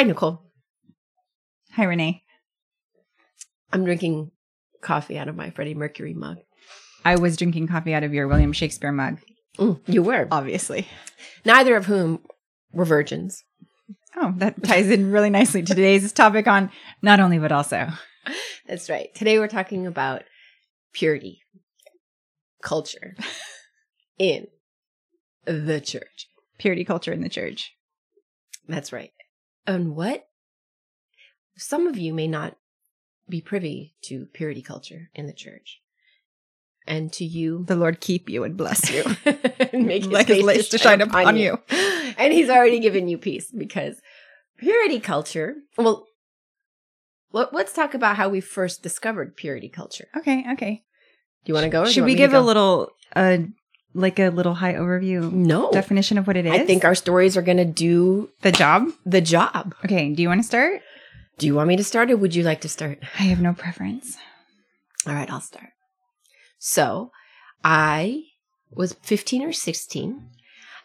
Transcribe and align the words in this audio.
Hi, 0.00 0.04
Nicole. 0.04 0.40
Hi, 1.72 1.84
Renee. 1.84 2.22
I'm 3.70 3.84
drinking 3.84 4.30
coffee 4.80 5.18
out 5.18 5.28
of 5.28 5.36
my 5.36 5.50
Freddie 5.50 5.74
Mercury 5.74 6.14
mug. 6.14 6.38
I 7.04 7.16
was 7.16 7.36
drinking 7.36 7.68
coffee 7.68 7.92
out 7.92 8.02
of 8.02 8.14
your 8.14 8.26
William 8.26 8.54
Shakespeare 8.54 8.92
mug, 8.92 9.18
Mm, 9.58 9.78
you 9.86 10.02
were. 10.02 10.26
obviously. 10.30 10.88
Neither 11.44 11.76
of 11.76 11.84
whom 11.84 12.20
were 12.72 12.86
virgins. 12.86 13.44
Oh, 14.16 14.32
that 14.38 14.64
ties 14.64 14.88
in 14.88 15.12
really 15.12 15.28
nicely 15.28 15.60
to 15.64 15.74
today's 15.74 16.10
topic 16.12 16.46
on 16.46 16.70
not 17.02 17.20
only 17.20 17.38
but 17.38 17.52
also. 17.52 17.88
That's 18.66 18.88
right. 18.88 19.14
Today 19.14 19.38
we're 19.38 19.48
talking 19.48 19.86
about 19.86 20.22
purity, 20.94 21.42
culture 22.62 23.14
in 24.18 24.46
the 25.44 25.78
church. 25.78 26.26
Purity 26.56 26.86
culture 26.86 27.12
in 27.12 27.20
the 27.20 27.28
church. 27.28 27.74
That's 28.66 28.94
right. 28.94 29.10
And 29.70 29.94
what 29.94 30.26
some 31.56 31.86
of 31.86 31.96
you 31.96 32.12
may 32.12 32.26
not 32.26 32.56
be 33.28 33.40
privy 33.40 33.94
to 34.02 34.26
purity 34.32 34.62
culture 34.62 35.10
in 35.14 35.26
the 35.26 35.32
church. 35.32 35.80
And 36.86 37.12
to 37.12 37.24
you, 37.24 37.64
The 37.68 37.76
Lord 37.76 38.00
keep 38.00 38.28
you 38.28 38.42
and 38.42 38.56
bless 38.56 38.90
you. 38.90 39.04
and 39.72 39.86
make 39.86 40.06
Like 40.06 40.26
his 40.26 40.42
light 40.42 40.62
to 40.62 40.78
shine 40.78 41.00
upon 41.00 41.36
you. 41.36 41.58
And 42.18 42.32
he's 42.34 42.50
already 42.50 42.80
given 42.80 43.08
you 43.08 43.16
peace 43.16 43.50
because 43.50 44.00
purity 44.58 44.98
culture. 45.00 45.54
Well, 45.78 46.06
let, 47.32 47.54
let's 47.54 47.72
talk 47.72 47.94
about 47.94 48.16
how 48.16 48.28
we 48.28 48.40
first 48.40 48.82
discovered 48.82 49.36
purity 49.36 49.68
culture. 49.68 50.08
Okay, 50.16 50.44
okay. 50.52 50.82
Do 51.44 51.50
you 51.50 51.54
want 51.54 51.64
to 51.64 51.70
go? 51.70 51.84
You 51.84 51.92
Should 51.92 52.04
we 52.04 52.16
give 52.16 52.34
a 52.34 52.40
little, 52.40 52.90
uh, 53.14 53.38
like 53.94 54.18
a 54.18 54.28
little 54.28 54.54
high 54.54 54.74
overview 54.74 55.30
no 55.32 55.70
definition 55.72 56.18
of 56.18 56.26
what 56.26 56.36
it 56.36 56.46
is? 56.46 56.52
I 56.52 56.64
think 56.64 56.84
our 56.84 56.94
stories 56.94 57.36
are 57.36 57.42
going 57.42 57.56
to 57.58 57.64
do 57.64 58.30
the 58.42 58.52
job. 58.52 58.88
the 59.04 59.20
job. 59.20 59.74
Okay, 59.84 60.12
do 60.12 60.22
you 60.22 60.28
want 60.28 60.40
to 60.40 60.46
start? 60.46 60.82
Do 61.38 61.46
you 61.46 61.54
want 61.54 61.68
me 61.68 61.76
to 61.76 61.84
start 61.84 62.10
or 62.10 62.16
would 62.16 62.34
you 62.34 62.42
like 62.42 62.60
to 62.62 62.68
start? 62.68 62.98
I 63.18 63.24
have 63.24 63.40
no 63.40 63.54
preference. 63.54 64.16
All 65.06 65.14
right, 65.14 65.30
I'll 65.30 65.40
start. 65.40 65.70
So, 66.58 67.10
I 67.64 68.24
was 68.70 68.92
15 69.02 69.42
or 69.42 69.52
16 69.52 70.28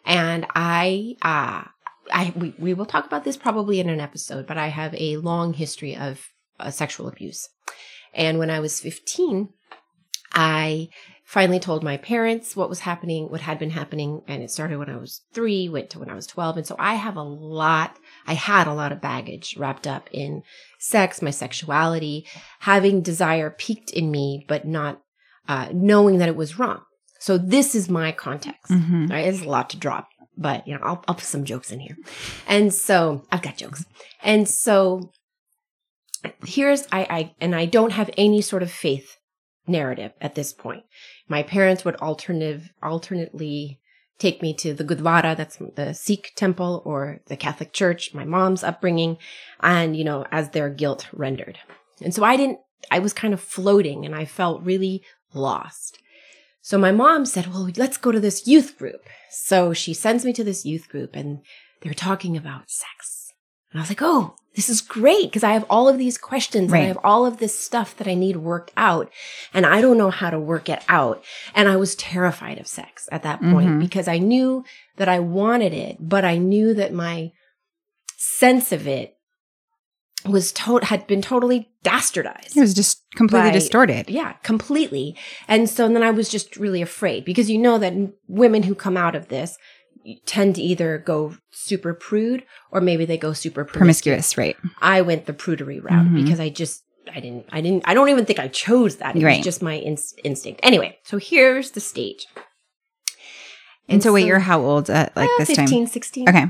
and 0.06 0.46
I 0.56 1.16
uh 1.22 1.70
I 2.12 2.34
we, 2.36 2.54
we 2.58 2.74
will 2.74 2.86
talk 2.86 3.06
about 3.06 3.24
this 3.24 3.38
probably 3.38 3.80
in 3.80 3.90
an 3.90 4.00
episode, 4.00 4.48
but 4.48 4.58
I 4.58 4.68
have 4.68 4.94
a 4.96 5.18
long 5.18 5.54
history 5.54 5.96
of 5.96 6.30
uh, 6.60 6.72
sexual 6.72 7.08
abuse. 7.08 7.50
And 8.14 8.40
when 8.40 8.50
I 8.50 8.60
was 8.60 8.80
15, 8.80 9.50
I 10.34 10.90
finally 11.26 11.60
told 11.60 11.84
my 11.84 11.98
parents 11.98 12.56
what 12.56 12.70
was 12.70 12.82
happening, 12.82 13.30
what 13.30 13.42
had 13.42 13.60
been 13.60 13.72
happening, 13.72 14.22
and 14.28 14.44
it 14.44 14.52
started 14.52 14.78
when 14.78 14.90
I 14.90 14.96
was 14.96 15.22
3, 15.34 15.68
went 15.70 15.90
to 15.90 16.00
when 16.00 16.10
I 16.10 16.16
was 16.16 16.28
12, 16.28 16.58
and 16.58 16.68
so 16.68 16.76
I 16.80 16.94
have 16.96 17.18
a 17.18 17.24
lot 17.24 17.98
I 18.28 18.34
had 18.34 18.68
a 18.68 18.74
lot 18.74 18.92
of 18.92 19.02
baggage 19.02 19.56
wrapped 19.58 19.86
up 19.86 20.10
in 20.12 20.44
sex, 20.80 21.22
my 21.22 21.32
sexuality, 21.32 22.26
having 22.60 23.02
desire 23.02 23.50
peaked 23.50 23.92
in 23.92 24.12
me, 24.12 24.46
but 24.48 24.66
not 24.66 25.02
uh, 25.48 25.70
knowing 25.74 26.18
that 26.18 26.30
it 26.30 26.36
was 26.36 26.58
wrong. 26.58 26.82
So 27.20 27.38
this 27.38 27.76
is 27.76 27.90
my 27.90 28.12
context. 28.12 28.72
Mm-hmm. 28.72 29.08
Right? 29.08 29.28
It's 29.28 29.42
a 29.42 29.50
lot 29.50 29.70
to 29.72 29.78
drop, 29.78 30.10
but 30.38 30.68
you 30.68 30.74
know, 30.74 30.82
I'll, 30.84 31.04
I'll 31.08 31.16
put 31.16 31.24
some 31.24 31.46
jokes 31.46 31.72
in 31.72 31.80
here. 31.80 31.98
And 32.48 32.74
so 32.74 33.24
I've 33.32 33.42
got 33.42 33.58
jokes. 33.58 33.86
And 34.24 34.48
so 34.48 35.12
here's 36.46 36.88
I, 36.92 37.02
I 37.10 37.36
and 37.40 37.56
I 37.56 37.66
don't 37.66 37.92
have 37.92 38.10
any 38.18 38.42
sort 38.42 38.64
of 38.64 38.72
faith 38.72 39.18
narrative 39.68 40.14
at 40.22 40.36
this 40.36 40.54
point. 40.54 40.84
My 41.28 41.44
parents 41.44 41.84
would 41.84 41.96
alternative 41.98 42.72
alternately 42.84 43.80
take 44.18 44.42
me 44.42 44.54
to 44.54 44.74
the 44.74 44.84
Gurdwara, 44.84 45.36
that's 45.36 45.58
the 45.76 45.94
Sikh 45.94 46.34
temple 46.36 46.82
or 46.86 47.20
the 47.28 47.36
Catholic 47.36 47.74
Church, 47.74 48.14
my 48.14 48.24
mom's 48.24 48.64
upbringing, 48.64 49.18
and 49.60 49.96
you 49.98 50.04
know, 50.04 50.26
as 50.32 50.50
their 50.50 50.70
guilt 50.70 51.08
rendered. 51.12 51.60
And 52.02 52.14
so 52.14 52.24
I 52.24 52.38
didn't 52.38 52.60
I 52.92 53.00
was 53.00 53.14
kind 53.14 53.34
of 53.34 53.42
floating 53.42 54.06
and 54.06 54.16
I 54.16 54.26
felt 54.26 54.64
really 54.64 55.04
lost. 55.34 56.00
So 56.62 56.78
my 56.78 56.92
mom 56.92 57.26
said, 57.26 57.48
Well, 57.48 57.70
let's 57.78 57.98
go 57.98 58.12
to 58.12 58.20
this 58.20 58.48
youth 58.48 58.78
group. 58.78 59.08
So 59.30 59.74
she 59.74 59.94
sends 59.94 60.26
me 60.26 60.34
to 60.34 60.44
this 60.44 60.66
youth 60.66 60.90
group 60.90 61.16
and 61.16 61.42
they're 61.82 61.94
talking 61.94 62.38
about 62.38 62.70
sex. 62.70 63.25
And 63.76 63.82
I 63.82 63.84
was 63.84 63.90
like, 63.90 64.02
Oh, 64.02 64.36
this 64.56 64.70
is 64.70 64.80
great 64.80 65.24
because 65.26 65.44
I 65.44 65.52
have 65.52 65.66
all 65.70 65.90
of 65.90 65.98
these 65.98 66.18
questions 66.18 66.72
Right. 66.72 66.78
and 66.78 66.86
I 66.86 66.88
have 66.88 67.00
all 67.04 67.26
of 67.26 67.40
this 67.40 67.60
stuff 67.60 67.94
that 67.98 68.08
I 68.08 68.14
need 68.14 68.38
worked 68.38 68.72
out 68.78 69.12
and 69.54 69.66
I 69.66 69.82
don't 69.82 69.98
know 69.98 70.12
how 70.12 70.30
to 70.30 70.40
work 70.40 70.70
it 70.70 70.82
out. 70.88 71.22
And 71.54 71.68
I 71.68 71.76
was 71.76 71.94
terrified 71.96 72.58
of 72.58 72.68
sex 72.68 73.10
at 73.12 73.24
that 73.24 73.42
point 73.42 73.68
Mhm. 73.72 73.80
because 73.82 74.08
I 74.08 74.18
knew 74.18 74.64
that 74.96 75.10
I 75.10 75.20
wanted 75.20 75.74
it, 75.74 75.98
but 76.00 76.24
I 76.24 76.38
knew 76.38 76.74
that 76.74 76.94
my 76.94 77.34
sense 78.16 78.72
of 78.72 78.88
it 78.88 79.18
was 80.26 80.54
to- 80.54 80.80
had 80.84 81.06
been 81.06 81.22
totally 81.22 81.70
dastardized. 81.84 82.56
It 82.56 82.62
was 82.62 82.74
just 82.74 83.04
completely 83.18 83.50
By- 83.50 83.54
distorted. 83.56 84.10
Yeah, 84.10 84.34
completely. 84.42 85.18
And 85.50 85.70
so 85.70 85.90
then 85.90 86.02
I 86.02 86.12
was 86.12 86.30
just 86.30 86.56
really 86.56 86.82
afraid 86.82 87.26
because 87.26 87.50
you 87.50 87.58
know 87.58 87.78
that 87.80 87.94
women 88.30 88.64
who 88.64 88.74
come 88.74 88.96
out 88.96 89.16
of 89.16 89.28
this 89.28 89.58
tend 90.26 90.56
to 90.56 90.62
either 90.62 90.98
go 90.98 91.36
super 91.52 91.94
prude 91.94 92.44
or 92.72 92.82
maybe 92.82 93.06
they 93.06 93.18
go 93.18 93.34
super 93.34 93.64
promiscuous. 93.66 94.34
Promiscuous, 94.34 94.38
right? 94.38 94.72
I 94.82 95.02
went 95.02 95.26
the 95.26 95.34
prudery 95.34 95.82
route 95.84 96.08
Mhm. 96.08 96.24
because 96.24 96.40
I 96.40 96.50
just 96.50 96.84
I 97.14 97.20
didn't 97.20 97.46
I 97.52 97.62
didn't 97.62 97.84
I 97.88 97.94
don't 97.94 98.10
even 98.10 98.26
think 98.26 98.40
I 98.40 98.48
chose 98.48 98.98
that. 98.98 99.16
It 99.16 99.24
Right. 99.24 99.38
was 99.38 99.44
just 99.46 99.62
my 99.62 99.78
ins- 99.78 100.14
instinct. 100.24 100.60
Anyway, 100.64 100.98
so 101.04 101.18
here's 101.18 101.72
the 101.72 101.80
stage. 101.80 102.26
And 103.88 104.02
so, 104.02 104.12
wait, 104.14 104.26
you're 104.26 104.40
how 104.40 104.62
old 104.62 104.90
at 104.90 105.16
like 105.16 105.30
uh, 105.30 105.34
this 105.40 105.50
15, 105.50 105.68
time? 105.68 105.86
16. 105.88 106.30
Okay. 106.30 106.46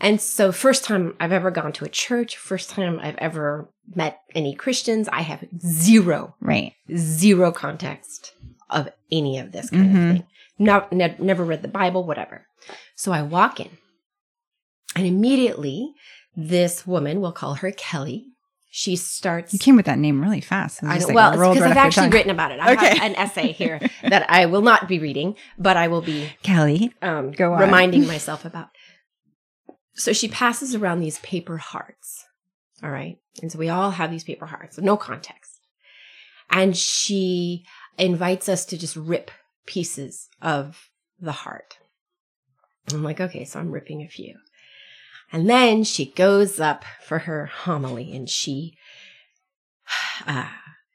And 0.00 0.20
so, 0.20 0.50
first 0.52 0.84
time 0.84 1.14
I've 1.20 1.32
ever 1.32 1.50
gone 1.50 1.72
to 1.74 1.84
a 1.84 1.88
church, 1.88 2.36
first 2.36 2.68
time 2.70 2.98
I've 3.00 3.16
ever 3.16 3.70
met 3.94 4.18
any 4.34 4.54
Christians, 4.54 5.08
I 5.12 5.22
have 5.22 5.44
zero 5.64 6.34
Right. 6.40 6.72
zero 6.96 7.52
context 7.52 8.34
of 8.68 8.88
any 9.12 9.38
of 9.38 9.52
this 9.52 9.70
kind 9.70 9.84
Mhm. 9.94 10.10
of 10.10 10.16
thing. 10.16 10.26
No, 10.58 10.86
ne- 10.90 11.16
never 11.18 11.44
read 11.44 11.62
the 11.62 11.68
Bible, 11.68 12.04
whatever. 12.06 12.46
So 12.94 13.12
I 13.12 13.22
walk 13.22 13.60
in, 13.60 13.70
and 14.94 15.06
immediately 15.06 15.92
this 16.34 16.86
woman, 16.86 17.20
we'll 17.20 17.32
call 17.32 17.54
her 17.54 17.70
Kelly, 17.72 18.26
she 18.70 18.94
starts. 18.96 19.52
You 19.54 19.58
came 19.58 19.76
with 19.76 19.86
that 19.86 19.98
name 19.98 20.20
really 20.20 20.40
fast. 20.42 20.82
I 20.84 20.98
know, 20.98 21.06
like, 21.06 21.14
well, 21.14 21.30
because 21.32 21.60
right 21.60 21.70
I've 21.70 21.76
actually 21.78 22.08
written 22.10 22.30
about 22.30 22.52
it. 22.52 22.60
I 22.60 22.72
Okay. 22.74 22.88
have 22.98 23.10
an 23.10 23.16
essay 23.16 23.52
here 23.60 23.80
that 24.02 24.28
I 24.30 24.46
will 24.46 24.60
not 24.62 24.86
be 24.88 24.98
reading, 24.98 25.36
but 25.58 25.76
I 25.78 25.88
will 25.88 26.02
be 26.02 26.30
Kelly. 26.42 26.92
um, 27.00 27.32
Go 27.32 27.54
on. 27.54 27.60
reminding 27.60 28.06
myself 28.14 28.44
about. 28.44 28.68
So 29.94 30.12
she 30.12 30.28
passes 30.28 30.74
around 30.74 31.00
these 31.00 31.18
paper 31.20 31.56
hearts. 31.56 32.24
All 32.82 32.90
right. 32.90 33.16
And 33.40 33.50
so 33.50 33.58
we 33.58 33.70
all 33.70 33.92
have 33.92 34.10
these 34.10 34.24
paper 34.24 34.44
hearts, 34.44 34.76
no 34.76 34.98
context. 34.98 35.52
And 36.50 36.76
she 36.76 37.64
invites 37.96 38.46
us 38.46 38.66
to 38.66 38.76
just 38.76 38.94
rip 38.94 39.30
pieces 39.66 40.28
of 40.40 40.90
the 41.20 41.32
heart. 41.32 41.78
I'm 42.92 43.02
like, 43.02 43.20
okay, 43.20 43.44
so 43.44 43.58
I'm 43.58 43.72
ripping 43.72 44.02
a 44.02 44.08
few. 44.08 44.36
And 45.32 45.50
then 45.50 45.82
she 45.82 46.06
goes 46.06 46.60
up 46.60 46.84
for 47.02 47.20
her 47.20 47.46
homily 47.46 48.14
and 48.14 48.28
she, 48.28 48.76
uh, 50.26 50.48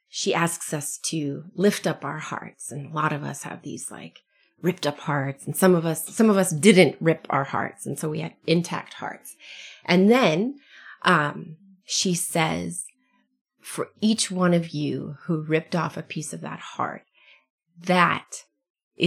she 0.08 0.34
asks 0.34 0.74
us 0.74 0.98
to 1.06 1.46
lift 1.56 1.86
up 1.86 2.06
our 2.06 2.20
hearts. 2.20 2.72
And 2.72 2.92
a 2.92 2.96
lot 2.96 3.12
of 3.12 3.24
us 3.24 3.44
have 3.44 3.62
these 3.62 3.92
like 3.92 4.20
ripped 4.62 4.86
up 4.86 5.00
hearts 5.00 5.46
and 5.46 5.56
some 5.56 5.76
of 5.76 5.86
us 5.86 6.08
some 6.08 6.30
of 6.30 6.38
us 6.38 6.52
didn't 6.52 6.96
rip 7.00 7.26
our 7.30 7.44
hearts 7.44 7.86
and 7.86 7.98
so 7.98 8.10
we 8.10 8.20
had 8.20 8.34
intact 8.46 8.94
hearts 8.96 9.36
and 9.86 10.10
then 10.10 10.56
um 11.04 11.58
she 11.84 12.14
says 12.14 12.86
for 13.60 13.90
each 14.02 14.30
one 14.30 14.54
of 14.54 14.70
you 14.70 15.18
who 15.24 15.42
ripped 15.42 15.76
off 15.76 15.98
a 15.98 16.04
piece 16.04 16.34
of 16.34 16.42
that 16.42 16.60
heart 16.60 17.04
that 17.80 18.44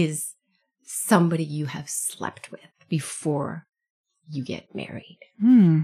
is 0.03 0.33
somebody 0.83 1.43
you 1.43 1.65
have 1.65 1.89
slept 1.89 2.51
with 2.51 2.61
before 2.89 3.65
you 4.29 4.43
get 4.43 4.73
married 4.75 5.17
Hmm. 5.39 5.81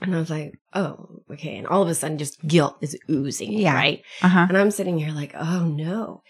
and 0.00 0.14
i 0.14 0.18
was 0.18 0.30
like 0.30 0.52
oh 0.74 1.22
okay 1.30 1.56
and 1.58 1.66
all 1.66 1.82
of 1.82 1.88
a 1.88 1.94
sudden 1.94 2.18
just 2.18 2.46
guilt 2.46 2.76
is 2.80 2.96
oozing 3.10 3.52
Yeah. 3.52 3.74
right 3.74 4.02
Uh 4.22 4.28
huh. 4.28 4.46
and 4.48 4.56
I'm 4.56 4.70
sitting 4.70 4.98
here 4.98 5.12
like, 5.12 5.34
oh 5.34 5.64
no. 5.64 6.22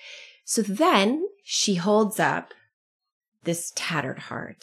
So 0.44 0.62
then 0.62 1.08
she 1.44 1.74
holds 1.74 2.18
up 2.18 2.54
this 3.44 3.70
tattered 3.76 4.18
heart, 4.30 4.62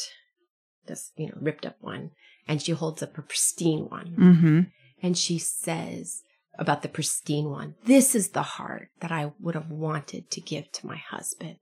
this, 0.88 1.12
you 1.16 1.28
know, 1.28 1.38
ripped 1.40 1.66
up 1.66 1.78
one, 1.80 2.12
and 2.48 2.62
she 2.62 2.72
holds 2.72 3.02
up 3.04 3.18
a 3.18 3.22
pristine 3.22 3.88
one. 3.90 4.16
Mm-hmm. 4.18 4.60
And 5.04 5.18
she 5.18 5.38
says 5.38 6.24
about 6.58 6.82
the 6.82 6.90
pristine 6.90 7.50
one, 7.50 7.76
this 7.86 8.16
is 8.16 8.30
the 8.30 8.42
heart 8.58 8.90
that 9.02 9.12
I 9.12 9.32
would 9.40 9.56
have 9.56 9.70
wanted 9.70 10.32
to 10.32 10.42
give 10.42 10.72
to 10.74 10.88
my 10.88 10.98
husband. 10.98 11.58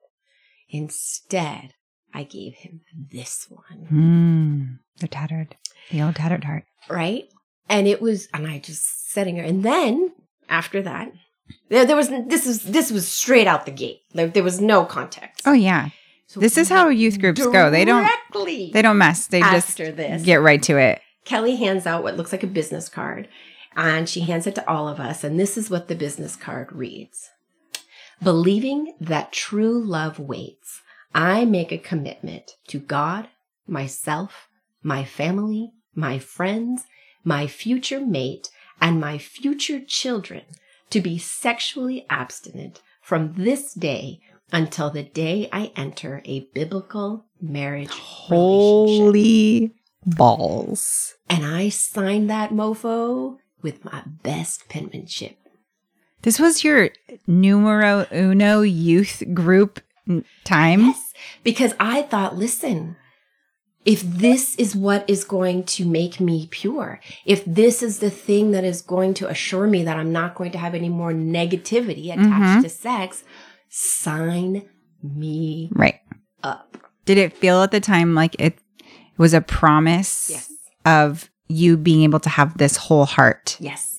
Instead, 0.74 1.74
I 2.14 2.24
gave 2.24 2.56
him 2.56 2.82
this 3.12 3.48
one. 3.50 3.88
Mm. 3.92 5.00
The 5.00 5.08
tattered, 5.08 5.56
the 5.92 6.02
old 6.02 6.16
tattered 6.16 6.44
heart. 6.44 6.64
right? 6.90 7.26
And 7.70 7.88
it 7.88 8.02
was, 8.02 8.28
and 8.34 8.46
I 8.48 8.60
just 8.60 9.12
setting 9.12 9.38
her. 9.38 9.44
And 9.44 9.64
then 9.64 10.12
after 10.50 10.82
that, 10.82 11.12
there, 11.70 11.86
there 11.86 11.96
was 11.96 12.10
this 12.10 12.46
is 12.46 12.64
this 12.64 12.92
was 12.92 13.08
straight 13.08 13.48
out 13.48 13.66
the 13.66 13.72
gate. 13.72 14.02
There, 14.14 14.28
there 14.28 14.44
was 14.44 14.60
no 14.60 14.84
context. 14.86 15.44
Oh 15.46 15.54
yeah. 15.54 15.90
So 16.28 16.40
This 16.40 16.58
is 16.58 16.70
how 16.70 16.90
youth 16.90 17.20
groups 17.20 17.46
go. 17.46 17.70
They 17.70 17.86
don't- 17.86 18.04
directly 18.04 18.72
They 18.74 18.82
don't 18.82 18.98
mess. 18.98 19.28
They 19.28 19.42
just 19.42 19.78
this 19.78 20.24
get 20.24 20.42
right 20.42 20.62
to 20.64 20.78
it. 20.78 21.02
Kelly 21.26 21.56
hands 21.56 21.86
out 21.86 22.02
what 22.04 22.18
looks 22.18 22.32
like 22.32 22.44
a 22.44 22.48
business 22.48 22.90
card 22.90 23.28
and 23.76 24.10
she 24.10 24.22
hands 24.22 24.48
it 24.48 24.56
to 24.56 24.68
all 24.70 24.88
of 24.88 25.00
us. 25.00 25.24
And 25.24 25.40
this 25.40 25.58
is 25.58 25.70
what 25.70 25.88
the 25.88 25.96
business 25.96 26.36
card 26.36 26.72
reads 26.74 27.30
Believing 28.24 28.94
that 29.02 29.34
true 29.34 29.84
love 29.84 30.18
waits, 30.18 30.82
I 31.14 31.46
make 31.46 31.72
a 31.72 31.78
commitment 31.78 32.52
to 32.68 32.80
God, 32.80 33.28
myself, 33.68 34.48
my 34.82 35.04
family, 35.04 35.74
my 35.94 36.20
friends, 36.20 36.86
my 37.24 37.48
future 37.48 38.00
mate, 38.00 38.50
and 38.80 39.00
my 39.00 39.18
future 39.18 39.82
children 39.82 40.44
to 40.90 41.02
be 41.02 41.18
sexually 41.18 42.06
abstinent 42.10 42.82
from 43.02 43.34
this 43.34 43.74
day 43.74 44.20
until 44.52 44.90
the 44.90 45.04
day 45.04 45.50
I 45.52 45.72
enter 45.76 46.22
a 46.26 46.48
biblical 46.54 47.26
marriage. 47.42 47.90
Holy 47.90 49.72
balls. 50.06 51.16
And 51.30 51.46
I 51.46 51.70
signed 51.70 52.30
that 52.30 52.52
mofo 52.52 53.38
with 53.62 53.84
my 53.84 54.04
best 54.06 54.70
penmanship. 54.70 55.38
This 56.24 56.40
was 56.40 56.64
your 56.64 56.90
numero 57.28 58.06
uno 58.12 58.62
youth 58.62 59.24
group 59.34 59.80
time? 60.44 60.82
Yes, 60.82 61.14
because 61.44 61.74
I 61.80 62.02
thought, 62.04 62.38
listen, 62.38 62.96
if 63.86 64.02
this 64.02 64.56
is 64.56 64.76
what 64.76 65.04
is 65.10 65.26
going 65.26 65.64
to 65.66 65.86
make 65.86 66.20
me 66.22 66.48
pure, 66.50 67.02
if 67.26 67.44
this 67.46 67.84
is 67.84 68.00
the 68.00 68.10
thing 68.10 68.52
that 68.52 68.64
is 68.64 68.82
going 68.82 69.14
to 69.16 69.28
assure 69.30 69.68
me 69.68 69.84
that 69.84 69.98
I'm 69.98 70.12
not 70.14 70.36
going 70.36 70.52
to 70.52 70.58
have 70.58 70.74
any 70.74 70.90
more 70.90 71.12
negativity 71.12 72.06
attached 72.14 72.60
Mhm. 72.60 72.62
to 72.64 72.70
sex, 72.70 73.24
sign 73.70 74.64
me 75.04 75.70
Right. 75.74 76.00
up. 76.42 76.78
Did 77.06 77.18
it 77.18 77.34
feel 77.36 77.62
at 77.62 77.72
the 77.72 77.82
time 77.82 78.16
like 78.16 78.36
it 78.40 78.58
was 79.18 79.34
a 79.34 79.42
promise 79.42 80.30
Yes. 80.32 80.50
of 80.86 81.30
you 81.50 81.76
being 81.76 82.04
able 82.04 82.22
to 82.22 82.30
have 82.30 82.58
this 82.58 82.78
whole 82.78 83.06
heart? 83.06 83.58
Yes. 83.60 83.93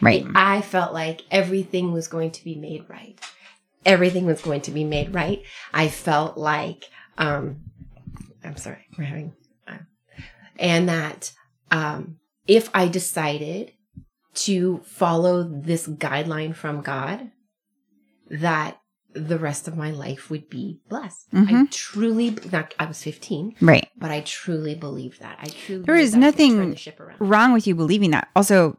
Right. 0.00 0.26
I 0.34 0.60
felt 0.62 0.92
like 0.92 1.22
everything 1.30 1.92
was 1.92 2.08
going 2.08 2.30
to 2.32 2.44
be 2.44 2.54
made 2.54 2.84
right. 2.88 3.18
Everything 3.84 4.26
was 4.26 4.40
going 4.42 4.60
to 4.62 4.70
be 4.70 4.84
made 4.84 5.14
right. 5.14 5.42
I 5.72 5.88
felt 5.88 6.36
like, 6.36 6.84
um, 7.16 7.60
I'm 8.44 8.56
sorry, 8.56 8.86
we're 8.96 9.04
having, 9.04 9.34
uh, 9.66 9.78
and 10.58 10.88
that 10.88 11.32
um, 11.70 12.18
if 12.46 12.70
I 12.74 12.88
decided 12.88 13.72
to 14.34 14.78
follow 14.84 15.42
this 15.42 15.86
guideline 15.88 16.54
from 16.54 16.80
God, 16.82 17.30
that 18.30 18.78
the 19.14 19.38
rest 19.38 19.66
of 19.66 19.76
my 19.76 19.90
life 19.90 20.30
would 20.30 20.48
be 20.50 20.80
blessed. 20.88 21.26
I 21.32 21.36
Mhm. 21.36 21.70
truly, 21.70 22.36
not, 22.52 22.74
I 22.78 22.84
was 22.86 23.02
15, 23.02 23.54
Right. 23.60 23.88
but 23.96 24.10
I 24.10 24.20
truly 24.20 24.74
believe 24.74 25.18
that. 25.20 25.38
I 25.40 25.46
truly 25.46 25.82
There 25.84 25.96
is 25.96 26.12
that 26.12 26.18
I 26.18 26.30
could 26.32 26.38
turn 26.38 26.70
nothing. 26.70 27.16
Wrong 27.18 27.52
with 27.52 27.66
you 27.66 27.74
believing 27.74 28.10
that. 28.10 28.28
Also, 28.36 28.78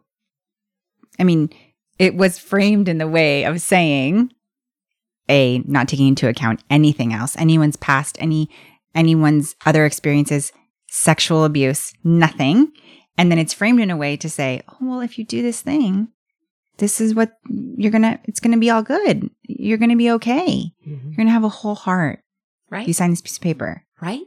I 1.20 1.24
mean, 1.24 1.50
it 1.98 2.16
was 2.16 2.40
framed 2.40 2.88
in 2.88 2.98
the 2.98 3.08
way 3.08 3.44
of 3.44 3.62
saying 3.62 4.32
a 5.30 5.60
not 5.60 5.88
taking 5.88 6.08
into 6.08 6.28
account 6.28 6.64
anything 6.70 7.14
else, 7.14 7.36
anyone's 7.38 7.76
past, 7.76 8.18
any 8.20 8.50
anyone's 8.96 9.56
other 9.66 9.86
experiences, 9.86 10.52
sexual 10.88 11.46
abuse, 11.46 11.94
nothing. 12.04 12.72
And 13.18 13.32
then 13.32 13.38
it's 13.38 13.54
framed 13.54 13.82
in 13.82 13.92
a 13.92 13.98
way 13.98 14.16
to 14.18 14.30
say, 14.30 14.62
"Oh, 14.70 14.78
well, 14.82 15.02
if 15.02 15.20
you 15.20 15.26
do 15.26 15.42
this 15.42 15.62
thing, 15.62 16.08
this 16.78 17.02
is 17.02 17.14
what 17.14 17.34
you're 17.48 17.92
going 17.92 18.02
to 18.04 18.20
it's 18.24 18.40
going 18.40 18.54
to 18.54 18.60
be 18.60 18.70
all 18.70 18.82
good. 18.82 19.30
You're 19.44 19.78
going 19.78 19.90
to 19.92 19.98
be 19.98 20.12
okay. 20.12 20.72
Mhm. 20.88 21.04
You're 21.06 21.16
going 21.16 21.28
to 21.28 21.34
have 21.34 21.44
a 21.44 21.50
whole 21.50 21.76
heart. 21.76 22.24
Right? 22.70 22.88
You 22.88 22.94
sign 22.94 23.10
this 23.10 23.22
piece 23.22 23.38
of 23.38 23.44
paper." 23.44 23.84
right? 24.02 24.22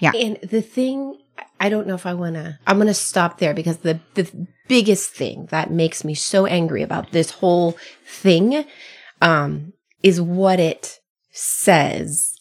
Yeah. 0.00 0.12
And 0.14 0.38
the 0.42 0.62
thing, 0.62 1.18
I 1.60 1.68
don't 1.68 1.86
know 1.86 1.94
if 1.94 2.06
I 2.06 2.14
want 2.14 2.34
to, 2.34 2.58
I'm 2.66 2.76
going 2.76 2.88
to 2.88 2.94
stop 2.94 3.38
there 3.38 3.54
because 3.54 3.78
the, 3.78 4.00
the 4.14 4.30
biggest 4.68 5.10
thing 5.10 5.46
that 5.50 5.70
makes 5.70 6.04
me 6.04 6.14
so 6.14 6.46
angry 6.46 6.82
about 6.82 7.10
this 7.12 7.30
whole 7.30 7.76
thing 8.06 8.64
um, 9.20 9.72
is 10.02 10.20
what 10.20 10.60
it 10.60 11.00
says 11.32 12.38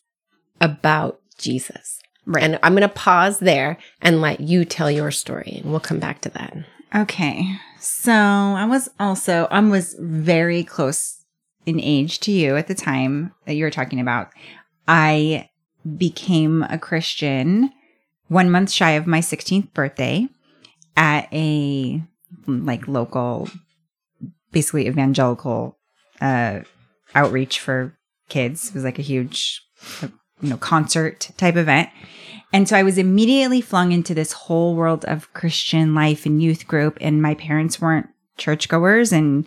about 0.62 1.20
Jesus. 1.38 2.00
Right. 2.26 2.44
And 2.44 2.60
I'm 2.62 2.74
going 2.74 2.82
to 2.82 2.90
pause 2.90 3.40
there 3.40 3.78
and 4.02 4.22
let 4.22 4.42
you 4.42 4.66
tell 4.66 4.92
your 4.92 5.12
story 5.12 5.62
and 5.62 5.72
we'll 5.72 5.80
come 5.80 6.00
back 6.00 6.22
to 6.22 6.30
that. 6.30 6.58
Okay. 6.94 7.56
So 7.80 8.12
I 8.12 8.66
was 8.66 8.90
also 9.00 9.48
I 9.52 9.60
was 9.60 9.96
very 10.00 10.64
close 10.64 11.24
in 11.66 11.80
age 11.80 12.20
to 12.22 12.32
you 12.32 12.56
at 12.56 12.68
the 12.68 12.76
time 12.76 13.34
that 13.46 13.56
you 13.56 13.64
were 13.64 13.72
talking 13.72 14.00
about. 14.00 14.30
I 14.88 15.50
became 15.98 16.64
a 16.64 16.78
Christian 16.78 17.72
one 18.28 18.50
month 18.50 18.72
shy 18.72 18.92
of 18.92 19.08
my 19.08 19.20
16th 19.20 19.74
birthday 19.74 20.28
at 20.96 21.28
a 21.34 22.02
like 22.48 22.88
local 22.88 23.50
basically 24.52 24.88
evangelical 24.88 25.78
uh 26.22 26.60
outreach 27.16 27.60
for 27.60 27.98
kids. 28.30 28.70
It 28.70 28.74
was 28.74 28.84
like 28.84 29.00
a 29.00 29.04
huge 29.04 29.62
you 30.02 30.50
know 30.50 30.58
concert 30.58 31.32
type 31.38 31.56
event. 31.56 31.90
And 32.54 32.68
so 32.68 32.78
I 32.78 32.84
was 32.84 32.98
immediately 32.98 33.62
flung 33.62 33.92
into 33.92 34.14
this 34.14 34.32
whole 34.32 34.76
world 34.76 35.04
of 35.06 35.34
Christian 35.34 35.94
life 35.94 36.26
and 36.26 36.42
youth 36.42 36.68
group. 36.68 36.98
And 37.02 37.22
my 37.22 37.36
parents 37.36 37.82
weren't 37.82 38.08
churchgoers 38.38 39.12
and 39.12 39.46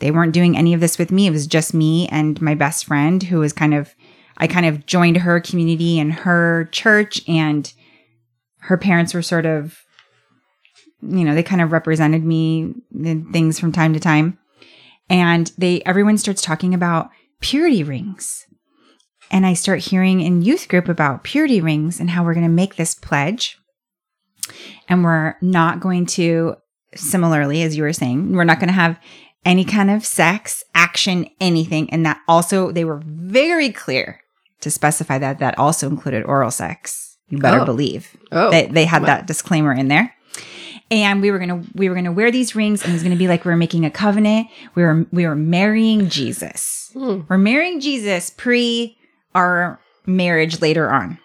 they 0.00 0.10
weren't 0.10 0.34
doing 0.34 0.56
any 0.56 0.74
of 0.74 0.80
this 0.80 0.98
with 0.98 1.10
me. 1.10 1.26
It 1.26 1.30
was 1.30 1.46
just 1.46 1.72
me 1.72 2.08
and 2.08 2.40
my 2.42 2.54
best 2.54 2.84
friend 2.84 3.22
who 3.22 3.38
was 3.38 3.52
kind 3.52 3.72
of, 3.72 3.94
I 4.36 4.46
kind 4.46 4.66
of 4.66 4.84
joined 4.84 5.18
her 5.18 5.40
community 5.40 5.98
and 5.98 6.12
her 6.12 6.68
church. 6.72 7.26
And 7.26 7.72
her 8.62 8.76
parents 8.76 9.14
were 9.14 9.22
sort 9.22 9.46
of, 9.46 9.78
you 11.00 11.24
know, 11.24 11.34
they 11.34 11.42
kind 11.42 11.60
of 11.60 11.72
represented 11.72 12.24
me 12.24 12.74
in 12.94 13.32
things 13.32 13.58
from 13.58 13.72
time 13.72 13.92
to 13.94 14.00
time. 14.00 14.38
And 15.08 15.50
they, 15.58 15.82
everyone 15.84 16.18
starts 16.18 16.42
talking 16.42 16.74
about 16.74 17.10
purity 17.40 17.82
rings 17.82 18.46
and 19.32 19.46
I 19.46 19.54
start 19.54 19.80
hearing 19.80 20.20
in 20.20 20.42
youth 20.42 20.68
group 20.68 20.88
about 20.88 21.24
purity 21.24 21.62
rings 21.62 21.98
and 21.98 22.10
how 22.10 22.22
we're 22.22 22.34
going 22.34 22.46
to 22.46 22.52
make 22.52 22.76
this 22.76 22.94
pledge. 22.94 23.58
And 24.88 25.02
we're 25.02 25.36
not 25.40 25.80
going 25.80 26.04
to, 26.06 26.56
similarly, 26.94 27.62
as 27.62 27.74
you 27.74 27.82
were 27.82 27.94
saying, 27.94 28.36
we're 28.36 28.44
not 28.44 28.60
going 28.60 28.68
to 28.68 28.74
have 28.74 29.00
any 29.46 29.64
kind 29.64 29.90
of 29.90 30.04
sex, 30.04 30.62
action, 30.74 31.26
anything. 31.40 31.88
And 31.90 32.04
that 32.04 32.20
also, 32.28 32.70
they 32.70 32.84
were 32.84 33.02
very 33.04 33.70
clear 33.70 34.20
to 34.60 34.70
specify 34.70 35.16
that 35.18 35.38
that 35.38 35.58
also 35.58 35.88
included 35.88 36.24
oral 36.24 36.50
sex. 36.50 37.11
You 37.32 37.38
better 37.38 37.60
Oh. 37.60 37.64
believe. 37.64 38.14
Oh, 38.30 38.50
They, 38.50 38.66
they 38.66 38.84
had 38.84 39.02
wow. 39.02 39.06
that 39.06 39.26
disclaimer 39.26 39.72
in 39.72 39.88
there. 39.88 40.14
And 40.90 41.22
we 41.22 41.30
were 41.30 41.38
gonna 41.38 41.62
we 41.74 41.88
were 41.88 41.94
gonna 41.94 42.12
wear 42.12 42.30
these 42.30 42.54
rings, 42.54 42.82
and 42.82 42.90
it 42.90 42.92
was 42.92 43.02
gonna 43.02 43.16
be 43.16 43.26
like 43.26 43.46
we 43.46 43.50
were 43.50 43.56
making 43.56 43.86
a 43.86 43.90
covenant. 43.90 44.48
We 44.74 44.82
were 44.82 45.06
we 45.10 45.26
were 45.26 45.34
marrying 45.34 46.10
Jesus. 46.10 46.90
Hmm. 46.92 47.20
We're 47.28 47.38
marrying 47.38 47.80
Jesus 47.80 48.28
pre 48.28 48.98
our 49.34 49.80
marriage 50.04 50.60
later 50.60 50.90
on. 50.92 51.16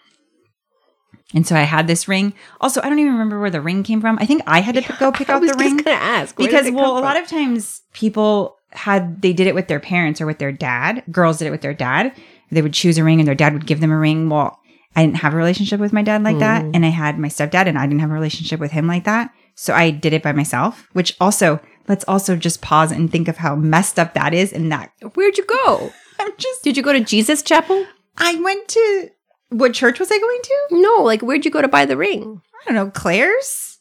And 1.33 1.45
so 1.45 1.57
I 1.57 1.63
had 1.63 1.87
this 1.87 2.07
ring. 2.07 2.33
Also, 2.61 2.79
I 2.81 2.87
don't 2.87 2.99
even 2.99 3.11
remember 3.11 3.41
where 3.41 3.49
the 3.49 3.59
ring 3.59 3.83
came 3.83 3.99
from. 3.99 4.17
I 4.21 4.25
think 4.25 4.43
I 4.47 4.61
had 4.61 4.75
to 4.75 4.81
pick, 4.81 4.97
go 4.99 5.11
pick 5.11 5.27
out 5.29 5.41
the 5.41 5.47
ring 5.59 5.75
just 5.75 5.83
going 5.85 5.97
to 5.97 6.03
ask. 6.03 6.37
because 6.37 6.71
well, 6.71 6.93
a 6.93 6.99
from? 6.99 7.03
lot 7.03 7.21
of 7.21 7.27
times 7.27 7.81
people 7.91 8.55
had 8.71 9.21
they 9.21 9.33
did 9.33 9.47
it 9.47 9.55
with 9.55 9.67
their 9.67 9.81
parents 9.81 10.21
or 10.21 10.25
with 10.25 10.37
their 10.39 10.53
dad. 10.53 11.03
Girls 11.11 11.39
did 11.39 11.47
it 11.47 11.51
with 11.51 11.61
their 11.61 11.73
dad. 11.73 12.13
They 12.51 12.61
would 12.61 12.73
choose 12.73 12.97
a 12.97 13.03
ring 13.03 13.19
and 13.19 13.27
their 13.27 13.35
dad 13.35 13.51
would 13.51 13.67
give 13.67 13.81
them 13.81 13.91
a 13.91 13.97
ring. 13.97 14.29
Well, 14.29 14.57
I 14.97 15.05
didn't 15.05 15.17
have 15.17 15.33
a 15.33 15.37
relationship 15.37 15.79
with 15.79 15.93
my 15.93 16.01
dad 16.01 16.23
like 16.23 16.39
that, 16.39 16.63
Mm. 16.63 16.71
and 16.75 16.85
I 16.85 16.89
had 16.89 17.17
my 17.19 17.29
stepdad, 17.29 17.67
and 17.67 17.77
I 17.77 17.85
didn't 17.85 18.01
have 18.01 18.09
a 18.09 18.13
relationship 18.13 18.59
with 18.59 18.71
him 18.71 18.87
like 18.87 19.05
that. 19.05 19.29
So 19.55 19.73
I 19.73 19.91
did 19.91 20.11
it 20.11 20.23
by 20.23 20.33
myself. 20.33 20.87
Which 20.93 21.15
also 21.21 21.59
let's 21.87 22.03
also 22.07 22.35
just 22.35 22.61
pause 22.61 22.91
and 22.91 23.09
think 23.11 23.27
of 23.29 23.37
how 23.37 23.55
messed 23.55 23.97
up 23.97 24.13
that 24.15 24.33
is. 24.33 24.51
And 24.51 24.71
that 24.71 24.91
Where'd 25.15 25.37
you 25.37 25.45
go? 25.45 25.93
I'm 26.19 26.31
just 26.37 26.63
Did 26.63 26.75
you 26.75 26.83
go 26.83 26.91
to 26.93 26.99
Jesus 26.99 27.41
Chapel? 27.41 27.85
I 28.17 28.35
went 28.35 28.67
to 28.69 29.09
what 29.49 29.73
church 29.73 29.99
was 29.99 30.11
I 30.11 30.17
going 30.19 30.39
to? 30.43 30.57
No, 30.71 31.03
like 31.03 31.21
where'd 31.21 31.45
you 31.45 31.51
go 31.51 31.61
to 31.61 31.67
buy 31.67 31.85
the 31.85 31.95
ring? 31.95 32.41
I 32.65 32.65
don't 32.65 32.75
know, 32.75 32.91
Claire's. 32.91 33.79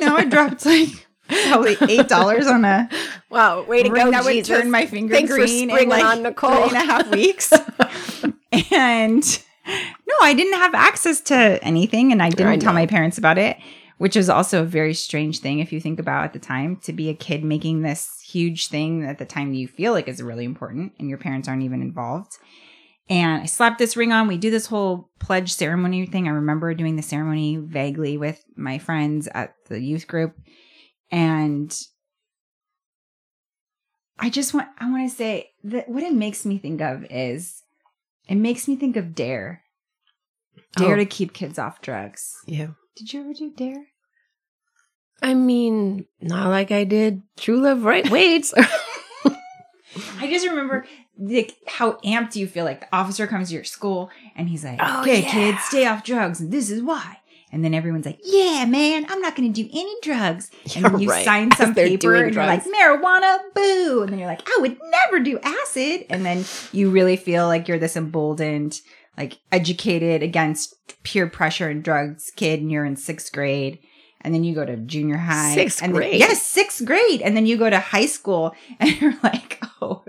no, 0.00 0.16
I 0.16 0.24
dropped 0.24 0.64
like 0.74 0.88
probably 1.48 1.76
eight 1.88 2.08
dollars 2.08 2.46
on 2.46 2.64
a 2.64 2.88
Wow, 3.30 3.62
way 3.64 3.82
ring 3.82 4.10
that 4.12 4.24
would 4.24 4.44
turn 4.44 4.70
my 4.70 4.86
finger 4.86 5.14
Thanks 5.14 5.32
green 5.32 5.68
in 5.70 5.88
like 5.88 6.04
on 6.04 6.22
Nicole. 6.22 6.68
three 6.68 6.78
and 6.78 6.88
a 6.88 6.92
half 6.92 7.10
weeks. 7.10 7.52
and 8.72 9.42
no, 9.68 10.14
I 10.22 10.34
didn't 10.34 10.58
have 10.58 10.74
access 10.74 11.20
to 11.22 11.58
anything, 11.62 12.12
and 12.12 12.22
I 12.22 12.30
didn't 12.30 12.46
I 12.46 12.56
tell 12.56 12.72
my 12.72 12.86
parents 12.86 13.18
about 13.18 13.38
it, 13.38 13.56
which 13.98 14.16
was 14.16 14.28
also 14.28 14.62
a 14.62 14.66
very 14.66 14.94
strange 14.94 15.40
thing 15.40 15.58
if 15.58 15.72
you 15.72 15.80
think 15.80 15.98
about 15.98 16.24
at 16.24 16.32
the 16.32 16.38
time 16.38 16.76
to 16.84 16.92
be 16.92 17.08
a 17.08 17.14
kid 17.14 17.44
making 17.44 17.82
this 17.82 18.20
huge 18.20 18.68
thing 18.68 19.04
at 19.04 19.18
the 19.18 19.24
time 19.24 19.54
you 19.54 19.68
feel 19.68 19.92
like 19.92 20.08
is 20.08 20.22
really 20.22 20.44
important, 20.44 20.92
and 20.98 21.08
your 21.08 21.18
parents 21.18 21.48
aren't 21.48 21.62
even 21.62 21.82
involved. 21.82 22.32
And 23.08 23.42
I 23.42 23.46
slapped 23.46 23.78
this 23.78 23.96
ring 23.96 24.12
on. 24.12 24.28
We 24.28 24.38
do 24.38 24.50
this 24.50 24.66
whole 24.66 25.10
pledge 25.18 25.52
ceremony 25.52 26.06
thing. 26.06 26.26
I 26.26 26.32
remember 26.32 26.72
doing 26.72 26.96
the 26.96 27.02
ceremony 27.02 27.56
vaguely 27.56 28.16
with 28.16 28.42
my 28.56 28.78
friends 28.78 29.28
at 29.34 29.54
the 29.68 29.78
youth 29.78 30.06
group. 30.06 30.34
And 31.10 31.74
I 34.18 34.30
just 34.30 34.54
want 34.54 34.68
I 34.78 34.90
want 34.90 35.08
to 35.10 35.14
say 35.14 35.50
that 35.64 35.88
what 35.88 36.02
it 36.02 36.14
makes 36.14 36.46
me 36.46 36.58
think 36.58 36.80
of 36.80 37.04
is 37.10 37.62
it 38.28 38.36
makes 38.36 38.66
me 38.68 38.76
think 38.76 38.96
of 38.96 39.14
dare. 39.14 39.62
Dare 40.76 40.94
Oh. 40.94 40.98
to 40.98 41.06
keep 41.06 41.32
kids 41.32 41.58
off 41.58 41.80
drugs. 41.82 42.34
Yeah. 42.46 42.68
Did 42.96 43.12
you 43.12 43.20
ever 43.20 43.32
do 43.32 43.50
dare? 43.56 43.86
I 45.22 45.34
mean, 45.34 46.06
not 46.20 46.48
like 46.48 46.70
I 46.70 46.84
did 46.84 47.22
True 47.36 47.60
Love 47.60 47.84
Right 47.84 48.08
Waits. 48.10 48.52
I 50.18 50.28
just 50.28 50.46
remember 50.46 50.84
like 51.18 51.54
how 51.68 51.92
amped 52.04 52.34
you 52.34 52.46
feel 52.48 52.64
like 52.64 52.80
the 52.80 52.94
officer 52.96 53.26
comes 53.28 53.48
to 53.48 53.54
your 53.54 53.62
school 53.64 54.10
and 54.34 54.48
he's 54.48 54.64
like, 54.64 54.78
Oh, 54.82 55.02
"Okay, 55.02 55.22
yeah. 55.22 55.30
kids, 55.30 55.58
stay 55.64 55.86
off 55.86 56.02
drugs, 56.04 56.40
and 56.40 56.50
this 56.52 56.68
is 56.70 56.82
why." 56.82 57.18
And 57.54 57.64
then 57.64 57.72
everyone's 57.72 58.04
like, 58.04 58.18
"Yeah, 58.24 58.64
man, 58.66 59.06
I'm 59.08 59.20
not 59.20 59.36
going 59.36 59.50
to 59.52 59.62
do 59.62 59.68
any 59.72 59.94
drugs." 60.02 60.50
And 60.74 60.84
then 60.84 60.98
you 60.98 61.08
right, 61.08 61.24
sign 61.24 61.52
some 61.56 61.72
paper, 61.74 62.14
and 62.16 62.34
you're 62.34 62.44
like, 62.44 62.64
"Marijuana, 62.64 63.38
boo!" 63.54 64.02
And 64.02 64.10
then 64.12 64.18
you're 64.18 64.28
like, 64.28 64.42
"I 64.46 64.58
would 64.60 64.76
never 64.90 65.20
do 65.22 65.38
acid." 65.40 66.04
And 66.10 66.26
then 66.26 66.44
you 66.72 66.90
really 66.90 67.16
feel 67.16 67.46
like 67.46 67.68
you're 67.68 67.78
this 67.78 67.96
emboldened, 67.96 68.80
like 69.16 69.38
educated 69.52 70.22
against 70.22 70.74
peer 71.04 71.28
pressure 71.28 71.68
and 71.68 71.82
drugs 71.82 72.32
kid, 72.34 72.60
and 72.60 72.72
you're 72.72 72.84
in 72.84 72.96
sixth 72.96 73.32
grade. 73.32 73.78
And 74.20 74.34
then 74.34 74.42
you 74.42 74.54
go 74.54 74.64
to 74.64 74.76
junior 74.78 75.18
high. 75.18 75.54
Sixth 75.54 75.82
and 75.82 75.92
then- 75.94 76.00
grade? 76.00 76.18
yes, 76.18 76.44
sixth 76.44 76.84
grade. 76.84 77.20
And 77.20 77.36
then 77.36 77.44
you 77.46 77.58
go 77.58 77.68
to 77.68 77.78
high 77.78 78.06
school 78.06 78.54
and 78.80 78.90
you're 79.00 79.14
like, 79.22 79.62
oh, 79.82 80.02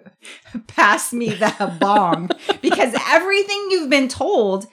pass 0.68 1.12
me 1.12 1.30
the 1.30 1.76
bong. 1.82 2.30
because 2.62 2.96
everything 3.10 3.68
you've 3.72 3.90
been 3.90 4.08
told 4.08 4.68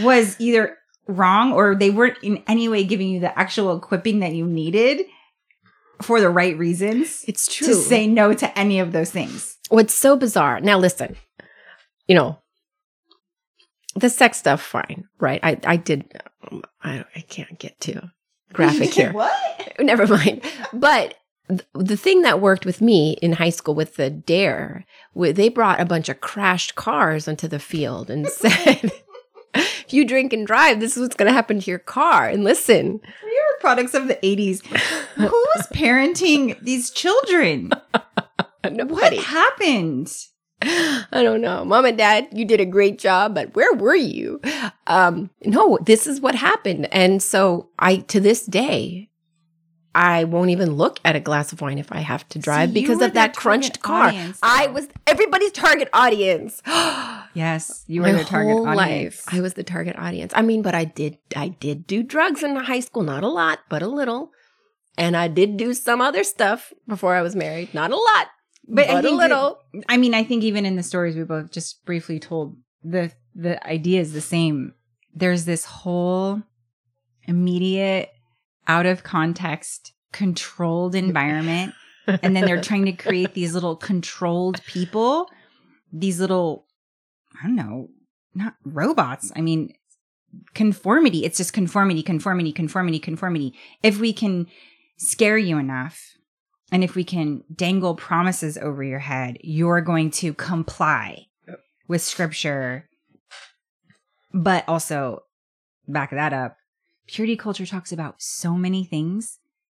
was 0.00 0.36
either 0.40 0.78
wrong 1.06 1.52
or 1.52 1.74
they 1.74 1.90
weren't 1.90 2.18
in 2.22 2.42
any 2.46 2.68
way 2.68 2.84
giving 2.84 3.08
you 3.08 3.20
the 3.20 3.36
actual 3.38 3.76
equipping 3.76 4.20
that 4.20 4.32
you 4.32 4.46
needed 4.46 5.06
for 6.02 6.20
the 6.20 6.30
right 6.30 6.58
reasons 6.58 7.24
it's 7.28 7.52
true. 7.54 7.68
to 7.68 7.74
say 7.74 8.06
no 8.06 8.32
to 8.34 8.58
any 8.58 8.80
of 8.80 8.92
those 8.92 9.10
things. 9.10 9.58
What's 9.68 9.94
so 9.94 10.16
bizarre. 10.16 10.60
Now, 10.60 10.78
listen, 10.78 11.16
you 12.08 12.14
know, 12.14 12.38
the 13.94 14.10
sex 14.10 14.38
stuff, 14.38 14.60
fine, 14.60 15.04
right? 15.20 15.40
I, 15.42 15.58
I 15.64 15.76
did, 15.76 16.20
I, 16.82 17.04
I 17.14 17.20
can't 17.28 17.58
get 17.58 17.78
too 17.80 18.00
graphic 18.52 18.92
here. 18.94 19.12
what? 19.12 19.32
Never 19.78 20.06
mind. 20.06 20.42
But 20.72 21.14
th- 21.48 21.62
the 21.74 21.96
thing 21.96 22.22
that 22.22 22.40
worked 22.40 22.66
with 22.66 22.80
me 22.80 23.16
in 23.22 23.34
high 23.34 23.50
school 23.50 23.74
with 23.74 23.96
the 23.96 24.10
dare, 24.10 24.84
they 25.14 25.48
brought 25.48 25.80
a 25.80 25.84
bunch 25.84 26.08
of 26.08 26.20
crashed 26.20 26.74
cars 26.74 27.28
onto 27.28 27.46
the 27.48 27.58
field 27.60 28.10
and 28.10 28.26
said, 28.28 28.90
you 29.94 30.04
drink 30.04 30.32
and 30.32 30.46
drive, 30.46 30.80
this 30.80 30.96
is 30.96 31.02
what's 31.02 31.16
going 31.16 31.28
to 31.28 31.32
happen 31.32 31.60
to 31.60 31.70
your 31.70 31.78
car. 31.78 32.28
And 32.28 32.44
listen, 32.44 33.00
We 33.24 33.30
are 33.30 33.60
products 33.60 33.94
of 33.94 34.08
the 34.08 34.16
80s. 34.16 34.64
Who 35.14 35.24
was 35.24 35.66
parenting 35.68 36.58
these 36.60 36.90
children? 36.90 37.70
What 38.66 39.12
happened? 39.12 40.10
I 40.62 41.04
don't 41.22 41.42
know. 41.42 41.66
Mom 41.66 41.84
and 41.84 41.98
dad, 41.98 42.28
you 42.32 42.46
did 42.46 42.62
a 42.62 42.64
great 42.64 42.98
job, 42.98 43.34
but 43.34 43.54
where 43.54 43.74
were 43.74 43.94
you? 43.94 44.40
Um, 44.86 45.28
no, 45.44 45.78
this 45.82 46.06
is 46.06 46.22
what 46.22 46.34
happened. 46.34 46.88
And 46.90 47.22
so 47.22 47.68
I, 47.78 47.96
to 47.96 48.20
this 48.20 48.46
day, 48.46 49.10
I 49.94 50.24
won't 50.24 50.48
even 50.48 50.76
look 50.76 50.98
at 51.04 51.14
a 51.14 51.20
glass 51.20 51.52
of 51.52 51.60
wine 51.60 51.76
if 51.76 51.92
I 51.92 51.98
have 51.98 52.26
to 52.30 52.38
drive 52.38 52.72
because 52.72 53.02
of 53.02 53.12
that 53.12 53.36
crunched 53.36 53.82
car. 53.82 54.08
audience, 54.08 54.38
I 54.42 54.68
was 54.68 54.88
everybody's 55.06 55.52
target 55.52 55.90
audience. 55.92 56.62
Yes, 57.34 57.84
you 57.86 58.00
were 58.00 58.06
My 58.08 58.12
their 58.12 58.24
target 58.24 58.52
whole 58.52 58.66
audience. 58.68 59.26
life, 59.26 59.34
I 59.34 59.40
was 59.40 59.54
the 59.54 59.64
target 59.64 59.96
audience. 59.98 60.32
I 60.36 60.42
mean, 60.42 60.62
but 60.62 60.74
I 60.74 60.84
did, 60.84 61.18
I 61.36 61.48
did 61.48 61.86
do 61.86 62.02
drugs 62.02 62.42
in 62.42 62.54
high 62.56 62.80
school, 62.80 63.02
not 63.02 63.24
a 63.24 63.28
lot, 63.28 63.60
but 63.68 63.82
a 63.82 63.88
little. 63.88 64.30
And 64.96 65.16
I 65.16 65.26
did 65.28 65.56
do 65.56 65.74
some 65.74 66.00
other 66.00 66.22
stuff 66.22 66.72
before 66.86 67.16
I 67.16 67.22
was 67.22 67.34
married, 67.34 67.74
not 67.74 67.90
a 67.90 67.96
lot, 67.96 68.28
But 68.68 68.86
but, 68.86 69.04
a 69.04 69.10
little. 69.10 69.58
I 69.88 69.96
mean, 69.96 70.14
I 70.14 70.22
think 70.22 70.44
even 70.44 70.64
in 70.64 70.76
the 70.76 70.84
stories 70.84 71.16
we 71.16 71.24
both 71.24 71.50
just 71.50 71.84
briefly 71.84 72.20
told, 72.20 72.56
the 72.84 73.10
the 73.34 73.64
idea 73.66 74.00
is 74.00 74.12
the 74.12 74.20
same. 74.20 74.74
There's 75.12 75.44
this 75.44 75.64
whole 75.64 76.42
immediate, 77.26 78.10
out 78.68 78.86
of 78.86 79.02
context, 79.02 79.92
controlled 80.12 80.94
environment, 80.94 81.74
and 82.06 82.36
then 82.36 82.44
they're 82.44 82.60
trying 82.60 82.84
to 82.84 82.92
create 82.92 83.34
these 83.34 83.54
little 83.54 83.76
controlled 83.76 84.62
people, 84.66 85.26
these 85.92 86.20
little, 86.20 86.66
I 87.42 87.46
don't 87.46 87.56
know, 87.56 87.88
not 88.34 88.54
robots. 88.64 89.32
I 89.36 89.40
mean, 89.40 89.74
conformity. 90.54 91.24
It's 91.24 91.38
just 91.38 91.52
conformity, 91.52 92.02
conformity, 92.02 92.52
conformity, 92.52 92.98
conformity. 92.98 93.54
If 93.82 94.00
we 94.00 94.12
can 94.12 94.46
scare 94.96 95.38
you 95.38 95.58
enough, 95.58 96.00
and 96.72 96.82
if 96.82 96.94
we 96.94 97.04
can 97.04 97.44
dangle 97.54 97.94
promises 97.94 98.56
over 98.58 98.82
your 98.82 98.98
head, 98.98 99.38
you're 99.42 99.80
going 99.80 100.10
to 100.12 100.34
comply 100.34 101.26
with 101.86 102.02
scripture. 102.02 102.88
But 104.32 104.64
also, 104.66 105.24
back 105.86 106.10
that 106.10 106.32
up, 106.32 106.56
purity 107.06 107.36
culture 107.36 107.66
talks 107.66 107.92
about 107.92 108.22
so 108.22 108.54
many 108.54 108.84
things 108.84 109.38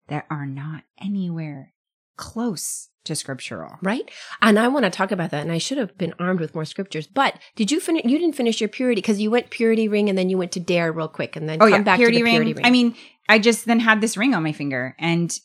that 0.08 0.26
are 0.30 0.46
not 0.46 0.84
anywhere 1.00 1.72
close 2.16 2.90
to 3.04 3.14
scriptural. 3.14 3.78
right? 3.82 4.10
And 4.42 4.58
I 4.58 4.68
want 4.68 4.84
to 4.84 4.90
talk 4.90 5.12
about 5.12 5.30
that. 5.30 5.42
And 5.42 5.52
I 5.52 5.58
should 5.58 5.78
have 5.78 5.96
been 5.98 6.14
armed 6.18 6.40
with 6.40 6.54
more 6.54 6.64
scriptures. 6.64 7.06
But 7.06 7.38
did 7.56 7.70
you 7.70 7.80
finish? 7.80 8.04
You 8.04 8.18
didn't 8.18 8.34
finish 8.36 8.60
your 8.60 8.68
purity 8.68 9.00
because 9.00 9.20
you 9.20 9.30
went 9.30 9.50
purity 9.50 9.88
ring 9.88 10.08
and 10.08 10.16
then 10.18 10.28
you 10.30 10.38
went 10.38 10.52
to 10.52 10.60
dare 10.60 10.92
real 10.92 11.08
quick 11.08 11.36
and 11.36 11.48
then 11.48 11.58
Oh 11.60 11.66
come 11.66 11.72
yeah, 11.72 11.82
back 11.82 11.96
purity, 11.98 12.18
to 12.18 12.20
the 12.20 12.24
ring. 12.24 12.32
purity 12.34 12.52
ring. 12.54 12.64
I 12.66 12.70
mean, 12.70 12.94
I 13.28 13.38
just 13.38 13.66
then 13.66 13.80
had 13.80 14.00
this 14.00 14.16
ring 14.16 14.34
on 14.34 14.42
my 14.42 14.52
finger, 14.52 14.94
and 14.98 15.38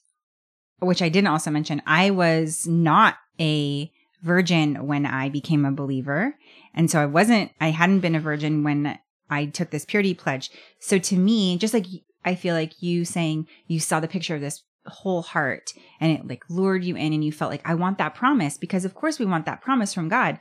which 0.80 1.02
I 1.02 1.10
didn't 1.10 1.28
also 1.28 1.52
mention, 1.52 1.82
I 1.86 2.10
was 2.12 2.68
not 2.68 3.16
a 3.40 3.92
virgin 4.22 4.86
when 4.88 5.06
I 5.06 5.30
became 5.30 5.66
a 5.66 5.72
believer, 5.72 6.36
and 6.74 6.90
so 6.92 7.00
I 7.02 7.06
wasn't. 7.06 7.52
I 7.62 7.72
hadn't 7.72 8.00
been 8.02 8.16
a 8.16 8.20
virgin 8.20 8.64
when 8.64 9.00
I 9.30 9.46
took 9.46 9.70
this 9.70 9.86
purity 9.86 10.14
pledge. 10.14 10.50
So 10.80 10.98
to 11.00 11.16
me, 11.16 11.58
just 11.58 11.74
like 11.74 11.86
I 12.26 12.36
feel 12.36 12.54
like 12.56 12.82
you 12.82 13.06
saying 13.06 13.48
you 13.68 13.80
saw 13.80 14.00
the 14.00 14.08
picture 14.08 14.36
of 14.36 14.42
this 14.42 14.64
whole 14.90 15.22
heart 15.22 15.74
and 16.00 16.12
it 16.12 16.28
like 16.28 16.44
lured 16.50 16.84
you 16.84 16.96
in 16.96 17.14
and 17.14 17.24
you 17.24 17.32
felt 17.32 17.52
like 17.52 17.62
I 17.68 17.76
want 17.76 17.98
that 18.00 18.16
promise 18.16 18.58
because 18.58 18.86
of 18.86 18.94
course 18.96 19.20
we 19.20 19.26
want 19.26 19.46
that 19.46 19.62
promise 19.62 19.94
from 19.94 20.10
God 20.10 20.40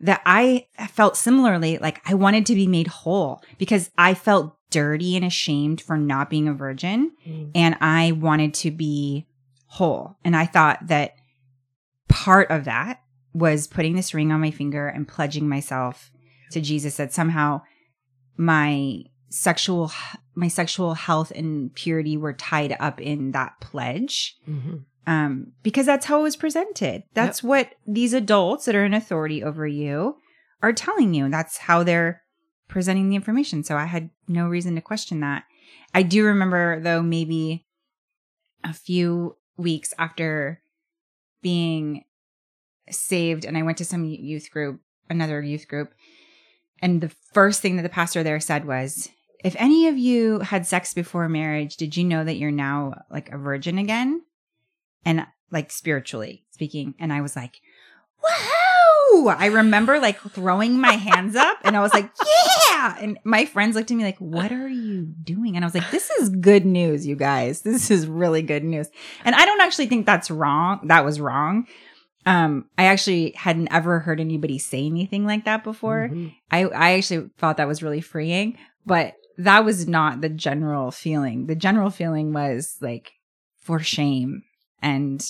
that 0.00 0.22
I 0.24 0.66
felt 0.88 1.16
similarly 1.16 1.76
like 1.78 2.00
I 2.06 2.14
wanted 2.14 2.46
to 2.46 2.54
be 2.54 2.66
made 2.66 2.86
whole 2.86 3.42
because 3.58 3.90
I 3.98 4.14
felt 4.14 4.56
dirty 4.70 5.16
and 5.16 5.24
ashamed 5.24 5.80
for 5.80 5.98
not 5.98 6.30
being 6.30 6.48
a 6.48 6.54
virgin 6.54 7.12
Mm. 7.26 7.50
and 7.54 7.76
I 7.80 8.12
wanted 8.12 8.54
to 8.54 8.70
be 8.70 9.26
whole. 9.66 10.16
And 10.24 10.34
I 10.34 10.46
thought 10.46 10.86
that 10.86 11.14
part 12.08 12.50
of 12.50 12.64
that 12.64 13.00
was 13.34 13.66
putting 13.66 13.94
this 13.94 14.14
ring 14.14 14.32
on 14.32 14.40
my 14.40 14.50
finger 14.50 14.88
and 14.88 15.06
pledging 15.06 15.48
myself 15.48 16.10
to 16.52 16.60
Jesus 16.60 16.96
that 16.96 17.12
somehow 17.12 17.62
my 18.36 19.02
sexual 19.28 19.92
my 20.40 20.48
sexual 20.48 20.94
health 20.94 21.30
and 21.32 21.72
purity 21.74 22.16
were 22.16 22.32
tied 22.32 22.74
up 22.80 23.00
in 23.00 23.32
that 23.32 23.60
pledge 23.60 24.36
Mhm. 24.48 24.84
um, 25.06 25.52
because 25.62 25.84
that's 25.86 26.06
how 26.06 26.20
it 26.20 26.22
was 26.22 26.36
presented. 26.36 27.02
That's 27.14 27.42
what 27.42 27.74
these 27.86 28.14
adults 28.14 28.64
that 28.64 28.74
are 28.74 28.84
in 28.84 28.94
authority 28.94 29.44
over 29.44 29.66
you 29.66 30.16
are 30.62 30.72
telling 30.72 31.12
you. 31.14 31.28
That's 31.28 31.58
how 31.58 31.82
they're 31.82 32.22
presenting 32.68 33.08
the 33.10 33.16
information. 33.16 33.62
So 33.64 33.76
I 33.76 33.84
had 33.84 34.10
no 34.28 34.48
reason 34.48 34.74
to 34.76 34.80
question 34.80 35.20
that. 35.20 35.44
I 35.92 36.02
do 36.02 36.24
remember, 36.24 36.80
though, 36.80 37.02
maybe 37.02 37.66
a 38.64 38.72
few 38.72 39.36
weeks 39.56 39.92
after 39.98 40.62
being 41.42 42.04
saved, 42.90 43.44
and 43.44 43.58
I 43.58 43.62
went 43.62 43.78
to 43.78 43.84
some 43.84 44.04
youth 44.04 44.50
group, 44.50 44.80
another 45.08 45.42
youth 45.42 45.68
group, 45.68 45.92
and 46.82 47.00
the 47.00 47.12
first 47.34 47.60
thing 47.60 47.76
that 47.76 47.82
the 47.82 47.88
pastor 47.88 48.22
there 48.22 48.40
said 48.40 48.64
was, 48.66 49.10
if 49.44 49.56
any 49.58 49.88
of 49.88 49.96
you 49.98 50.40
had 50.40 50.66
sex 50.66 50.94
before 50.94 51.28
marriage, 51.28 51.76
did 51.76 51.96
you 51.96 52.04
know 52.04 52.24
that 52.24 52.36
you're 52.36 52.50
now 52.50 53.02
like 53.10 53.30
a 53.30 53.38
virgin 53.38 53.78
again? 53.78 54.22
and 55.04 55.26
like 55.50 55.70
spiritually 55.70 56.44
speaking. 56.50 56.94
And 56.98 57.12
I 57.12 57.20
was 57.22 57.34
like, 57.34 57.60
wow. 58.22 59.34
I 59.38 59.46
remember 59.46 59.98
like 59.98 60.20
throwing 60.20 60.80
my 60.80 60.92
hands 60.92 61.36
up 61.36 61.58
and 61.64 61.76
I 61.76 61.80
was 61.80 61.92
like, 61.92 62.10
yeah. 62.70 62.96
And 63.00 63.18
my 63.24 63.44
friends 63.44 63.74
looked 63.74 63.90
at 63.90 63.96
me 63.96 64.04
like, 64.04 64.18
what 64.18 64.52
are 64.52 64.68
you 64.68 65.02
doing? 65.02 65.56
And 65.56 65.64
I 65.64 65.66
was 65.66 65.74
like, 65.74 65.90
this 65.90 66.10
is 66.10 66.28
good 66.28 66.64
news, 66.64 67.06
you 67.06 67.16
guys. 67.16 67.62
This 67.62 67.90
is 67.90 68.06
really 68.06 68.42
good 68.42 68.62
news. 68.62 68.88
And 69.24 69.34
I 69.34 69.44
don't 69.44 69.60
actually 69.60 69.86
think 69.86 70.06
that's 70.06 70.30
wrong. 70.30 70.80
That 70.84 71.04
was 71.04 71.20
wrong. 71.20 71.66
Um, 72.26 72.66
I 72.76 72.84
actually 72.84 73.32
hadn't 73.32 73.72
ever 73.72 74.00
heard 74.00 74.20
anybody 74.20 74.58
say 74.58 74.84
anything 74.86 75.24
like 75.24 75.46
that 75.46 75.64
before. 75.64 76.10
Mhm. 76.12 76.34
I, 76.50 76.64
I 76.66 76.92
actually 76.92 77.30
thought 77.38 77.56
that 77.56 77.68
was 77.68 77.82
really 77.82 78.02
freeing, 78.02 78.58
but 78.84 79.14
that 79.44 79.64
was 79.64 79.86
not 79.88 80.20
the 80.20 80.28
general 80.28 80.90
feeling. 80.90 81.46
The 81.46 81.54
general 81.54 81.90
feeling 81.90 82.32
was 82.32 82.76
like 82.80 83.12
for 83.62 83.80
shame 83.80 84.42
and 84.82 85.24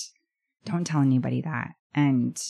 don't 0.65 0.85
tell 0.85 1.01
anybody 1.01 1.41
that. 1.41 1.69
And, 1.93 2.41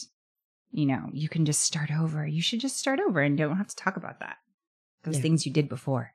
you 0.71 0.85
know, 0.85 1.09
you 1.13 1.29
can 1.29 1.45
just 1.45 1.61
start 1.61 1.91
over. 1.91 2.25
You 2.25 2.41
should 2.41 2.59
just 2.59 2.77
start 2.77 2.99
over 2.99 3.21
and 3.21 3.37
don't 3.37 3.57
have 3.57 3.67
to 3.67 3.75
talk 3.75 3.97
about 3.97 4.19
that. 4.19 4.37
Those 5.03 5.15
Yeah. 5.17 5.21
things 5.21 5.45
you 5.45 5.51
did 5.51 5.67
before. 5.69 6.13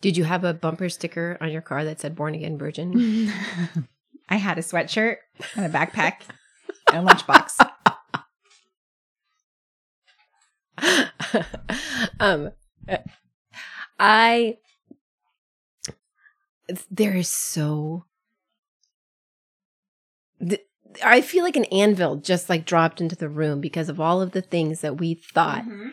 Did 0.00 0.16
you 0.16 0.24
have 0.24 0.44
a 0.44 0.54
bumper 0.54 0.88
sticker 0.88 1.38
on 1.40 1.50
your 1.50 1.62
car 1.62 1.84
that 1.84 2.00
said 2.00 2.14
"Born 2.14 2.34
Again 2.34 2.58
Virgin"? 2.58 3.32
I 4.28 4.36
had 4.36 4.58
a 4.58 4.62
sweatshirt 4.62 5.16
and 5.56 5.64
a 5.66 5.68
backpack 5.70 6.22
and 6.92 7.08
a 7.08 7.12
lunchbox. 7.12 7.66
um, 12.20 12.50
I 13.98 14.58
there 16.90 17.14
is 17.14 17.28
so 17.28 18.04
I 21.04 21.20
feel 21.20 21.44
like 21.44 21.56
an 21.56 21.66
anvil 21.66 22.16
just 22.16 22.48
like 22.48 22.64
dropped 22.64 23.00
into 23.00 23.14
the 23.16 23.28
room 23.28 23.60
because 23.60 23.88
of 23.88 24.00
all 24.00 24.20
of 24.20 24.32
the 24.32 24.42
things 24.42 24.80
that 24.80 24.98
we 24.98 25.14
thought 25.14 25.64
Mhm. 25.64 25.92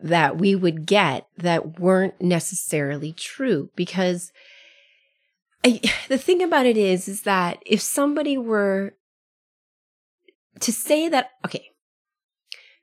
that 0.00 0.36
we 0.36 0.54
would 0.54 0.86
get 0.86 1.26
that 1.38 1.80
weren't 1.80 2.20
necessarily 2.20 3.12
true 3.12 3.70
because 3.76 4.32
I, 5.64 5.80
the 6.08 6.18
thing 6.18 6.42
about 6.42 6.66
it 6.66 6.76
is 6.76 7.08
is 7.08 7.22
that 7.22 7.62
if 7.64 7.80
somebody 7.80 8.36
were 8.36 8.94
to 10.60 10.72
say 10.72 11.08
that 11.08 11.30
okay 11.44 11.70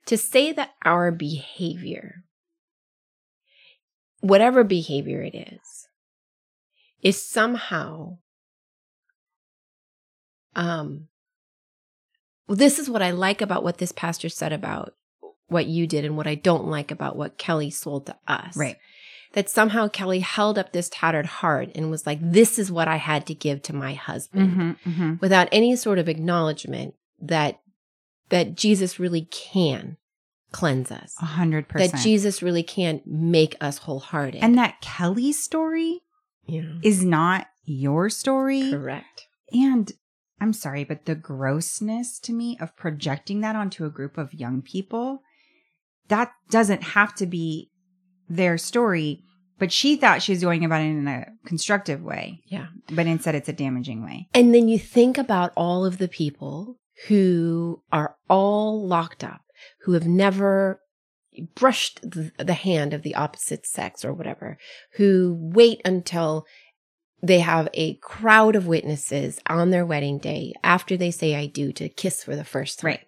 to 0.06 0.16
say 0.18 0.52
that 0.52 0.74
our 0.84 1.10
behavior 1.12 2.24
whatever 4.20 4.64
behavior 4.64 5.22
it 5.22 5.34
is 5.34 5.83
is 7.04 7.22
somehow 7.24 8.18
um 10.56 11.08
well, 12.46 12.56
this 12.56 12.78
is 12.78 12.90
what 12.90 13.00
I 13.02 13.10
like 13.12 13.40
about 13.40 13.62
what 13.64 13.78
this 13.78 13.92
pastor 13.92 14.28
said 14.28 14.52
about 14.52 14.94
what 15.46 15.66
you 15.66 15.86
did 15.86 16.04
and 16.04 16.16
what 16.16 16.26
I 16.26 16.34
don't 16.34 16.66
like 16.66 16.90
about 16.90 17.16
what 17.16 17.38
Kelly 17.38 17.70
sold 17.70 18.04
to 18.06 18.16
us. 18.28 18.54
Right. 18.56 18.76
That 19.32 19.48
somehow 19.48 19.88
Kelly 19.88 20.20
held 20.20 20.58
up 20.58 20.72
this 20.72 20.90
tattered 20.92 21.24
heart 21.26 21.70
and 21.74 21.90
was 21.90 22.06
like, 22.06 22.18
this 22.20 22.58
is 22.58 22.70
what 22.70 22.86
I 22.86 22.96
had 22.96 23.26
to 23.28 23.34
give 23.34 23.62
to 23.62 23.72
my 23.74 23.94
husband 23.94 24.52
Mhm, 24.52 24.76
mhm. 24.92 25.20
without 25.22 25.48
any 25.52 25.74
sort 25.74 25.98
of 25.98 26.08
acknowledgement 26.08 26.94
that 27.20 27.60
that 28.28 28.54
Jesus 28.56 28.98
really 28.98 29.22
can 29.30 29.96
cleanse 30.52 30.90
us. 30.92 31.14
A 31.20 31.24
hundred 31.26 31.68
percent. 31.68 31.92
That. 31.92 32.02
Jesus 32.02 32.42
really 32.42 32.62
can 32.62 33.00
make 33.06 33.56
us 33.60 33.78
wholehearted. 33.78 34.42
and 34.42 34.56
that 34.58 34.80
Kelly 34.82 35.32
story 35.32 36.00
yeah. 36.46 36.74
is 36.82 37.04
not 37.04 37.46
your 37.64 38.10
story. 38.10 38.70
correct. 38.70 39.26
And 39.52 39.92
I'm 40.40 40.52
sorry, 40.52 40.84
but 40.84 41.06
the 41.06 41.14
grossness 41.14 42.18
to 42.20 42.32
me 42.32 42.58
of 42.60 42.76
projecting 42.76 43.40
that 43.40 43.56
onto 43.56 43.84
a 43.84 43.90
group 43.90 44.18
of 44.18 44.34
young 44.34 44.62
people, 44.62 45.22
that 46.08 46.32
doesn't 46.50 46.82
have 46.82 47.14
to 47.16 47.26
be 47.26 47.70
their 48.28 48.58
story. 48.58 49.22
But 49.58 49.72
she 49.72 49.96
thought 49.96 50.22
she 50.22 50.32
was 50.32 50.42
going 50.42 50.64
about 50.64 50.82
it 50.82 50.86
in 50.86 51.06
a 51.06 51.26
constructive 51.46 52.02
way. 52.02 52.40
Yeah. 52.46 52.66
But 52.90 53.06
instead, 53.06 53.36
it's 53.36 53.48
a 53.48 53.52
damaging 53.52 54.04
way. 54.04 54.28
And 54.34 54.54
then 54.54 54.68
you 54.68 54.78
think 54.78 55.16
about 55.16 55.52
all 55.56 55.86
of 55.86 55.98
the 55.98 56.08
people 56.08 56.76
who 57.06 57.82
are 57.92 58.16
all 58.28 58.86
locked 58.86 59.22
up, 59.22 59.42
who 59.82 59.92
have 59.92 60.06
never 60.06 60.80
brushed 61.54 62.00
the, 62.02 62.32
the 62.38 62.54
hand 62.54 62.92
of 62.92 63.02
the 63.02 63.14
opposite 63.14 63.66
sex 63.66 64.04
or 64.04 64.12
whatever, 64.12 64.58
who 64.96 65.36
wait 65.38 65.80
until 65.84 66.46
they 67.22 67.40
have 67.40 67.68
a 67.74 67.94
crowd 67.96 68.54
of 68.56 68.66
witnesses 68.66 69.40
on 69.46 69.70
their 69.70 69.86
wedding 69.86 70.18
day 70.18 70.52
after 70.62 70.96
they 70.96 71.10
say 71.10 71.34
I 71.34 71.46
do 71.46 71.72
to 71.72 71.88
kiss 71.88 72.22
for 72.22 72.36
the 72.36 72.44
first 72.44 72.80
time. 72.80 72.88
Right. 72.90 73.00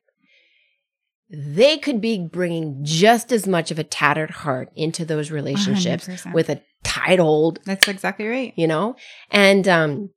They 1.28 1.76
could 1.78 2.00
be 2.00 2.26
bringing 2.26 2.84
just 2.84 3.32
as 3.32 3.46
much 3.46 3.70
of 3.70 3.78
a 3.78 3.84
tattered 3.84 4.30
heart 4.30 4.70
into 4.76 5.04
those 5.04 5.30
relationships 5.30 6.06
100%. 6.06 6.32
with 6.32 6.48
a 6.48 6.62
tight 6.84 7.18
hold 7.18 7.58
That's 7.64 7.88
exactly 7.88 8.26
right. 8.28 8.52
you 8.56 8.68
know 8.68 8.94
and 9.32 9.66
um 9.66 10.10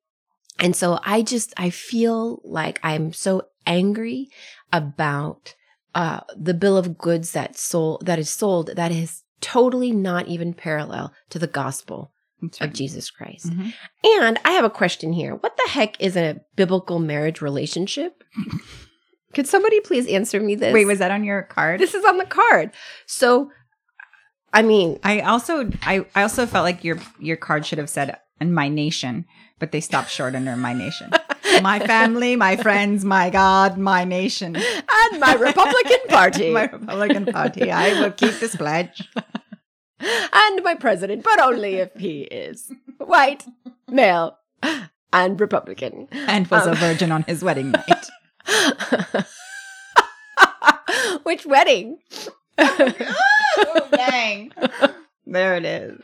and 0.59 0.75
so 0.75 0.99
i 1.03 1.23
just 1.23 1.51
i 1.57 1.71
feel 1.71 2.41
like 2.43 2.79
i'm 2.83 3.11
so 3.11 3.41
angry 3.65 4.29
about 4.71 5.55
uh 6.01 6.19
the 6.47 6.53
bill 6.63 6.77
of 6.81 6.97
goods 6.97 7.27
that 7.37 7.51
sold 7.57 8.05
that 8.05 8.19
is 8.23 8.29
sold 8.41 8.65
that 8.81 8.91
is 8.91 9.11
totally 9.41 9.91
not 9.91 10.27
even 10.33 10.53
parallel 10.53 11.05
to 11.31 11.37
the 11.43 11.51
gospel 11.61 11.99
That's 12.41 12.61
of 12.61 12.73
jesus 12.79 13.09
christ 13.17 13.47
Mhm. 13.51 13.73
and 14.17 14.35
i 14.45 14.51
have 14.57 14.65
a 14.71 14.75
question 14.81 15.09
here 15.13 15.33
what 15.43 15.55
the 15.61 15.69
heck 15.75 15.99
is 16.07 16.15
a 16.15 16.39
biblical 16.55 16.99
marriage 16.99 17.39
relationship 17.49 18.11
could 19.35 19.47
somebody 19.47 19.79
please 19.81 20.07
answer 20.07 20.39
me 20.39 20.55
this 20.55 20.73
Wait, 20.73 20.85
was 20.85 20.99
that 20.99 21.11
on 21.11 21.23
your 21.23 21.43
card? 21.43 21.79
this 21.79 21.93
is 21.93 22.05
on 22.05 22.17
the 22.17 22.25
card 22.25 22.71
so 23.05 23.51
i 24.53 24.61
mean 24.61 24.99
I 25.03 25.21
also, 25.21 25.69
I, 25.83 26.05
I 26.15 26.21
also 26.23 26.45
felt 26.45 26.63
like 26.69 26.83
your 26.83 26.97
your 27.19 27.37
card 27.37 27.65
should 27.65 27.77
have 27.83 27.89
said 27.97 28.17
"in 28.41 28.53
my 28.53 28.67
nation," 28.83 29.25
but 29.59 29.71
they 29.71 29.81
stopped 29.81 30.09
short 30.09 30.33
under 30.35 30.55
"my 30.55 30.73
nation." 30.73 31.11
my 31.71 31.79
family, 31.79 32.35
my 32.35 32.55
friends, 32.55 33.03
my 33.05 33.29
God, 33.29 33.77
my 33.77 34.03
nation. 34.05 34.55
and 34.55 35.19
my 35.19 35.33
republican 35.33 35.99
party 36.09 36.51
my 36.51 36.63
Republican 36.65 37.25
Party. 37.25 37.71
I 37.71 37.99
will 37.99 38.11
keep 38.11 38.39
this 38.39 38.55
pledge. 38.55 39.07
and 39.99 40.63
my 40.63 40.75
president, 40.75 41.23
but 41.23 41.39
only 41.41 41.75
if 41.75 41.93
he 41.95 42.21
is 42.21 42.71
white, 42.97 43.45
male, 43.89 44.37
and 45.11 45.39
Republican. 45.39 46.07
And 46.11 46.47
was 46.47 46.65
a 46.67 46.71
Um, 46.71 46.77
virgin 46.77 47.11
on 47.11 47.23
his 47.23 47.43
wedding 47.43 47.71
night. 47.71 48.05
Which 51.23 51.45
wedding? 51.45 51.99
oh, 52.57 53.87
dang. 53.91 54.51
There 55.31 55.55
it 55.55 55.65
is. 55.65 55.99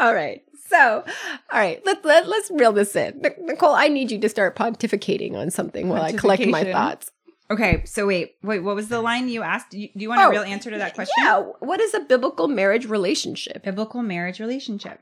all 0.00 0.14
right. 0.14 0.42
So, 0.68 1.04
all 1.52 1.58
right, 1.60 1.80
let, 1.86 2.04
let, 2.04 2.26
let's 2.28 2.50
reel 2.50 2.72
this 2.72 2.96
in. 2.96 3.22
Nicole, 3.42 3.74
I 3.74 3.88
need 3.88 4.10
you 4.10 4.18
to 4.20 4.28
start 4.28 4.56
pontificating 4.56 5.34
on 5.34 5.50
something 5.50 5.88
while 5.88 6.02
I 6.02 6.12
collect 6.12 6.46
my 6.46 6.64
thoughts. 6.64 7.10
Okay, 7.50 7.82
so 7.84 8.06
wait, 8.06 8.36
wait, 8.42 8.60
what 8.60 8.74
was 8.74 8.88
the 8.88 9.00
line 9.02 9.28
you 9.28 9.42
asked? 9.42 9.70
Do 9.70 9.78
you, 9.78 9.88
do 9.94 10.00
you 10.02 10.08
want 10.08 10.22
a 10.22 10.24
Oh, 10.24 10.30
real 10.30 10.42
answer 10.42 10.70
to 10.70 10.78
that 10.78 10.94
question? 10.94 11.14
Yeah. 11.18 11.40
What 11.60 11.80
is 11.80 11.92
a 11.94 12.00
biblical 12.00 12.48
marriage 12.48 12.86
relationship? 12.86 13.62
Biblical 13.62 14.02
marriage 14.02 14.40
relationship. 14.40 14.98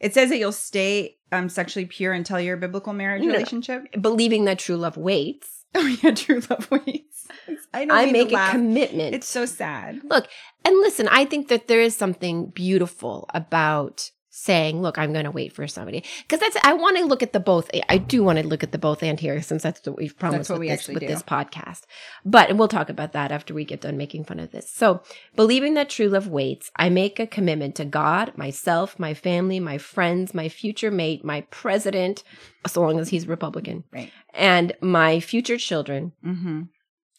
It 0.00 0.14
says 0.14 0.30
that 0.30 0.38
you'll 0.38 0.52
stay 0.52 1.16
um, 1.32 1.48
sexually 1.48 1.86
pure 1.86 2.12
until 2.12 2.40
your 2.40 2.56
biblical 2.56 2.92
marriage 2.92 3.22
No. 3.22 3.32
relationship. 3.32 3.86
Believing 4.00 4.44
that 4.46 4.58
true 4.60 4.76
love 4.76 4.96
waits. 4.96 5.61
Oh 5.76 5.86
yeah, 6.02 6.10
true 6.12 6.40
love 6.50 6.70
waits. 6.70 7.26
I 7.72 7.86
I 7.88 8.12
make 8.12 8.30
a 8.30 8.34
laugh. 8.34 8.52
commitment. 8.52 9.14
It's 9.14 9.26
so 9.26 9.46
sad. 9.46 10.00
Look, 10.04 10.28
and 10.64 10.76
listen, 10.80 11.08
I 11.08 11.24
think 11.24 11.48
that 11.48 11.66
there 11.66 11.80
is 11.80 11.96
something 11.96 12.50
beautiful 12.50 13.26
about 13.32 14.10
saying, 14.34 14.80
look, 14.80 14.96
I'm 14.96 15.12
going 15.12 15.26
to 15.26 15.30
wait 15.30 15.52
for 15.52 15.68
somebody. 15.68 16.02
Because 16.22 16.40
that's, 16.40 16.56
I 16.64 16.72
want 16.72 16.96
to 16.96 17.04
look 17.04 17.22
at 17.22 17.34
the 17.34 17.38
both. 17.38 17.70
I 17.90 17.98
do 17.98 18.24
want 18.24 18.38
to 18.38 18.46
look 18.46 18.62
at 18.62 18.72
the 18.72 18.78
both 18.78 19.02
and 19.02 19.20
here 19.20 19.42
since 19.42 19.62
that's 19.62 19.86
what 19.86 19.98
we've 19.98 20.18
promised 20.18 20.48
what 20.48 20.58
with, 20.58 20.60
we 20.60 20.68
this, 20.74 20.88
with 20.88 21.00
this 21.00 21.22
podcast. 21.22 21.82
But, 22.24 22.48
and 22.48 22.58
we'll 22.58 22.66
talk 22.68 22.88
about 22.88 23.12
that 23.12 23.30
after 23.30 23.52
we 23.52 23.66
get 23.66 23.82
done 23.82 23.98
making 23.98 24.24
fun 24.24 24.40
of 24.40 24.50
this. 24.50 24.70
So, 24.70 25.02
believing 25.36 25.74
that 25.74 25.90
true 25.90 26.08
love 26.08 26.28
waits, 26.28 26.70
I 26.76 26.88
make 26.88 27.20
a 27.20 27.26
commitment 27.26 27.74
to 27.74 27.84
God, 27.84 28.32
myself, 28.38 28.98
my 28.98 29.12
family, 29.12 29.60
my 29.60 29.76
friends, 29.76 30.32
my 30.32 30.48
future 30.48 30.90
mate, 30.90 31.22
my 31.22 31.42
president, 31.50 32.24
so 32.66 32.80
long 32.80 32.98
as 32.98 33.10
he's 33.10 33.28
Republican, 33.28 33.84
Right. 33.92 34.10
and 34.32 34.72
my 34.80 35.20
future 35.20 35.58
children 35.58 36.12
Mm-hmm. 36.24 36.62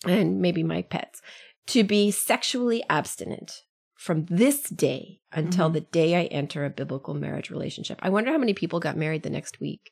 and 0.10 0.42
maybe 0.42 0.64
my 0.64 0.82
pets 0.82 1.22
to 1.68 1.84
be 1.84 2.10
sexually 2.10 2.84
abstinent 2.90 3.62
from 4.04 4.26
this 4.26 4.70
day 4.70 5.22
until 5.32 5.70
Mhm. 5.70 5.74
the 5.74 5.82
day 5.82 6.16
I 6.22 6.26
enter 6.26 6.66
a 6.66 6.70
biblical 6.70 7.14
marriage 7.14 7.50
relationship. 7.50 8.00
I 8.02 8.10
wonder 8.10 8.32
how 8.32 8.38
many 8.38 8.54
people 8.54 8.82
got 8.82 8.98
married 8.98 9.24
the 9.24 9.30
next 9.30 9.62
week. 9.62 9.92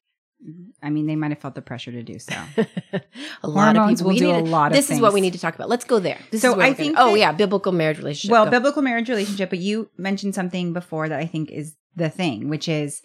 I 0.84 0.90
mean, 0.90 1.06
they 1.08 1.16
might 1.16 1.32
have 1.32 1.40
felt 1.40 1.56
the 1.56 1.62
pressure 1.62 1.92
to 1.94 2.04
do 2.04 2.20
so. 2.20 2.34
a 3.44 3.48
lot 3.48 3.78
of 3.78 3.88
people. 3.88 4.08
will 4.12 4.18
do 4.18 4.32
a 4.32 4.40
lot 4.58 4.72
of 4.72 4.76
This 4.76 4.90
is 4.92 5.00
what 5.00 5.14
we 5.14 5.22
need 5.22 5.32
to 5.34 5.40
talk 5.40 5.56
about. 5.56 5.70
Let's 5.70 5.86
go 5.86 6.00
there. 6.00 6.20
This 6.32 6.42
So 6.42 6.52
I 6.54 6.58
we're 6.58 6.64
gonna- 6.64 6.76
think 6.76 6.96
Oh 6.98 7.16
yeah, 7.16 7.32
biblical 7.32 7.72
marriage 7.72 8.00
relationship. 8.00 8.32
well, 8.34 8.46
Go. 8.46 8.52
biblical 8.52 8.82
marriage 8.82 9.08
relationship, 9.08 9.50
but 9.50 9.60
you 9.60 9.90
mentioned 9.98 10.36
something 10.36 10.74
before 10.74 11.08
that 11.08 11.20
I 11.20 11.26
think 11.26 11.50
is 11.50 11.76
the 11.96 12.10
thing, 12.10 12.50
which 12.50 12.68
is 12.68 13.02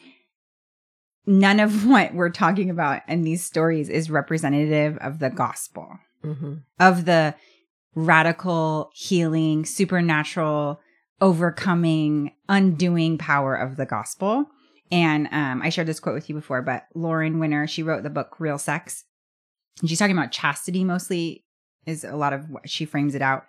none 1.26 1.60
of 1.60 1.86
what 1.86 2.14
we're 2.14 2.30
talking 2.30 2.68
about 2.70 3.02
in 3.06 3.22
these 3.22 3.44
stories 3.44 3.88
is 3.88 4.10
representative 4.10 4.96
of 4.98 5.18
the 5.20 5.30
gospel, 5.30 5.86
Mhm. 6.24 6.62
of 6.80 7.04
the 7.04 7.34
radical 7.94 8.90
healing, 8.94 9.64
supernatural, 9.64 10.80
overcoming, 11.20 12.32
undoing 12.48 13.18
power 13.18 13.54
of 13.54 13.76
the 13.76 13.86
gospel. 13.86 14.46
And 14.90 15.28
um, 15.32 15.62
I 15.62 15.70
shared 15.70 15.88
this 15.88 16.00
quote 16.00 16.14
with 16.14 16.28
you 16.28 16.34
before, 16.34 16.62
but 16.62 16.86
Lauren 16.94 17.38
Winner, 17.38 17.66
she 17.66 17.82
wrote 17.82 18.02
the 18.02 18.10
book 18.10 18.38
Real 18.38 18.58
Sex. 18.58 19.04
And 19.80 19.88
she's 19.90 19.98
talking 19.98 20.16
about 20.16 20.32
chastity 20.32 20.84
mostly, 20.84 21.44
is 21.86 22.04
a 22.04 22.16
lot 22.16 22.32
of 22.32 22.48
what 22.50 22.68
she 22.68 22.84
frames 22.84 23.14
it 23.14 23.22
out, 23.22 23.44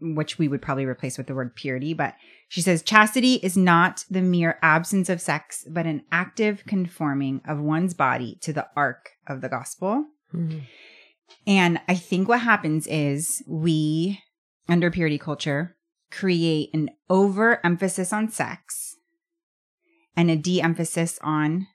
which 0.00 0.38
we 0.38 0.48
would 0.48 0.62
probably 0.62 0.86
replace 0.86 1.18
with 1.18 1.26
the 1.26 1.34
word 1.34 1.54
purity. 1.54 1.92
But 1.94 2.14
she 2.48 2.60
says 2.62 2.82
chastity 2.82 3.34
is 3.34 3.56
not 3.56 4.04
the 4.10 4.22
mere 4.22 4.58
absence 4.62 5.08
of 5.08 5.20
sex, 5.20 5.66
but 5.68 5.86
an 5.86 6.02
active 6.10 6.64
conforming 6.66 7.42
of 7.46 7.60
one's 7.60 7.94
body 7.94 8.38
to 8.42 8.52
the 8.52 8.66
arc 8.74 9.10
of 9.26 9.40
the 9.40 9.48
gospel. 9.48 10.06
Mhm. 10.34 10.62
And 11.46 11.80
I 11.88 11.94
think 11.94 12.28
what 12.28 12.40
happens 12.40 12.86
is 12.86 13.42
we, 13.46 14.20
under 14.68 14.90
purity 14.90 15.18
culture, 15.18 15.76
create 16.10 16.70
an 16.74 16.90
overemphasis 17.08 18.12
on 18.12 18.28
sex 18.28 18.96
and 20.16 20.30
a 20.30 20.36
de-emphasis 20.36 21.18
on 21.22 21.66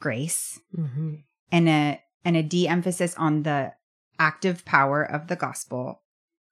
grace 0.00 0.60
Mhm. 0.76 1.22
and 1.52 1.68
a 1.68 2.02
and 2.24 2.36
a 2.36 2.42
de-emphasis 2.42 3.14
on 3.14 3.44
the 3.44 3.72
active 4.18 4.64
power 4.64 5.02
of 5.04 5.28
the 5.28 5.36
gospel 5.36 6.02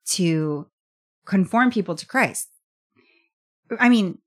to 0.04 0.68
conform 1.24 1.70
people 1.70 1.96
to 1.96 2.06
Christ. 2.06 2.48
I 3.80 3.88
mean, 3.88 4.18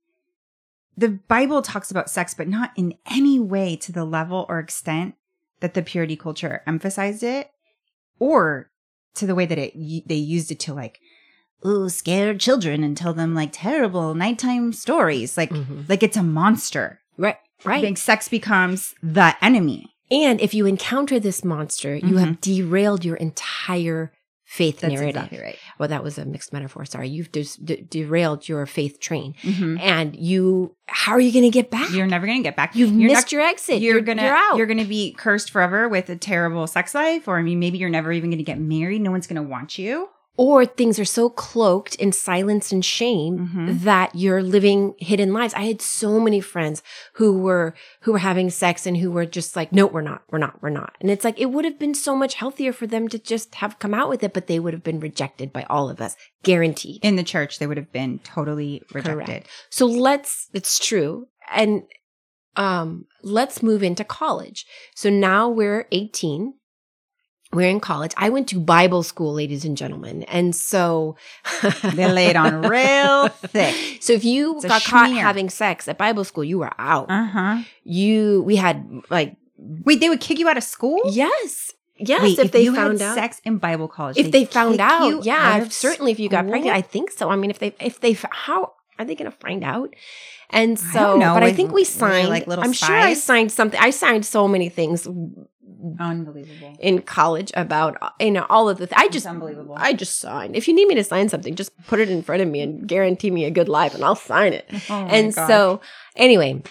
the 0.97 1.07
Bible 1.09 1.61
talks 1.61 1.89
about 1.89 2.09
sex, 2.09 2.33
but 2.33 2.47
not 2.49 2.71
in 2.75 2.97
any 3.05 3.39
way 3.39 3.75
to 3.77 3.91
the 3.93 4.03
level 4.03 4.45
or 4.49 4.59
extent 4.59 5.15
that 5.61 5.73
the 5.73 5.83
purity 5.83 6.17
culture 6.17 6.63
emphasized 6.67 7.23
it 7.23 7.49
or 8.19 8.71
to 9.13 9.25
the 9.25 9.35
way 9.35 9.45
that 9.45 9.57
it 9.57 9.73
they 10.07 10.15
used 10.15 10.51
it 10.51 10.59
to 10.61 10.73
like 10.73 10.99
ooh 11.65 11.89
scare 11.89 12.35
children 12.35 12.83
and 12.83 12.95
tell 12.95 13.13
them 13.13 13.33
like 13.33 13.49
terrible 13.53 14.13
nighttime 14.13 14.71
stories 14.73 15.37
like 15.37 15.49
Mhm. 15.51 15.87
like 15.89 16.03
it's 16.03 16.17
a 16.17 16.23
monster 16.23 16.99
Right. 17.17 17.37
Right. 17.65 17.83
Like, 17.83 17.97
sex 17.97 18.27
becomes 18.29 18.93
the 19.01 19.35
enemy 19.43 19.87
And 20.11 20.39
if 20.39 20.53
you 20.53 20.65
encounter 20.67 21.19
this 21.19 21.43
monster, 21.43 21.95
you 21.95 22.17
have 22.17 22.39
derailed 22.39 23.03
your 23.03 23.15
entire 23.17 24.13
faith 24.45 24.77
Mm-hmm. 24.77 24.81
that's 24.89 24.93
narrative. 25.01 25.15
exactly 25.23 25.39
right 25.41 25.57
Well, 25.77 25.89
that 25.89 26.03
was 26.03 26.17
a 26.17 26.23
mixed 26.25 26.53
metaphor. 26.53 26.85
Sorry. 26.85 27.09
You've 27.09 27.31
just 27.33 27.65
de- 27.65 27.81
derailed 27.81 28.47
your 28.47 28.65
faith 28.65 28.99
train. 29.01 29.33
Mhm. 29.41 29.77
And 29.81 30.15
you, 30.15 30.75
how 30.85 31.11
are 31.13 31.19
you 31.19 31.33
going 31.33 31.43
to 31.43 31.49
get 31.49 31.69
back? 31.69 31.91
you're 31.91 32.07
never 32.07 32.25
gonna 32.27 32.41
get 32.43 32.55
back 32.55 32.73
You've 32.75 32.93
you're 32.93 33.11
missed 33.11 33.31
your 33.33 33.41
exit. 33.41 33.81
you're, 33.81 33.95
You're, 33.95 34.01
gonna 34.03 34.23
you're 34.23 34.35
out. 34.35 34.55
you're 34.57 34.67
gonna 34.67 34.85
be 34.85 35.11
cursed 35.17 35.49
forever 35.51 35.89
with 35.89 36.07
a 36.09 36.15
terrible 36.15 36.67
sex 36.67 36.93
life 36.95 37.27
or 37.27 37.37
I 37.37 37.41
mean 37.41 37.59
maybe 37.59 37.77
you're 37.79 37.89
never 37.89 38.11
even 38.13 38.29
gonna 38.29 38.43
get 38.43 38.59
married 38.59 39.01
no 39.01 39.11
one's 39.11 39.27
gonna 39.27 39.43
want 39.43 39.77
you 39.77 40.07
or 40.39 40.65
things 40.65 40.99
are 40.99 41.05
so 41.05 41.29
cloaked 41.29 41.95
in 41.95 42.11
silence 42.11 42.71
and 42.71 42.85
shame 42.85 43.49
Mhm. 43.55 43.81
that 43.81 44.13
you're 44.13 44.43
living 44.43 44.93
hidden 44.99 45.33
lives. 45.33 45.53
I 45.55 45.63
had 45.63 45.81
so 45.81 46.19
many 46.19 46.39
friends 46.41 46.83
who 47.13 47.33
were 47.39 47.73
who 48.01 48.11
were 48.11 48.19
having 48.19 48.49
sex 48.51 48.85
and 48.85 48.97
who 48.97 49.09
were 49.11 49.25
just 49.25 49.55
like, 49.55 49.73
no, 49.73 49.87
we're 49.87 50.01
not, 50.01 50.21
we're 50.31 50.37
not, 50.37 50.61
we're 50.61 50.69
not. 50.69 50.95
And 51.01 51.09
it's 51.09 51.23
like 51.25 51.39
it 51.39 51.47
would 51.51 51.65
have 51.65 51.79
been 51.79 51.95
so 51.95 52.15
much 52.15 52.35
healthier 52.35 52.71
for 52.71 52.85
them 52.87 53.07
to 53.09 53.17
just 53.19 53.55
have 53.55 53.79
come 53.79 53.93
out 53.95 54.09
with 54.09 54.23
it, 54.23 54.33
but 54.33 54.45
they 54.47 54.59
would 54.59 54.73
have 54.73 54.83
been 54.83 54.99
rejected 54.99 55.51
by 55.51 55.63
all 55.69 55.89
of 55.89 55.99
us, 55.99 56.15
guaranteed. 56.43 56.99
in 57.03 57.15
the 57.15 57.23
church 57.23 57.57
they 57.59 57.65
would 57.67 57.77
have 57.77 57.91
been 57.91 58.19
totally 58.19 58.81
rejected 58.93 59.25
Correct. 59.25 59.47
So 59.71 59.85
let's 59.87 60.47
it's 60.53 60.77
true. 60.79 61.27
And 61.51 61.81
um 62.55 63.05
let's 63.23 63.61
move 63.63 63.81
into 63.83 64.03
college. 64.03 64.65
So 64.95 65.09
now 65.09 65.49
we're 65.49 65.87
18. 65.91 66.53
We're 67.57 67.69
in 67.69 67.79
college. 67.79 68.13
I 68.17 68.29
went 68.29 68.47
to 68.49 68.59
Bible 68.59 69.01
school, 69.01 69.33
ladies 69.33 69.65
and 69.65 69.75
gentlemen. 69.75 70.21
And 70.25 70.55
so 70.55 71.15
they 71.95 72.07
laid 72.07 72.35
on 72.35 72.61
real 72.61 73.29
thick 73.29 73.73
So 73.99 74.13
if 74.13 74.23
you 74.23 74.61
got 74.61 74.83
caught 74.83 75.11
having 75.11 75.49
sex 75.49 75.87
at 75.87 75.97
Bible 75.97 76.23
school, 76.23 76.43
you 76.43 76.59
were 76.59 76.69
out. 76.77 77.09
uh-huh 77.09 77.63
You 77.83 78.43
we 78.43 78.57
had 78.57 79.01
like 79.09 79.37
wait 79.57 80.01
they 80.01 80.07
would 80.07 80.21
kick 80.21 80.37
you 80.37 80.47
out 80.47 80.57
of 80.57 80.63
school 80.63 81.01
yes. 81.09 81.73
Yes, 81.99 82.21
Wait, 82.21 82.37
if, 82.37 82.51
they 82.51 82.61
you 82.61 82.75
found 82.75 82.99
had 82.99 83.09
out. 83.09 83.15
sex 83.15 83.41
in 83.43 83.57
Bible 83.57 83.87
college, 83.87 84.17
if 84.17 84.31
they 84.31 84.45
found 84.45 84.73
kick 84.73 84.81
out, 84.81 85.25
yeah, 85.25 85.63
out 85.63 85.73
certainly 85.73 86.11
if 86.11 86.19
you 86.19 86.29
got 86.29 86.47
pregnant. 86.47 86.75
I 86.75 86.81
think 86.81 87.09
so. 87.09 87.31
I 87.31 87.35
mean, 87.35 87.49
if 87.49 87.57
they 87.57 87.73
if 87.79 88.01
they 88.01 88.15
how 88.29 88.73
are 88.99 89.05
they 89.05 89.15
going 89.15 89.31
to 89.31 89.35
find 89.35 89.63
out? 89.63 89.95
And 90.51 90.77
I 90.77 90.93
so, 90.93 91.17
know. 91.17 91.33
but 91.33 91.43
I 91.43 91.53
think 91.53 91.71
we 91.71 91.83
signed. 91.83 92.29
like, 92.29 92.47
little 92.47 92.63
I'm 92.63 92.73
sure 92.73 92.95
I 92.95 93.15
signed 93.15 93.51
something. 93.51 93.79
I 93.79 93.89
signed 93.89 94.25
so 94.27 94.47
many 94.47 94.69
things 94.69 95.07
unbelievable 95.99 96.75
in 96.79 97.01
college 97.01 97.51
about 97.55 97.97
you 98.19 98.31
know 98.31 98.45
all 98.49 98.69
of 98.69 98.77
the. 98.77 98.87
Th- 98.87 98.99
I 98.99 99.07
just 99.09 99.25
unbelievable. 99.25 99.75
I 99.77 99.93
just 99.93 100.19
signed. 100.19 100.55
If 100.55 100.67
you 100.67 100.73
need 100.73 100.87
me 100.87 100.95
to 100.95 101.03
sign 101.03 101.29
something, 101.29 101.55
just 101.55 101.71
put 101.87 101.99
it 101.99 102.09
in 102.09 102.21
front 102.23 102.41
of 102.41 102.47
me 102.47 102.61
and 102.61 102.87
guarantee 102.87 103.31
me 103.31 103.45
a 103.45 103.51
good 103.51 103.69
life, 103.69 103.93
and 103.95 104.03
I'll 104.03 104.15
sign 104.15 104.53
it. 104.53 104.69
Oh 104.89 105.05
and 105.09 105.33
gosh. 105.33 105.47
so 105.47 105.81
anyway 106.15 106.61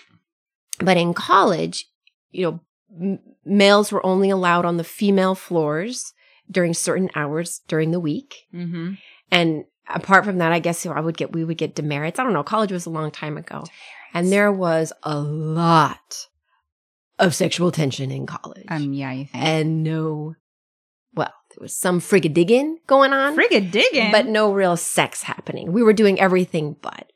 but 0.78 0.96
in 0.98 1.14
college 1.14 1.86
you 2.30 2.44
know 2.44 2.60
m- 3.00 3.18
males 3.44 3.90
were 3.92 4.04
only 4.04 4.28
allowed 4.30 4.64
on 4.66 4.76
the 4.76 4.84
female 4.84 5.34
floors 5.34 6.12
during 6.50 6.74
certain 6.74 7.08
hours 7.14 7.62
during 7.68 7.90
the 7.92 8.00
week 8.00 8.46
Mhm. 8.54 8.98
and 9.30 9.64
apart 9.88 10.24
from 10.26 10.38
that 10.38 10.52
i 10.52 10.58
guess 10.58 10.84
i 10.84 11.00
would 11.00 11.16
get 11.16 11.32
we 11.32 11.44
would 11.44 11.56
get 11.56 11.74
demerits 11.74 12.18
i 12.18 12.24
don't 12.24 12.32
know 12.34 12.42
college 12.42 12.72
was 12.72 12.84
a 12.86 12.90
long 12.90 13.10
time 13.10 13.38
ago 13.38 13.64
and 14.12 14.30
there 14.30 14.52
was 14.52 14.92
a 15.02 15.18
lot 15.18 16.26
of 17.18 17.34
sexual 17.34 17.70
tension 17.70 18.10
in 18.10 18.26
college 18.26 18.66
um 18.68 18.92
yeah 18.92 19.12
you 19.12 19.24
think 19.26 19.44
and 19.44 19.82
no 19.82 20.34
well 21.14 21.32
there 21.50 21.62
was 21.62 21.76
some 21.76 22.00
friggadigging 22.00 22.76
going 22.86 23.12
on 23.12 23.34
frigga 23.34 23.60
digging 23.60 24.12
but 24.12 24.26
no 24.26 24.52
real 24.52 24.76
sex 24.76 25.22
happening. 25.22 25.72
We 25.72 25.82
were 25.82 25.92
doing 25.92 26.20
everything 26.20 26.76
but. 26.82 27.12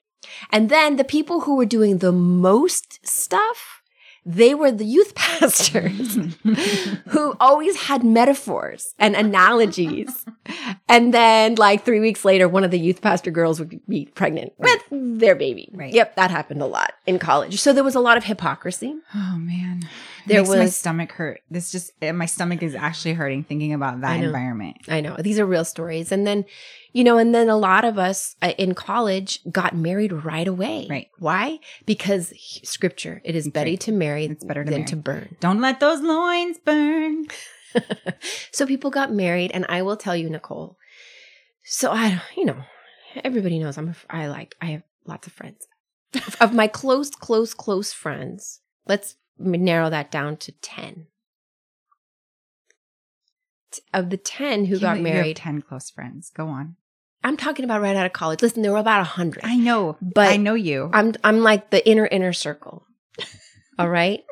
And 0.51 0.69
then 0.69 0.97
the 0.97 1.05
people 1.05 1.41
who 1.43 1.57
were 1.57 1.67
doing 1.67 1.99
the 1.99 2.13
most 2.13 3.01
stuff, 3.07 3.80
they 4.27 4.55
were 4.55 4.71
the 4.71 4.85
youth 4.85 5.15
pastors 5.15 6.15
who 7.09 7.35
always 7.41 7.77
had 7.77 8.05
metaphors 8.05 8.95
and 8.99 9.15
analogies. 9.17 10.25
and 10.89 11.15
then, 11.15 11.55
like 11.55 11.85
three 11.85 12.01
weeks 12.01 12.25
later, 12.25 12.49
one 12.49 12.65
of 12.65 12.71
the 12.71 12.79
youth 12.79 13.01
pastor 13.01 13.31
girls 13.31 13.59
would 13.59 13.81
be 13.89 14.07
pregnant 14.07 14.53
with 14.59 14.83
their 14.91 15.35
baby. 15.35 15.71
Right. 15.73 15.93
Yep, 15.93 16.17
that 16.17 16.31
happened 16.31 16.63
a 16.63 16.67
lot 16.67 16.93
in 17.07 17.19
college. 17.19 17.61
So 17.61 17.73
there 17.73 17.85
was 17.85 17.95
a 17.95 18.01
lot 18.01 18.17
of 18.17 18.25
hypocrisy. 18.25 18.95
Oh 19.15 19.37
man, 19.39 19.89
There 20.27 20.43
Makes 20.43 20.51
my 20.51 20.67
stomach 20.67 21.13
hurt. 21.13 21.41
This 21.51 21.73
just 21.73 21.93
my 22.03 22.27
stomach 22.27 22.63
is 22.63 22.75
actually 22.75 23.15
hurting 23.15 23.45
thinking 23.45 23.73
about 23.73 24.01
that 24.03 24.21
know. 24.21 24.27
environment. 24.27 24.79
I 24.89 25.01
know 25.01 25.17
these 25.19 25.39
are 25.39 25.47
real 25.47 25.65
stories. 25.65 26.13
And 26.13 26.27
then, 26.27 26.45
you 26.93 27.05
know, 27.05 27.19
and 27.19 27.35
then 27.35 27.49
a 27.49 27.57
lot 27.57 27.85
of 27.85 27.99
us 27.99 28.37
uh, 28.43 28.53
in 28.59 28.75
college 28.75 29.41
got 29.51 29.75
married 29.77 30.13
right 30.13 30.49
away. 30.49 30.87
Right. 30.91 31.09
Why? 31.19 31.59
Because 31.87 32.33
scripture, 32.65 33.21
it 33.25 33.37
is 33.37 33.49
better 33.49 33.71
right. 33.71 33.81
to 33.81 33.93
marry 33.93 34.25
It's 34.27 34.45
better 34.45 34.65
to 34.65 34.71
than 34.71 34.81
marry. 34.81 34.89
to 34.89 34.97
burn. 34.97 35.37
Don't 35.41 35.61
let 35.61 35.81
those 35.81 36.01
loins 36.01 36.59
burn. 36.65 37.27
so 38.53 38.67
people 38.67 38.91
got 38.91 39.13
married. 39.13 39.53
And 39.53 39.67
I 39.69 39.83
will 39.83 39.97
tell 39.97 40.17
you, 40.17 40.29
Nicole. 40.29 40.77
So 41.65 41.93
I, 41.93 42.21
you 42.37 42.45
know, 42.45 42.63
everybody 43.25 43.59
knows 43.59 43.79
I'm, 43.79 43.91
a, 43.91 43.95
I 44.09 44.27
like, 44.27 44.57
I 44.61 44.67
have 44.67 44.83
lots 45.07 45.27
of 45.27 45.33
friends. 45.33 45.67
of 46.41 46.53
my 46.53 46.67
close, 46.67 47.11
close, 47.11 47.55
close 47.55 47.93
friends, 47.93 48.61
let's 48.87 49.15
narrow 49.39 49.91
that 49.91 50.11
down 50.11 50.37
to 50.39 50.53
10. 50.53 51.07
Of 53.95 54.11
the 54.11 54.17
10 54.17 54.65
who 54.67 54.75
You- 54.75 54.81
got 54.81 54.99
married, 55.01 55.37
ten 55.37 55.63
close 55.63 55.91
friends. 55.91 56.31
Go 56.35 56.49
on. 56.49 56.77
I'm 57.23 57.37
talking 57.37 57.65
about 57.67 57.83
right 57.83 57.95
out 57.97 58.07
of 58.07 58.13
college. 58.15 58.41
Listen, 58.43 58.63
there 58.63 58.73
were 58.73 58.79
about 58.79 59.03
a 59.03 59.05
hundred. 59.05 59.45
I 59.45 59.57
know, 59.57 59.97
But 60.01 60.29
I 60.31 60.37
know 60.39 60.55
you. 60.55 60.89
I'm 60.93 61.15
I'm 61.23 61.41
like 61.41 61.69
the 61.71 61.87
inner 61.87 62.07
inner 62.07 62.33
circle. 62.33 62.87
All 63.79 63.89
right. 63.91 64.23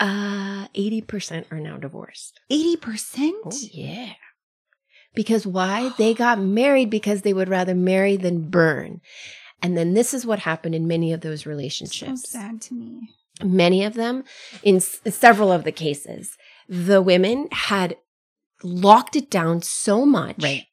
Uh, 0.00 0.66
eighty 0.74 1.00
percent 1.00 1.46
are 1.50 1.58
now 1.58 1.76
divorced. 1.76 2.38
Eighty 2.50 2.76
percent. 2.76 3.36
Oh 3.44 3.58
yeah. 3.72 4.12
Because 5.14 5.46
why? 5.46 5.92
They 5.98 6.14
got 6.14 6.38
married 6.38 6.90
because 6.90 7.22
they 7.22 7.32
would 7.32 7.48
rather 7.48 7.74
marry 7.74 8.16
than 8.16 8.48
burn. 8.50 9.00
And 9.60 9.76
then 9.76 9.94
this 9.94 10.14
is 10.14 10.24
what 10.24 10.40
happened 10.40 10.74
in 10.76 10.86
many 10.86 11.12
of 11.12 11.20
those 11.22 11.46
relationships. 11.46 12.30
So 12.30 12.38
sad 12.38 12.60
to 12.62 12.74
me. 12.74 13.10
Many 13.42 13.82
of 13.84 13.94
them, 13.94 14.22
in 14.62 14.76
s- 14.76 15.00
several 15.06 15.50
of 15.50 15.64
the 15.64 15.72
cases, 15.72 16.36
the 16.68 17.02
women 17.02 17.48
had 17.50 17.96
locked 18.62 19.16
it 19.16 19.30
down 19.30 19.62
so 19.62 20.04
much 20.06 20.42
Right. 20.42 20.64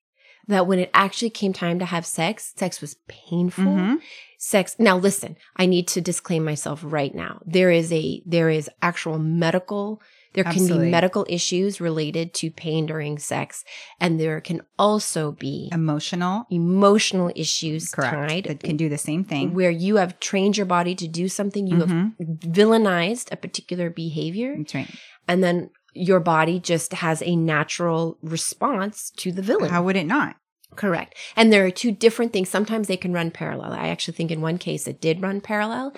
that 0.47 0.67
when 0.67 0.79
it 0.79 0.89
actually 0.93 1.29
came 1.31 1.53
time 1.53 1.79
to 1.79 1.85
have 1.85 2.05
sex, 2.05 2.53
sex 2.55 2.81
was 2.81 2.95
painful. 3.07 3.63
Mhm. 3.63 3.99
sex 4.37 4.75
now 4.77 4.95
listen 4.95 5.35
i 5.55 5.65
need 5.65 5.87
to 5.87 5.99
disclaim 6.01 6.43
myself 6.43 6.81
right 6.83 7.15
now 7.15 7.41
there 7.47 7.71
is 7.71 7.91
a 7.91 8.21
there 8.27 8.49
is 8.49 8.69
actual 8.81 9.17
medical 9.17 9.99
there 10.33 10.43
can 10.43 10.51
Absolutely. 10.61 10.87
be 10.87 10.91
medical 10.91 11.25
issues 11.29 11.79
related 11.81 12.33
to 12.35 12.51
pain 12.51 12.85
during 12.85 13.17
sex 13.17 13.63
and 13.99 14.19
there 14.19 14.39
can 14.41 14.61
also 14.77 15.31
be 15.31 15.69
Emotional. 15.71 16.45
emotional 16.51 17.31
issues 17.35 17.89
Correct. 17.91 18.29
tied 18.29 18.43
That 18.43 18.59
can 18.61 18.77
do 18.77 18.87
the 18.89 18.99
same 18.99 19.23
thing. 19.23 19.53
where 19.55 19.71
you 19.71 19.95
have 19.95 20.19
trained 20.19 20.57
your 20.57 20.67
body 20.67 20.93
to 20.95 21.07
do 21.07 21.27
something 21.27 21.65
you 21.65 21.77
Mhm. 21.77 22.13
have 22.19 22.27
villainized 22.59 23.31
a 23.31 23.37
particular 23.37 23.89
behavior 23.89 24.55
That's 24.57 24.75
right. 24.75 24.89
and 25.27 25.43
then 25.43 25.69
your 25.95 26.19
body 26.19 26.59
just 26.59 26.93
has 26.93 27.23
a 27.23 27.35
natural 27.35 28.17
response 28.21 29.11
to 29.17 29.31
the 29.31 29.41
villain 29.41 29.69
How 29.69 29.83
would 29.83 29.95
it 29.95 30.05
not? 30.05 30.35
Correct. 30.75 31.15
And 31.35 31.51
there 31.51 31.65
are 31.65 31.71
two 31.71 31.91
different 31.91 32.33
things. 32.33 32.49
Sometimes 32.49 32.87
they 32.87 32.97
can 32.97 33.13
run 33.13 33.31
parallel. 33.31 33.71
I 33.71 33.87
actually 33.87 34.15
think 34.15 34.29
in 34.29 34.41
one 34.41 34.57
case 34.57 34.87
it 34.87 34.99
did 34.99 35.21
run 35.21 35.39
parallel, 35.39 35.93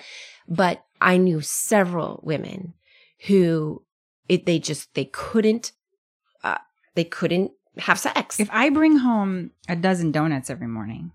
but 0.48 0.84
I 1.00 1.16
knew 1.16 1.40
several 1.40 2.20
women 2.22 2.74
who 3.26 3.82
it 4.28 4.46
they 4.46 4.58
just 4.58 4.94
they 4.94 5.06
couldn't 5.06 5.72
uh, 6.44 6.58
they 6.94 7.04
couldn't 7.04 7.52
have 7.78 7.98
sex. 7.98 8.38
If 8.38 8.48
I 8.52 8.70
bring 8.70 8.98
home 8.98 9.50
a 9.68 9.76
dozen 9.76 10.12
donuts 10.12 10.50
every 10.50 10.68
morning 10.68 11.12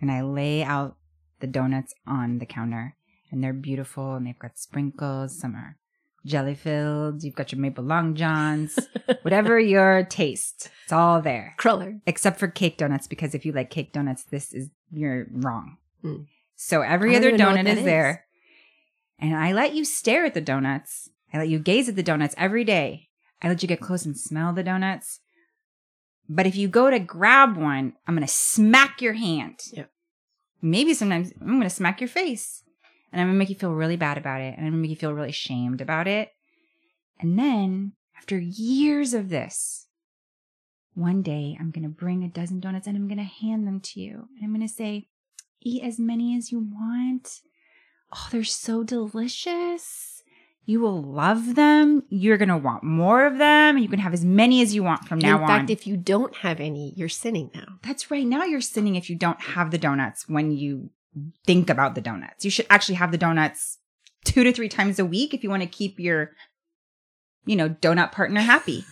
and 0.00 0.10
I 0.10 0.22
lay 0.22 0.62
out 0.62 0.96
the 1.40 1.46
donuts 1.46 1.94
on 2.06 2.38
the 2.38 2.46
counter 2.46 2.96
and 3.30 3.42
they're 3.42 3.52
beautiful 3.52 4.14
and 4.14 4.26
they've 4.26 4.38
got 4.38 4.58
sprinkles, 4.58 5.38
some 5.38 5.54
are 5.54 5.76
jelly 6.24 6.54
filled, 6.54 7.22
you've 7.22 7.34
got 7.34 7.52
your 7.52 7.60
maple 7.60 7.84
long 7.84 8.14
johns, 8.14 8.78
whatever 9.22 9.58
your 9.58 10.04
taste, 10.04 10.70
it's 10.84 10.92
all 10.92 11.20
there. 11.20 11.54
Cruller. 11.58 12.00
Except 12.06 12.38
for 12.38 12.48
cake 12.48 12.78
donuts, 12.78 13.06
because 13.06 13.34
if 13.34 13.44
you 13.44 13.52
like 13.52 13.70
cake 13.70 13.92
donuts, 13.92 14.24
this 14.24 14.52
is 14.52 14.70
you're 14.90 15.26
wrong. 15.30 15.76
Mm. 16.04 16.26
So 16.56 16.82
every 16.82 17.16
other 17.16 17.28
even 17.28 17.38
know 17.38 17.50
what 17.50 17.58
donut 17.58 17.72
is, 17.72 17.78
is. 17.78 17.84
there. 17.84 18.24
And 19.18 19.36
I 19.36 19.52
let 19.52 19.74
you 19.74 19.84
stare 19.84 20.24
at 20.24 20.34
the 20.34 20.40
donuts. 20.40 21.08
I 21.32 21.38
let 21.38 21.48
you 21.48 21.58
gaze 21.58 21.88
at 21.88 21.96
the 21.96 22.02
donuts 22.02 22.34
every 22.38 22.64
day. 22.64 23.08
I 23.42 23.48
let 23.48 23.62
you 23.62 23.68
get 23.68 23.80
close 23.80 24.04
and 24.04 24.16
smell 24.16 24.52
the 24.52 24.62
donuts. 24.62 25.20
But 26.28 26.46
if 26.46 26.56
you 26.56 26.68
go 26.68 26.90
to 26.90 26.98
grab 26.98 27.56
one, 27.56 27.94
I'm 28.06 28.14
going 28.14 28.26
to 28.26 28.32
smack 28.32 29.02
your 29.02 29.12
hand. 29.12 29.60
Yep. 29.72 29.90
Maybe 30.62 30.94
sometimes 30.94 31.32
I'm 31.40 31.58
going 31.58 31.62
to 31.62 31.70
smack 31.70 32.00
your 32.00 32.08
face. 32.08 32.63
And 33.14 33.22
I'm 33.22 33.28
to 33.28 33.34
make 33.34 33.48
you 33.48 33.54
feel 33.54 33.72
really 33.72 33.96
bad 33.96 34.18
about 34.18 34.40
it. 34.40 34.56
And 34.58 34.66
I'm 34.66 34.72
to 34.72 34.78
make 34.78 34.90
you 34.90 34.96
feel 34.96 35.14
really 35.14 35.30
shamed 35.30 35.80
about 35.80 36.08
it. 36.08 36.32
And 37.20 37.38
then 37.38 37.92
after 38.18 38.36
years 38.36 39.14
of 39.14 39.28
this, 39.28 39.86
one 40.94 41.22
day 41.22 41.56
I'm 41.60 41.70
to 41.70 41.88
bring 41.88 42.24
a 42.24 42.28
dozen 42.28 42.58
donuts 42.58 42.88
and 42.88 42.96
I'm 42.96 43.08
to 43.16 43.22
hand 43.22 43.68
them 43.68 43.78
to 43.80 44.00
you. 44.00 44.28
And 44.42 44.44
I'm 44.56 44.60
to 44.60 44.68
say, 44.68 45.06
eat 45.60 45.84
as 45.84 46.00
many 46.00 46.36
as 46.36 46.50
you 46.50 46.58
want. 46.58 47.40
Oh, 48.12 48.28
they're 48.32 48.42
so 48.42 48.82
delicious. 48.82 50.22
You 50.64 50.80
will 50.80 51.00
love 51.00 51.54
them. 51.54 52.02
You're 52.08 52.36
going 52.36 52.48
to 52.48 52.56
want 52.56 52.82
more 52.82 53.26
of 53.26 53.38
them. 53.38 53.78
You 53.78 53.88
can 53.88 54.00
have 54.00 54.14
as 54.14 54.24
many 54.24 54.60
as 54.60 54.74
you 54.74 54.82
want 54.82 55.06
from 55.06 55.20
now 55.20 55.36
on. 55.36 55.42
In 55.42 55.46
fact, 55.46 55.62
on. 55.64 55.70
if 55.70 55.86
you 55.86 55.96
don't 55.96 56.34
have 56.36 56.58
any, 56.58 56.94
you're 56.96 57.08
sinning 57.08 57.52
now. 57.54 57.78
That's 57.82 58.10
right. 58.10 58.26
Now 58.26 58.42
you're 58.42 58.60
sinning 58.60 58.96
if 58.96 59.08
you 59.08 59.14
don't 59.14 59.40
have 59.40 59.70
the 59.70 59.78
donuts 59.78 60.28
when 60.28 60.50
you 60.50 60.90
think 61.46 61.70
about 61.70 61.94
the 61.94 62.00
donuts. 62.00 62.44
You 62.44 62.50
should 62.50 62.66
actually 62.70 62.96
have 62.96 63.12
the 63.12 63.18
donuts 63.18 63.78
two 64.24 64.44
to 64.44 64.52
three 64.52 64.68
times 64.68 64.98
a 64.98 65.04
week 65.04 65.34
if 65.34 65.42
you 65.42 65.50
want 65.50 65.62
to 65.62 65.68
keep 65.68 66.00
your, 66.00 66.30
you 67.44 67.56
know, 67.56 67.68
donut 67.68 68.12
partner 68.12 68.40
happy. 68.40 68.84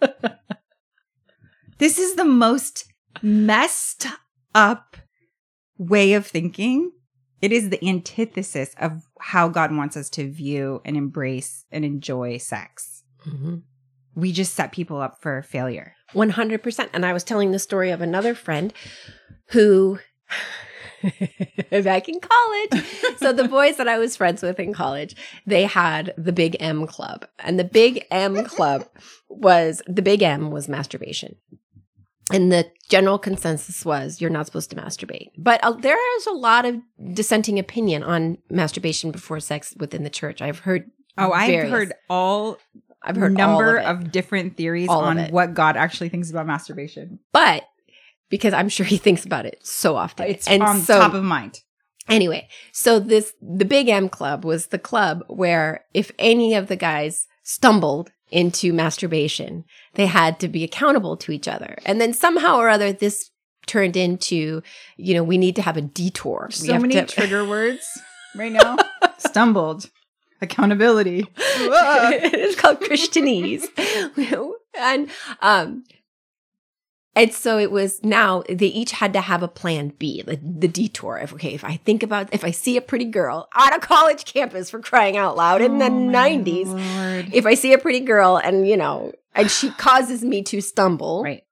this 1.78 1.98
is 1.98 2.16
the 2.16 2.24
most 2.24 2.86
messed 3.22 4.06
up 4.54 4.96
way 5.78 6.14
of 6.14 6.26
thinking. 6.26 6.92
It 7.40 7.52
is 7.52 7.70
the 7.70 7.86
antithesis 7.86 8.74
of 8.78 9.02
how 9.20 9.48
God 9.48 9.74
wants 9.74 9.96
us 9.96 10.08
to 10.10 10.30
view 10.30 10.80
and 10.84 10.96
embrace 10.96 11.64
and 11.70 11.84
enjoy 11.84 12.38
sex. 12.38 13.02
Mm-hmm. 13.26 13.56
We 14.14 14.32
just 14.32 14.54
set 14.54 14.72
people 14.72 15.00
up 15.00 15.20
for 15.20 15.42
failure. 15.42 15.94
100%. 16.14 16.88
And 16.92 17.04
I 17.04 17.12
was 17.12 17.24
telling 17.24 17.50
the 17.50 17.58
story 17.58 17.90
of 17.90 18.00
another 18.00 18.34
friend 18.34 18.72
who, 19.48 19.98
back 21.82 22.08
in 22.08 22.20
college, 22.20 22.84
so 23.18 23.32
the 23.32 23.48
boys 23.48 23.76
that 23.76 23.88
I 23.88 23.98
was 23.98 24.16
friends 24.16 24.42
with 24.42 24.58
in 24.60 24.72
college, 24.72 25.14
they 25.46 25.64
had 25.64 26.14
the 26.16 26.32
Big 26.32 26.56
M 26.60 26.86
Club. 26.86 27.26
And 27.40 27.58
the 27.58 27.64
Big 27.64 28.04
M 28.10 28.44
Club 28.44 28.86
was 29.28 29.82
the 29.86 30.02
Big 30.02 30.22
M 30.22 30.50
was 30.50 30.68
masturbation. 30.68 31.36
And 32.32 32.50
the 32.50 32.70
general 32.88 33.18
consensus 33.18 33.84
was 33.84 34.20
you're 34.20 34.30
not 34.30 34.46
supposed 34.46 34.70
to 34.70 34.76
masturbate. 34.76 35.28
But 35.36 35.62
uh, 35.62 35.72
there 35.72 35.98
is 36.18 36.26
a 36.26 36.32
lot 36.32 36.64
of 36.64 36.76
dissenting 37.12 37.58
opinion 37.58 38.02
on 38.02 38.38
masturbation 38.50 39.10
before 39.10 39.40
sex 39.40 39.74
within 39.78 40.04
the 40.04 40.10
church. 40.10 40.40
I've 40.40 40.60
heard 40.60 40.90
Oh, 41.18 41.30
I've 41.32 41.48
various- 41.48 41.70
heard 41.70 41.92
all 42.08 42.56
I've 43.06 43.16
heard 43.16 43.34
number 43.34 43.78
all 43.78 43.86
of, 43.86 44.00
of, 44.00 44.10
different 44.12 44.56
theories 44.56 44.88
All 44.88 45.02
on 45.02 45.18
it. 45.18 45.30
what 45.30 45.52
God 45.52 45.76
actually 45.76 46.08
thinks 46.08 46.30
about 46.30 46.46
masturbation. 46.46 47.18
but 47.32 47.64
because 48.30 48.52
I'm 48.52 48.68
sure 48.68 48.86
he 48.86 48.96
thinks 48.98 49.24
about 49.24 49.46
it 49.46 49.58
so 49.66 49.96
often. 49.96 50.26
It's 50.28 50.46
and 50.48 50.62
on 50.62 50.80
so, 50.80 50.98
top 50.98 51.14
of 51.14 51.24
mind. 51.24 51.60
Anyway, 52.08 52.48
so 52.72 52.98
this 52.98 53.32
the 53.40 53.64
Big 53.64 53.88
M 53.88 54.08
Club 54.08 54.44
was 54.44 54.66
the 54.66 54.78
club 54.78 55.24
where 55.28 55.84
if 55.94 56.10
any 56.18 56.54
of 56.54 56.68
the 56.68 56.76
guys 56.76 57.26
stumbled 57.42 58.10
into 58.30 58.72
masturbation, 58.72 59.64
they 59.94 60.06
had 60.06 60.38
to 60.40 60.48
be 60.48 60.64
accountable 60.64 61.16
to 61.18 61.32
each 61.32 61.48
other. 61.48 61.76
And 61.86 62.00
then 62.00 62.12
somehow 62.12 62.56
or 62.58 62.68
other 62.68 62.92
this 62.92 63.30
turned 63.66 63.96
into, 63.96 64.62
you 64.96 65.14
know, 65.14 65.22
we 65.24 65.38
need 65.38 65.56
to 65.56 65.62
have 65.62 65.76
a 65.78 65.82
detour. 65.82 66.48
We 66.50 66.54
So 66.54 66.72
have 66.74 66.82
many 66.82 66.94
to- 66.94 67.06
trigger 67.06 67.44
words 67.46 67.86
right 68.36 68.52
now. 68.52 68.76
Stumbled. 69.18 69.88
Accountability. 70.42 71.26
it's 71.36 72.60
called 72.60 72.80
Christianese. 72.80 73.64
and 74.76 75.08
um 75.40 75.84
and 77.16 77.32
so 77.32 77.58
it 77.58 77.70
was 77.70 78.02
now 78.04 78.42
they 78.48 78.66
each 78.66 78.92
had 78.92 79.12
to 79.12 79.20
have 79.20 79.42
a 79.42 79.48
plan 79.48 79.92
B, 79.98 80.22
the, 80.22 80.36
the 80.36 80.68
detour. 80.68 81.18
If 81.18 81.32
okay, 81.34 81.54
if 81.54 81.64
I 81.64 81.76
think 81.84 82.02
about 82.02 82.32
if 82.32 82.44
I 82.44 82.50
see 82.50 82.76
a 82.76 82.80
pretty 82.80 83.04
girl 83.06 83.48
on 83.54 83.72
a 83.72 83.78
college 83.78 84.24
campus 84.24 84.70
for 84.70 84.80
crying 84.80 85.16
out 85.16 85.36
loud 85.36 85.62
in 85.62 85.78
the 85.78 85.86
Oh 85.86 85.90
my 85.90 86.30
90s, 86.30 86.66
Lord. 86.66 87.34
if 87.34 87.46
I 87.46 87.54
see 87.54 87.72
a 87.72 87.78
pretty 87.78 88.00
girl 88.00 88.36
and 88.36 88.66
you 88.68 88.76
know, 88.76 89.12
and 89.34 89.50
she 89.50 89.70
causes 89.78 90.22
me 90.24 90.42
to 90.42 90.60
stumble, 90.60 91.22
Right. 91.22 91.44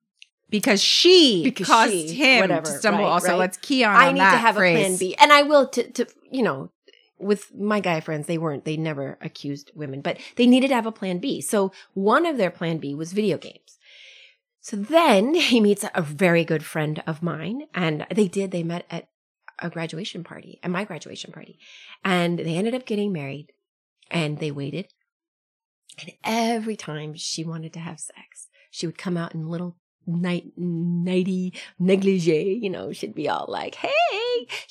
Because 0.50 0.82
she 0.82 1.42
Because 1.44 1.66
caused 1.66 1.92
she, 1.92 2.12
him 2.12 2.40
whatever, 2.40 2.66
to 2.66 2.72
stumble. 2.72 3.04
right, 3.04 3.10
also, 3.10 3.28
right. 3.28 3.38
let's 3.38 3.56
key 3.56 3.84
on 3.84 3.96
I 3.96 4.08
on 4.08 4.14
need 4.14 4.20
to 4.20 4.24
have 4.26 4.54
phrase. 4.56 4.76
a 4.76 4.80
plan 4.80 4.96
B. 4.98 5.14
And 5.18 5.32
I 5.32 5.42
will 5.44 5.66
to 5.68 5.90
to 5.92 6.06
you 6.30 6.42
know, 6.42 6.70
with 7.18 7.54
my 7.54 7.80
guy 7.80 8.00
friends, 8.00 8.26
they 8.26 8.36
weren't 8.36 8.64
they 8.66 8.76
never 8.76 9.16
accused 9.22 9.70
women, 9.74 10.00
but 10.02 10.18
they 10.36 10.46
needed 10.46 10.68
to 10.68 10.74
have 10.74 10.84
a 10.86 10.92
plan 10.92 11.18
B. 11.18 11.40
So 11.40 11.72
one 11.94 12.26
of 12.26 12.36
their 12.36 12.50
plan 12.50 12.78
B 12.78 12.94
was 12.94 13.12
video 13.14 13.38
games. 13.38 13.78
So 14.62 14.76
then 14.76 15.34
he 15.34 15.60
meets 15.60 15.84
a 15.94 16.00
very 16.00 16.44
good 16.44 16.64
friend 16.64 17.02
of 17.06 17.22
mine, 17.22 17.64
and 17.74 18.06
they 18.10 18.28
did, 18.28 18.50
they 18.50 18.62
met 18.62 18.86
at 18.90 19.08
a 19.58 19.68
graduation 19.68 20.24
party, 20.24 20.58
at 20.62 20.70
my 20.70 20.84
graduation 20.84 21.32
party. 21.32 21.58
And 22.02 22.38
they 22.38 22.56
ended 22.56 22.74
up 22.74 22.86
getting 22.86 23.12
married 23.12 23.52
and 24.10 24.38
they 24.38 24.50
waited. 24.50 24.88
And 26.00 26.12
every 26.24 26.76
time 26.76 27.14
she 27.14 27.44
wanted 27.44 27.72
to 27.74 27.80
have 27.80 28.00
sex, 28.00 28.48
she 28.70 28.86
would 28.86 28.98
come 28.98 29.16
out 29.16 29.34
in 29.34 29.48
little 29.48 29.76
night 30.06 30.52
nighty 30.56 31.52
negligee, 31.78 32.58
you 32.62 32.68
know, 32.70 32.92
she'd 32.92 33.14
be 33.14 33.28
all 33.28 33.46
like, 33.48 33.74
Hey, 33.76 33.88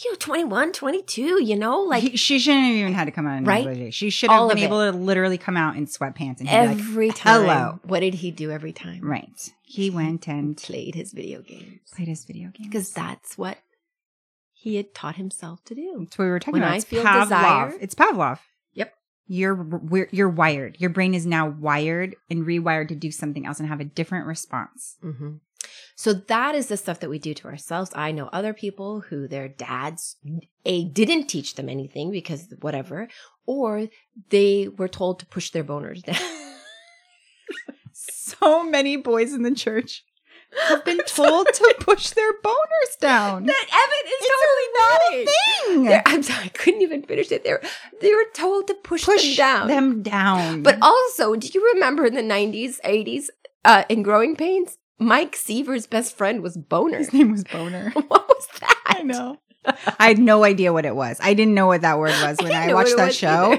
you 0.03 0.11
know, 0.11 0.15
21, 0.17 0.71
22, 0.73 1.43
you 1.43 1.55
know, 1.55 1.79
like 1.81 2.03
He- 2.03 2.17
she 2.17 2.39
shouldn't 2.39 2.65
have 2.65 2.75
even 2.75 2.93
had 2.93 3.05
to 3.05 3.11
come 3.11 3.25
out 3.27 3.37
in 3.37 3.45
Right? 3.45 3.65
negligee. 3.65 3.91
She 3.91 4.09
should 4.09 4.29
All 4.29 4.49
have 4.49 4.55
been 4.55 4.65
able 4.65 4.91
to 4.91 4.97
literally 4.97 5.37
come 5.37 5.57
out 5.57 5.75
in 5.75 5.85
sweatpants 5.85 6.39
and 6.39 6.49
he'd 6.49 6.57
like, 6.57 6.69
every 6.77 7.09
time. 7.11 7.41
"Hello." 7.43 7.79
What 7.83 8.01
did 8.01 8.15
he 8.15 8.31
do 8.31 8.51
every 8.51 8.73
time? 8.73 8.99
right. 9.01 9.53
He 9.63 9.89
went 9.89 10.27
and 10.27 10.57
Played 10.57 10.95
his 10.95 11.13
video 11.13 11.41
games. 11.41 11.79
played 11.95 12.07
his 12.09 12.25
video 12.25 12.49
games. 12.53 12.67
Because 12.67 12.91
that's 12.91 13.37
what 13.37 13.57
he 14.53 14.75
had 14.75 14.93
taught 14.93 15.15
himself 15.15 15.63
to 15.65 15.73
do. 15.75 15.95
That's 16.01 16.17
what 16.17 16.25
we 16.25 16.31
were 16.31 16.39
talking 16.39 16.53
When 16.53 16.63
about. 16.63 16.73
I 16.73 16.75
It's 16.77 16.85
feel 16.85 17.03
Pavlov. 17.03 17.23
desire- 17.23 17.77
It's 17.79 17.95
Pavlov. 17.95 18.39
You're 19.33 19.55
we're, 19.55 20.09
you're 20.11 20.27
wired. 20.27 20.75
Your 20.81 20.89
brain 20.89 21.13
is 21.13 21.25
now 21.25 21.47
wired 21.47 22.17
and 22.29 22.45
rewired 22.45 22.89
to 22.89 22.95
do 22.95 23.11
something 23.11 23.45
else 23.45 23.59
and 23.59 23.69
have 23.69 23.79
a 23.79 23.85
different 23.85 24.25
response. 24.27 24.97
hmm 25.01 25.35
So 25.95 26.11
that 26.11 26.53
is 26.53 26.67
the 26.67 26.75
stuff 26.75 26.99
that 26.99 27.09
we 27.09 27.17
do 27.17 27.33
to 27.35 27.47
ourselves. 27.47 27.91
I 27.95 28.11
know 28.11 28.27
other 28.33 28.53
people 28.53 28.99
who 28.99 29.29
their 29.29 29.47
dads 29.47 30.17
a 30.65 30.83
didn't 30.83 31.27
teach 31.27 31.55
them 31.55 31.69
anything 31.69 32.11
because 32.11 32.53
whatever, 32.59 33.07
or 33.45 33.87
they 34.31 34.67
were 34.67 34.89
told 34.89 35.19
to 35.19 35.25
push 35.25 35.51
their 35.51 35.63
boners 35.63 36.03
down. 36.09 36.17
So 37.93 38.63
many 38.63 38.97
boys 38.97 39.33
in 39.33 39.43
the 39.43 39.55
church 39.55 40.03
have 40.69 40.83
been 40.85 40.99
told 41.05 41.47
to 41.47 41.75
push 41.79 42.09
their 42.11 42.33
boners 42.33 42.97
down. 42.99 43.45
that 43.45 43.65
Evan 43.71 44.11
is 44.13 44.27
totally 44.31 44.67
not 44.77 45.01
a 45.01 45.25
Thing. 45.25 45.83
They're- 45.85 46.03
I'm 46.05 46.23
sorry, 46.23 46.45
I 46.45 46.49
couldn't 46.49 46.81
even 46.81 47.03
finish 47.03 47.31
it. 47.31 47.43
They 47.43 47.51
were 47.51 47.61
they 48.01 48.13
were 48.13 48.25
told 48.33 48.67
to 48.67 48.73
push, 48.75 49.05
Push 49.05 49.37
them 49.37 49.45
down. 49.45 49.67
them 49.67 50.01
down. 50.03 50.63
But 50.63 50.77
also, 50.81 51.35
do 51.35 51.47
you 51.53 51.71
remember 51.73 52.05
in 52.05 52.15
the 52.15 52.21
90s, 52.21 52.79
80s, 52.83 53.25
uh, 53.63 53.83
in 53.89 54.01
Growing 54.03 54.35
Pains, 54.35 54.77
Mike 54.99 55.35
Seaver's 55.35 55.87
best 55.87 56.15
friend 56.17 56.41
was 56.41 56.57
Boner. 56.57 56.97
his 56.99 57.13
name 57.13 57.31
was 57.31 57.43
Boner. 57.43 57.89
what 58.07 58.27
was 58.27 58.47
that? 58.59 58.77
I 58.85 59.03
know. 59.03 59.37
I 59.99 60.07
had 60.07 60.17
no 60.19 60.43
idea 60.43 60.73
what 60.73 60.85
it 60.85 60.95
was. 60.95 61.19
I 61.21 61.33
didn't 61.35 61.53
know 61.53 61.67
what 61.67 61.81
that 61.81 61.99
word 61.99 62.13
was 62.23 62.37
when 62.39 62.51
didn't 62.51 62.69
I, 62.71 62.73
watched 62.73 62.97
that 62.97 63.13
show. 63.13 63.57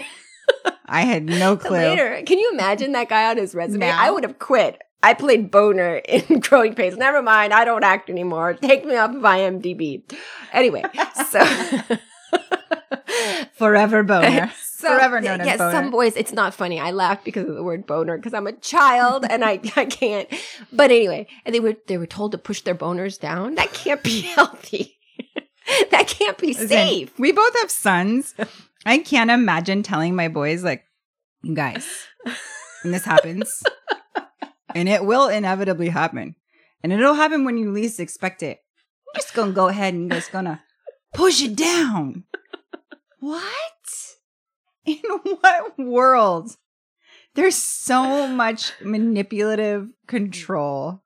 I 0.86 1.02
had 1.02 1.24
no 1.24 1.56
clue. 1.56 1.70
Later, 1.78 2.22
can 2.26 2.38
you 2.38 2.50
imagine 2.52 2.92
that 2.92 3.08
guy 3.08 3.30
on 3.30 3.36
his 3.36 3.54
resume? 3.54 3.86
Now? 3.86 3.96
I 4.00 4.10
would 4.10 4.24
have 4.24 4.38
quit. 4.40 4.82
I 5.02 5.14
played 5.14 5.50
Boner 5.50 5.96
in 6.08 6.40
Growing 6.40 6.74
Pains. 6.74 6.96
Never 6.96 7.22
mind, 7.22 7.52
I 7.52 7.64
don't 7.64 7.84
act 7.84 8.10
anymore. 8.10 8.54
Take 8.54 8.84
me 8.84 8.96
off 8.96 9.14
of 9.14 9.22
IMDb. 9.22 10.02
Anyway, 10.52 10.82
so 11.30 11.44
Forever 13.54 14.02
Boner. 14.02 14.52
So, 14.82 14.96
Forever 14.96 15.20
known 15.20 15.40
as 15.40 15.46
yeah, 15.46 15.56
Boner. 15.58 15.70
some 15.70 15.90
boys, 15.92 16.16
it's 16.16 16.32
not 16.32 16.54
funny. 16.54 16.80
I 16.80 16.90
laugh 16.90 17.22
because 17.22 17.48
of 17.48 17.54
the 17.54 17.62
word 17.62 17.86
boner 17.86 18.16
because 18.16 18.34
I'm 18.34 18.48
a 18.48 18.52
child 18.52 19.24
and 19.30 19.44
I, 19.44 19.60
I 19.76 19.84
can't. 19.84 20.28
But 20.72 20.90
anyway, 20.90 21.28
and 21.44 21.54
they 21.54 21.60
were 21.60 21.74
they 21.86 21.98
were 21.98 22.06
told 22.06 22.32
to 22.32 22.38
push 22.38 22.62
their 22.62 22.74
boners 22.74 23.16
down. 23.16 23.54
That 23.54 23.72
can't 23.72 24.02
be 24.02 24.22
healthy. 24.22 24.98
that 25.92 26.08
can't 26.08 26.36
be 26.36 26.48
Listen, 26.48 26.66
safe. 26.66 27.16
We 27.16 27.30
both 27.30 27.56
have 27.60 27.70
sons. 27.70 28.34
I 28.84 28.98
can't 28.98 29.30
imagine 29.30 29.84
telling 29.84 30.16
my 30.16 30.26
boys, 30.26 30.64
like, 30.64 30.82
you 31.42 31.54
guys, 31.54 31.86
when 32.82 32.90
this 32.90 33.04
happens, 33.04 33.62
and 34.74 34.88
it 34.88 35.04
will 35.04 35.28
inevitably 35.28 35.88
happen, 35.88 36.36
and 36.82 36.92
it'll 36.92 37.14
happen 37.14 37.44
when 37.44 37.56
you 37.58 37.70
least 37.70 38.00
expect 38.00 38.42
it. 38.42 38.58
I'm 39.14 39.20
just 39.20 39.34
gonna 39.34 39.52
go 39.52 39.68
ahead 39.68 39.94
and 39.94 40.10
just 40.10 40.32
gonna 40.32 40.62
push 41.14 41.42
it 41.42 41.56
down. 41.56 42.24
What? 43.20 43.44
In 44.84 44.98
what 45.40 45.78
world? 45.78 46.56
There's 47.34 47.56
so 47.56 48.26
much 48.26 48.72
manipulative 48.82 49.88
control. 50.06 51.01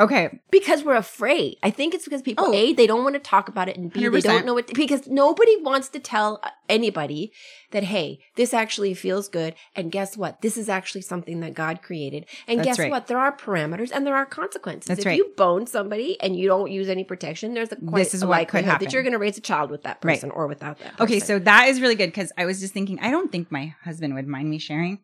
Okay, 0.00 0.40
Because 0.50 0.84
we're 0.84 0.94
afraid. 0.96 1.56
I 1.62 1.70
think 1.70 1.92
it's 1.94 2.04
because 2.04 2.22
people 2.22 2.44
Oh. 2.46 2.54
a 2.54 2.72
they 2.72 2.86
don't 2.86 3.02
want 3.02 3.14
to 3.14 3.20
talk 3.20 3.48
about 3.48 3.68
it, 3.68 3.76
and 3.76 3.92
b 3.92 4.00
they 4.00 4.06
100%. 4.08 4.22
don't 4.22 4.46
know 4.46 4.54
what 4.54 4.72
because 4.72 5.06
nobody 5.08 5.56
wants 5.60 5.88
to 5.90 5.98
tell 5.98 6.38
uh, 6.42 6.50
anybody 6.68 7.32
that 7.72 7.82
hey, 7.84 8.20
this 8.36 8.54
actually 8.54 8.94
feels 8.94 9.28
good, 9.28 9.54
and 9.74 9.90
guess 9.90 10.16
what? 10.16 10.40
This 10.40 10.56
is 10.56 10.68
actually 10.68 11.02
something 11.02 11.40
that 11.40 11.54
God 11.54 11.82
created, 11.82 12.26
and 12.46 12.60
That's 12.60 12.66
guess 12.66 12.78
right. 12.78 12.90
what? 12.90 13.06
There 13.08 13.18
are 13.18 13.36
parameters 13.36 13.90
and 13.92 14.06
there 14.06 14.14
are 14.16 14.24
consequences. 14.26 14.86
That's 14.88 15.00
if 15.00 15.06
right. 15.06 15.16
you 15.16 15.32
bone 15.36 15.66
somebody 15.66 16.20
and 16.20 16.36
you 16.36 16.46
don't 16.46 16.70
use 16.70 16.88
any 16.88 17.04
protection, 17.04 17.54
there's 17.54 17.72
a 17.72 17.76
quite 17.76 17.98
This 18.04 18.14
is 18.14 18.22
a 18.22 18.26
what 18.26 18.36
could 18.48 18.64
likelihood 18.64 18.80
that 18.80 18.92
you're 18.92 19.02
going 19.02 19.12
to 19.14 19.18
raise 19.18 19.36
a 19.36 19.40
child 19.42 19.70
with 19.70 19.82
that 19.82 19.98
Right. 20.04 20.14
person 20.14 20.30
or 20.30 20.46
without 20.46 20.78
that. 20.78 20.92
Person. 20.92 21.02
Okay, 21.04 21.20
so 21.20 21.38
that 21.40 21.68
is 21.68 21.80
really 21.80 21.94
good 21.96 22.06
because 22.08 22.30
I 22.38 22.46
was 22.46 22.60
just 22.60 22.72
thinking, 22.72 22.98
I 23.00 23.10
don't 23.10 23.30
think 23.32 23.50
my 23.50 23.74
husband 23.84 24.14
would 24.14 24.26
mind 24.28 24.48
me 24.48 24.58
sharing 24.58 25.00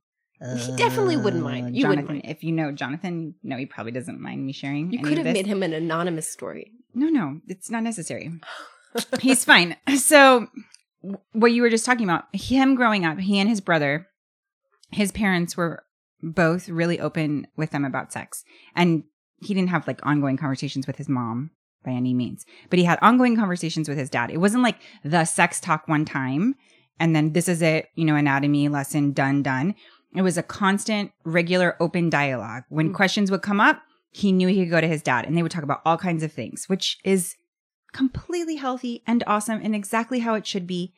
He 0.59 0.77
definitely 0.77 1.17
wouldn't 1.17 1.43
mind. 1.43 1.67
Uh, 1.67 1.71
you 1.71 1.89
wouldn't 1.89 2.09
mind. 2.09 2.23
if 2.25 2.45
you 2.45 2.53
know 2.53 2.71
Jonathan, 2.71 3.35
no, 3.43 3.57
he 3.57 3.67
probably 3.67 3.93
doesn't 3.93 4.21
mind 4.21 4.45
me 4.45 4.53
sharing. 4.53 4.93
You 4.93 5.01
could 5.01 5.19
have 5.19 5.27
made 5.27 5.47
him 5.47 5.63
an 5.63 5.73
anonymous 5.73 6.31
story. 6.31 6.73
No, 6.95 7.09
no, 7.09 7.41
it's 7.49 7.71
not 7.71 7.83
necessary. 7.83 8.31
He's 9.21 9.45
fine. 9.45 9.77
So, 9.97 10.49
what 11.33 11.53
you 11.53 11.63
were 11.63 11.71
just 11.71 11.87
talking 11.87 12.05
about, 12.05 12.25
him 12.33 12.75
growing 12.75 13.05
up, 13.05 13.19
he 13.19 13.39
and 13.39 13.49
his 13.49 13.61
brother, 13.61 14.09
his 14.91 15.13
parents 15.13 15.57
were 15.57 15.85
both 16.23 16.69
really 16.69 17.01
open 17.01 17.47
with 17.57 17.71
them 17.71 17.85
about 17.85 18.13
sex. 18.13 18.45
And 18.77 19.05
he 19.41 19.55
didn't 19.55 19.71
have 19.71 19.87
like 19.87 20.05
ongoing 20.05 20.37
conversations 20.37 20.87
with 20.87 20.97
his 20.97 21.09
mom 21.09 21.51
by 21.85 21.91
any 21.91 22.15
means, 22.15 22.45
but 22.71 22.79
he 22.79 22.85
had 22.85 22.99
ongoing 23.03 23.37
conversations 23.37 23.89
with 23.89 23.99
his 23.99 24.11
dad. 24.11 24.31
It 24.31 24.39
wasn't 24.39 24.63
like 24.63 24.77
the 25.03 25.25
sex 25.25 25.61
talk 25.61 25.89
one 25.89 26.05
time 26.05 26.55
and 26.99 27.15
then 27.15 27.33
this 27.33 27.49
is 27.49 27.63
it, 27.63 27.89
you 27.95 28.05
know, 28.05 28.17
anatomy 28.17 28.69
lesson 28.69 29.13
done, 29.13 29.43
done. 29.43 29.75
It 30.15 30.23
was 30.23 30.39
a 30.39 30.43
constant, 30.43 31.13
regular, 31.25 31.77
open 31.81 32.09
dialogue. 32.11 32.65
When 32.69 32.91
Mm. 32.91 32.95
questions 32.95 33.31
would 33.31 33.43
come 33.43 33.61
up, 33.61 33.83
he 34.11 34.31
knew 34.33 34.49
he 34.49 34.63
could 34.65 34.71
go 34.71 34.81
to 34.81 34.87
his 34.89 35.03
dad 35.03 35.25
and 35.27 35.37
they 35.37 35.43
would 35.43 35.51
talk 35.51 35.65
about 35.65 35.83
all 35.85 35.97
kinds 35.99 36.23
of 36.23 36.33
things, 36.33 36.69
which 36.69 36.99
is 37.05 37.35
completely 37.93 38.57
healthy 38.57 39.03
and 39.07 39.23
awesome 39.27 39.61
and 39.63 39.75
exactly 39.75 40.21
how 40.21 40.35
it 40.35 40.47
should 40.47 40.67
be. 40.67 40.93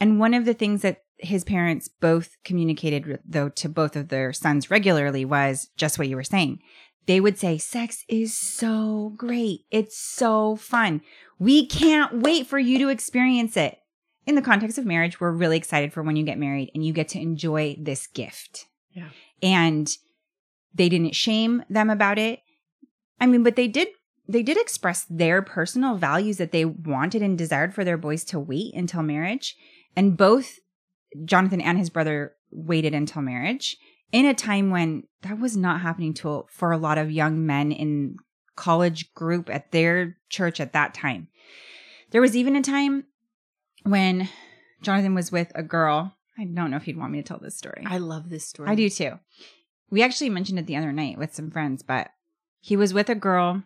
And 0.00 0.18
one 0.18 0.34
of 0.34 0.44
the 0.44 0.54
things 0.54 0.82
that 0.82 1.02
his 1.18 1.44
parents 1.44 1.88
both 1.88 2.36
communicated, 2.44 3.20
though, 3.24 3.48
to 3.50 3.68
both 3.68 3.96
of 3.96 4.08
their 4.08 4.32
sons 4.32 4.70
regularly 4.70 5.24
was 5.24 5.70
just 5.76 5.98
what 5.98 6.08
you 6.08 6.16
were 6.16 6.24
saying. 6.24 6.60
They 7.06 7.20
would 7.20 7.38
say, 7.38 7.58
Sex 7.58 8.04
is 8.08 8.34
so 8.34 9.12
great. 9.16 9.66
It's 9.70 9.96
so 9.98 10.56
fun. 10.56 11.02
We 11.38 11.66
can't 11.66 12.20
wait 12.22 12.46
for 12.46 12.58
you 12.58 12.78
to 12.78 12.88
experience 12.88 13.56
it. 13.56 13.78
In 14.26 14.34
the 14.34 14.42
context 14.42 14.78
of 14.78 14.86
marriage, 14.86 15.20
we're 15.20 15.30
really 15.30 15.56
excited 15.56 15.92
for 15.92 16.02
when 16.02 16.16
you 16.16 16.24
get 16.24 16.38
married 16.38 16.70
and 16.74 16.84
you 16.84 16.92
get 16.92 17.08
to 17.08 17.20
enjoy 17.20 17.76
this 17.78 18.06
gift. 18.06 18.66
Yeah. 18.92 19.08
And 19.42 19.94
they 20.74 20.88
didn't 20.88 21.14
shame 21.14 21.62
them 21.68 21.90
about 21.90 22.18
it. 22.18 22.40
I 23.20 23.26
mean, 23.26 23.42
but 23.42 23.56
they 23.56 23.68
did 23.68 23.88
they 24.26 24.42
did 24.42 24.56
express 24.56 25.04
their 25.10 25.42
personal 25.42 25.96
values 25.96 26.38
that 26.38 26.50
they 26.50 26.64
wanted 26.64 27.20
and 27.20 27.36
desired 27.36 27.74
for 27.74 27.84
their 27.84 27.98
boys 27.98 28.24
to 28.24 28.40
wait 28.40 28.72
until 28.74 29.02
marriage. 29.02 29.54
And 29.94 30.16
both 30.16 30.58
Jonathan 31.26 31.60
and 31.60 31.78
his 31.78 31.90
brother 31.90 32.32
waited 32.50 32.94
until 32.94 33.20
marriage 33.20 33.76
in 34.12 34.24
a 34.24 34.32
time 34.32 34.70
when 34.70 35.02
that 35.22 35.38
was 35.38 35.56
not 35.56 35.82
happening 35.82 36.14
to 36.14 36.46
for 36.48 36.72
a 36.72 36.78
lot 36.78 36.98
of 36.98 37.10
young 37.10 37.44
men 37.44 37.70
in 37.70 38.16
college 38.56 39.12
group 39.12 39.50
at 39.50 39.72
their 39.72 40.16
church 40.30 40.60
at 40.60 40.72
that 40.72 40.94
time. 40.94 41.28
There 42.10 42.20
was 42.20 42.36
even 42.36 42.56
a 42.56 42.62
time 42.62 43.04
when 43.84 44.28
Jonathan 44.82 45.14
was 45.14 45.30
with 45.30 45.52
a 45.54 45.62
girl. 45.62 46.14
I 46.38 46.44
don't 46.44 46.70
know 46.70 46.76
if 46.76 46.84
he'd 46.84 46.98
want 46.98 47.12
me 47.12 47.22
to 47.22 47.26
tell 47.26 47.38
this 47.38 47.56
story. 47.56 47.84
I 47.86 47.98
love 47.98 48.28
this 48.28 48.46
story. 48.46 48.68
I 48.68 48.74
do 48.74 48.90
too. 48.90 49.20
We 49.90 50.02
actually 50.02 50.30
mentioned 50.30 50.58
it 50.58 50.66
the 50.66 50.76
other 50.76 50.92
night 50.92 51.18
with 51.18 51.34
some 51.34 51.50
friends, 51.50 51.82
but 51.82 52.08
he 52.60 52.76
was 52.76 52.92
with 52.92 53.08
a 53.08 53.14
girl, 53.14 53.62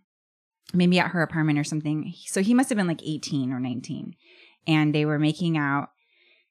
maybe 0.74 0.98
at 0.98 1.12
her 1.12 1.22
apartment 1.22 1.58
or 1.58 1.64
something. 1.64 2.12
So 2.26 2.42
he 2.42 2.52
must 2.52 2.68
have 2.68 2.76
been 2.76 2.86
like 2.86 3.02
18 3.02 3.52
or 3.52 3.60
19. 3.60 4.14
And 4.66 4.94
they 4.94 5.06
were 5.06 5.18
making 5.18 5.56
out. 5.56 5.90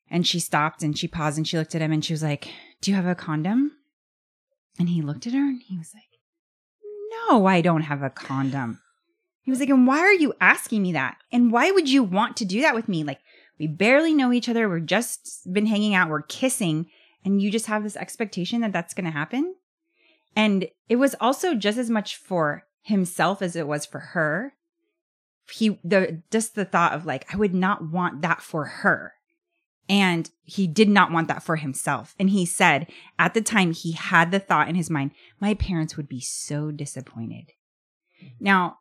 And 0.09 0.25
she 0.25 0.39
stopped 0.39 0.81
and 0.81 0.97
she 0.97 1.07
paused 1.07 1.37
and 1.37 1.47
she 1.47 1.57
looked 1.57 1.75
at 1.75 1.81
him 1.81 1.91
and 1.91 2.03
she 2.03 2.13
was 2.13 2.23
like, 2.23 2.49
Do 2.81 2.89
you 2.89 2.95
have 2.95 3.05
a 3.05 3.13
condom? 3.13 3.73
And 4.79 4.89
he 4.89 5.01
looked 5.01 5.27
at 5.27 5.33
her 5.33 5.39
and 5.39 5.61
he 5.61 5.77
was 5.77 5.93
like, 5.93 6.03
No, 7.29 7.45
I 7.45 7.61
don't 7.61 7.81
have 7.81 8.01
a 8.01 8.09
condom. 8.09 8.79
He 9.41 9.51
was 9.51 9.59
like, 9.59 9.69
And 9.69 9.85
why 9.85 9.99
are 9.99 10.13
you 10.13 10.33
asking 10.39 10.81
me 10.81 10.93
that? 10.93 11.17
And 11.31 11.51
why 11.51 11.71
would 11.71 11.89
you 11.89 12.03
want 12.03 12.37
to 12.37 12.45
do 12.45 12.61
that 12.61 12.73
with 12.73 12.87
me? 12.87 13.03
Like, 13.03 13.19
we 13.59 13.67
barely 13.67 14.13
know 14.13 14.31
each 14.31 14.49
other. 14.49 14.69
We're 14.69 14.79
just 14.79 15.51
been 15.51 15.65
hanging 15.65 15.95
out. 15.95 16.09
We're 16.09 16.21
kissing 16.21 16.87
and 17.25 17.41
you 17.41 17.51
just 17.51 17.65
have 17.65 17.83
this 17.83 17.97
expectation 17.97 18.61
that 18.61 18.71
that's 18.71 18.93
going 18.93 19.05
to 19.05 19.11
happen. 19.11 19.55
And 20.35 20.67
it 20.87 20.97
was 20.97 21.15
also 21.19 21.55
just 21.55 21.77
as 21.77 21.89
much 21.89 22.15
for 22.15 22.65
himself 22.81 23.41
as 23.41 23.55
it 23.55 23.67
was 23.67 23.85
for 23.85 23.99
her. 23.99 24.53
He, 25.51 25.79
the, 25.83 26.21
just 26.31 26.55
the 26.55 26.65
thought 26.65 26.93
of 26.93 27.05
like, 27.05 27.25
I 27.33 27.37
would 27.37 27.53
not 27.53 27.89
want 27.89 28.21
that 28.21 28.41
for 28.41 28.65
her. 28.65 29.13
And 29.89 30.29
he 30.43 30.67
did 30.67 30.89
not 30.89 31.11
want 31.11 31.29
that 31.29 31.41
for 31.41 31.55
himself. 31.55 32.13
And 32.19 32.29
he 32.29 32.45
said 32.45 32.87
at 33.17 33.33
the 33.33 33.41
time 33.41 33.71
he 33.71 33.93
had 33.93 34.31
the 34.31 34.39
thought 34.39 34.67
in 34.67 34.75
his 34.75 34.89
mind, 34.89 35.11
my 35.39 35.53
parents 35.53 35.95
would 35.95 36.09
be 36.09 36.19
so 36.19 36.71
disappointed. 36.71 37.53
Now, 38.39 38.77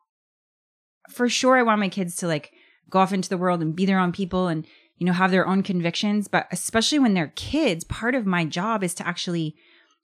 for 1.09 1.29
sure, 1.29 1.57
I 1.57 1.63
want 1.63 1.79
my 1.79 1.89
kids 1.89 2.17
to 2.17 2.27
like 2.27 2.51
go 2.89 2.99
off 2.99 3.13
into 3.13 3.29
the 3.29 3.37
world 3.37 3.61
and 3.61 3.75
be 3.75 3.85
their 3.85 3.99
own 3.99 4.11
people 4.11 4.47
and 4.47 4.65
you 4.97 5.05
know, 5.05 5.13
have 5.13 5.31
their 5.31 5.47
own 5.47 5.63
convictions, 5.63 6.27
but 6.27 6.47
especially 6.51 6.99
when 6.99 7.13
they're 7.13 7.33
kids, 7.35 7.83
part 7.83 8.15
of 8.15 8.25
my 8.25 8.45
job 8.45 8.83
is 8.83 8.93
to 8.95 9.07
actually 9.07 9.55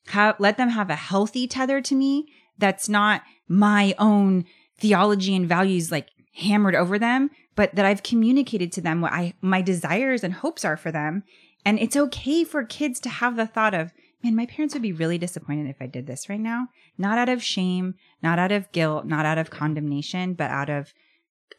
have, 0.07 0.35
let 0.39 0.57
them 0.57 0.69
have 0.69 0.89
a 0.89 0.95
healthy 0.95 1.47
tether 1.47 1.81
to 1.81 1.95
me 1.95 2.27
that's 2.57 2.87
not 2.87 3.23
my 3.47 3.95
own 3.97 4.45
theology 4.77 5.35
and 5.35 5.47
values 5.47 5.91
like 5.91 6.09
hammered 6.35 6.75
over 6.75 6.99
them, 6.99 7.29
but 7.55 7.73
that 7.75 7.85
I've 7.85 8.03
communicated 8.03 8.71
to 8.73 8.81
them 8.81 9.01
what 9.01 9.13
I, 9.13 9.33
my 9.41 9.61
desires 9.61 10.23
and 10.23 10.33
hopes 10.33 10.63
are 10.63 10.77
for 10.77 10.91
them. 10.91 11.23
And 11.65 11.79
it's 11.79 11.95
okay 11.95 12.43
for 12.43 12.63
kids 12.63 12.99
to 13.01 13.09
have 13.09 13.35
the 13.35 13.47
thought 13.47 13.73
of, 13.73 13.93
man, 14.23 14.35
my 14.35 14.45
parents 14.45 14.75
would 14.75 14.81
be 14.81 14.91
really 14.91 15.17
disappointed 15.17 15.69
if 15.69 15.81
I 15.81 15.87
did 15.87 16.05
this 16.05 16.29
right 16.29 16.39
now. 16.39 16.67
Not 16.97 17.17
out 17.17 17.29
of 17.29 17.43
shame, 17.43 17.95
not 18.21 18.37
out 18.37 18.51
of 18.51 18.71
guilt, 18.71 19.05
not 19.05 19.25
out 19.25 19.37
of 19.37 19.49
condemnation, 19.49 20.33
but 20.33 20.51
out 20.51 20.69
of 20.69 20.93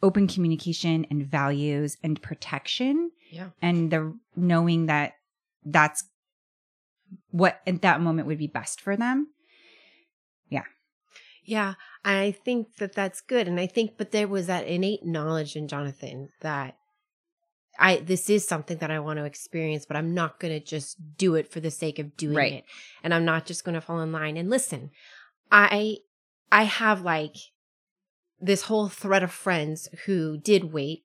open 0.03 0.27
communication 0.27 1.05
and 1.09 1.25
values 1.25 1.97
and 2.03 2.21
protection 2.21 3.11
Yeah. 3.31 3.49
and 3.61 3.91
the 3.91 4.17
knowing 4.35 4.85
that 4.87 5.13
that's 5.63 6.03
what 7.31 7.61
at 7.67 7.81
that 7.81 8.01
moment 8.01 8.27
would 8.27 8.37
be 8.37 8.47
best 8.47 8.81
for 8.81 8.95
them. 8.97 9.27
Yeah, 10.49 10.63
Yeah. 11.43 11.73
I 12.03 12.31
think 12.43 12.75
that 12.77 12.93
that's 12.93 13.21
good, 13.21 13.47
and 13.47 13.59
I 13.59 13.67
think, 13.67 13.97
but 13.97 14.11
there 14.11 14.27
was 14.27 14.47
that 14.47 14.67
innate 14.67 15.05
knowledge 15.05 15.55
in 15.55 15.67
Jonathan 15.67 16.29
that 16.41 16.77
I 17.77 17.97
this 17.97 18.29
is 18.29 18.47
something 18.47 18.77
that 18.77 18.89
I 18.91 18.99
want 18.99 19.17
to 19.19 19.25
experience, 19.25 19.85
but 19.85 19.97
I'm 19.97 20.13
not 20.13 20.39
going 20.39 20.53
to 20.57 20.65
just 20.65 20.97
do 21.17 21.35
it 21.35 21.51
for 21.51 21.59
the 21.59 21.71
sake 21.71 21.99
of 21.99 22.15
doing 22.15 22.37
Right. 22.37 22.53
it, 22.53 22.65
and 23.03 23.13
I'm 23.13 23.25
not 23.25 23.45
just 23.45 23.63
going 23.65 23.75
to 23.75 23.81
fall 23.81 23.99
in 24.01 24.11
line. 24.11 24.37
And 24.37 24.49
listen, 24.49 24.91
I 25.51 25.97
I 26.51 26.63
have 26.63 27.01
like 27.01 27.35
this 28.39 28.63
whole 28.63 28.87
thread 28.89 29.23
of 29.23 29.31
friends 29.31 29.87
who 30.05 30.37
did 30.37 30.73
wait 30.73 31.03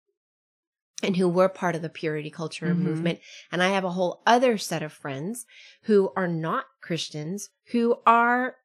and 1.03 1.17
who 1.17 1.29
were 1.29 1.49
part 1.49 1.75
of 1.75 1.81
the 1.83 1.89
purity 1.89 2.29
culture 2.31 2.75
Mhm. 2.75 2.79
movement. 2.79 3.21
And 3.51 3.63
I 3.63 3.69
have 3.69 3.85
a 3.85 3.93
whole 3.93 4.21
other 4.27 4.59
set 4.59 4.83
of 4.83 4.93
friends 4.93 5.47
who 5.83 6.13
are 6.17 6.29
not 6.29 6.67
Christians, 6.83 7.49
who 7.73 7.97
are 8.05 8.57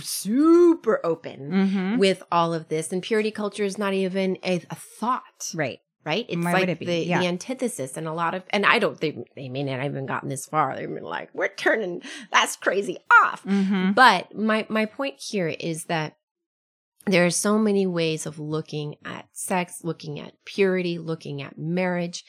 super 0.00 1.00
open 1.04 1.50
Mm-hmm. 1.50 1.98
with 1.98 2.22
all 2.30 2.52
of 2.54 2.68
this. 2.68 2.92
And 2.92 3.02
purity 3.02 3.30
culture 3.30 3.64
is 3.64 3.78
not 3.78 3.94
even 3.94 4.36
a, 4.44 4.62
a 4.70 4.74
thought, 4.74 5.50
Right. 5.54 5.80
right? 6.04 6.26
It's 6.28 6.44
Why 6.44 6.52
like 6.52 6.68
it 6.68 6.78
be? 6.78 6.86
The, 6.86 7.04
Yeah. 7.06 7.20
the 7.20 7.26
antithesis. 7.26 7.96
And 7.96 8.06
a 8.08 8.12
lot 8.12 8.34
of, 8.34 8.42
and 8.50 8.66
I 8.66 8.78
don't 8.78 8.98
think 8.98 9.28
they 9.34 9.48
may 9.48 9.62
not 9.62 9.80
have 9.80 9.92
even 9.92 10.06
gotten 10.06 10.28
this 10.28 10.46
far. 10.46 10.74
They've 10.76 10.88
been 10.92 11.02
like, 11.04 11.30
we're 11.34 11.48
turning, 11.54 12.02
that's 12.32 12.56
crazy 12.56 12.98
off. 13.22 13.44
Mm-hmm. 13.44 13.92
But 13.92 14.34
my 14.36 14.66
my 14.68 14.86
point 14.86 15.16
here 15.20 15.48
is 15.48 15.84
that 15.84 16.16
there 17.06 17.24
are 17.24 17.30
so 17.30 17.58
many 17.58 17.86
ways 17.86 18.26
of 18.26 18.38
looking 18.38 18.96
at 19.04 19.26
sex, 19.32 19.80
looking 19.84 20.18
at 20.18 20.32
purity, 20.44 20.98
looking 20.98 21.40
at 21.40 21.56
marriage. 21.58 22.24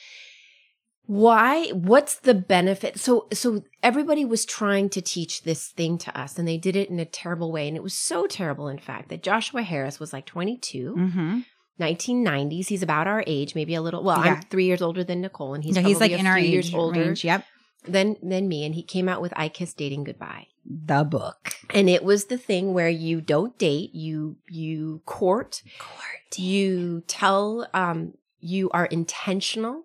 Why 1.06 1.70
what's 1.70 2.16
the 2.20 2.34
benefit? 2.34 3.00
So 3.00 3.28
so 3.32 3.64
everybody 3.82 4.26
was 4.26 4.46
trying 4.46 4.90
to 4.90 5.02
teach 5.02 5.44
this 5.44 5.70
thing 5.70 5.98
to 6.00 6.20
us 6.20 6.38
and 6.38 6.46
they 6.48 6.58
did 6.58 6.76
it 6.76 6.90
in 6.90 7.00
a 7.00 7.06
terrible 7.06 7.52
way 7.52 7.68
and 7.68 7.78
it 7.78 7.84
was 7.84 7.94
so 7.94 8.28
terrible 8.28 8.68
in 8.68 8.78
fact 8.78 9.08
that 9.10 9.24
Joshua 9.24 9.62
Harris 9.64 10.00
was 10.00 10.12
like 10.14 10.26
22, 10.26 10.96
Mm-hmm. 10.98 11.40
1990s. 11.80 12.68
He's 12.68 12.82
about 12.84 13.06
our 13.08 13.24
age, 13.28 13.54
maybe 13.56 13.76
a 13.76 13.82
little 13.82 14.04
well, 14.04 14.24
Yeah. 14.26 14.34
I'm 14.34 14.42
3 14.42 14.66
years 14.66 14.82
older 14.82 15.04
than 15.04 15.22
Nicole 15.22 15.54
and 15.54 15.64
he's 15.64 15.76
He's, 15.78 15.86
he's 15.86 16.00
like 16.02 16.12
in 16.12 16.28
our 16.28 16.38
age 16.38 16.50
years 16.50 16.74
older 16.74 17.02
range. 17.02 17.24
Yep. 17.24 17.46
Than 17.86 18.18
than 18.22 18.48
me 18.48 18.66
and 18.66 18.76
he 18.76 18.84
came 18.84 19.08
out 19.08 19.22
with 19.22 19.32
I 19.36 19.48
Kissed 19.50 19.78
Dating 19.78 20.04
Goodbye 20.04 20.48
The 20.66 21.04
book. 21.04 21.54
and 21.74 21.90
it 21.90 22.04
was 22.04 22.26
the 22.26 22.38
thing 22.38 22.74
where 22.74 22.90
you 22.90 23.22
don't 23.22 23.58
date 23.58 23.94
you 23.96 24.38
you 24.50 25.02
court 25.06 25.62
Court. 25.80 26.38
you 26.38 27.02
tell 27.08 27.68
um 27.74 28.14
you 28.40 28.70
are 28.72 28.86
intentional 28.86 29.84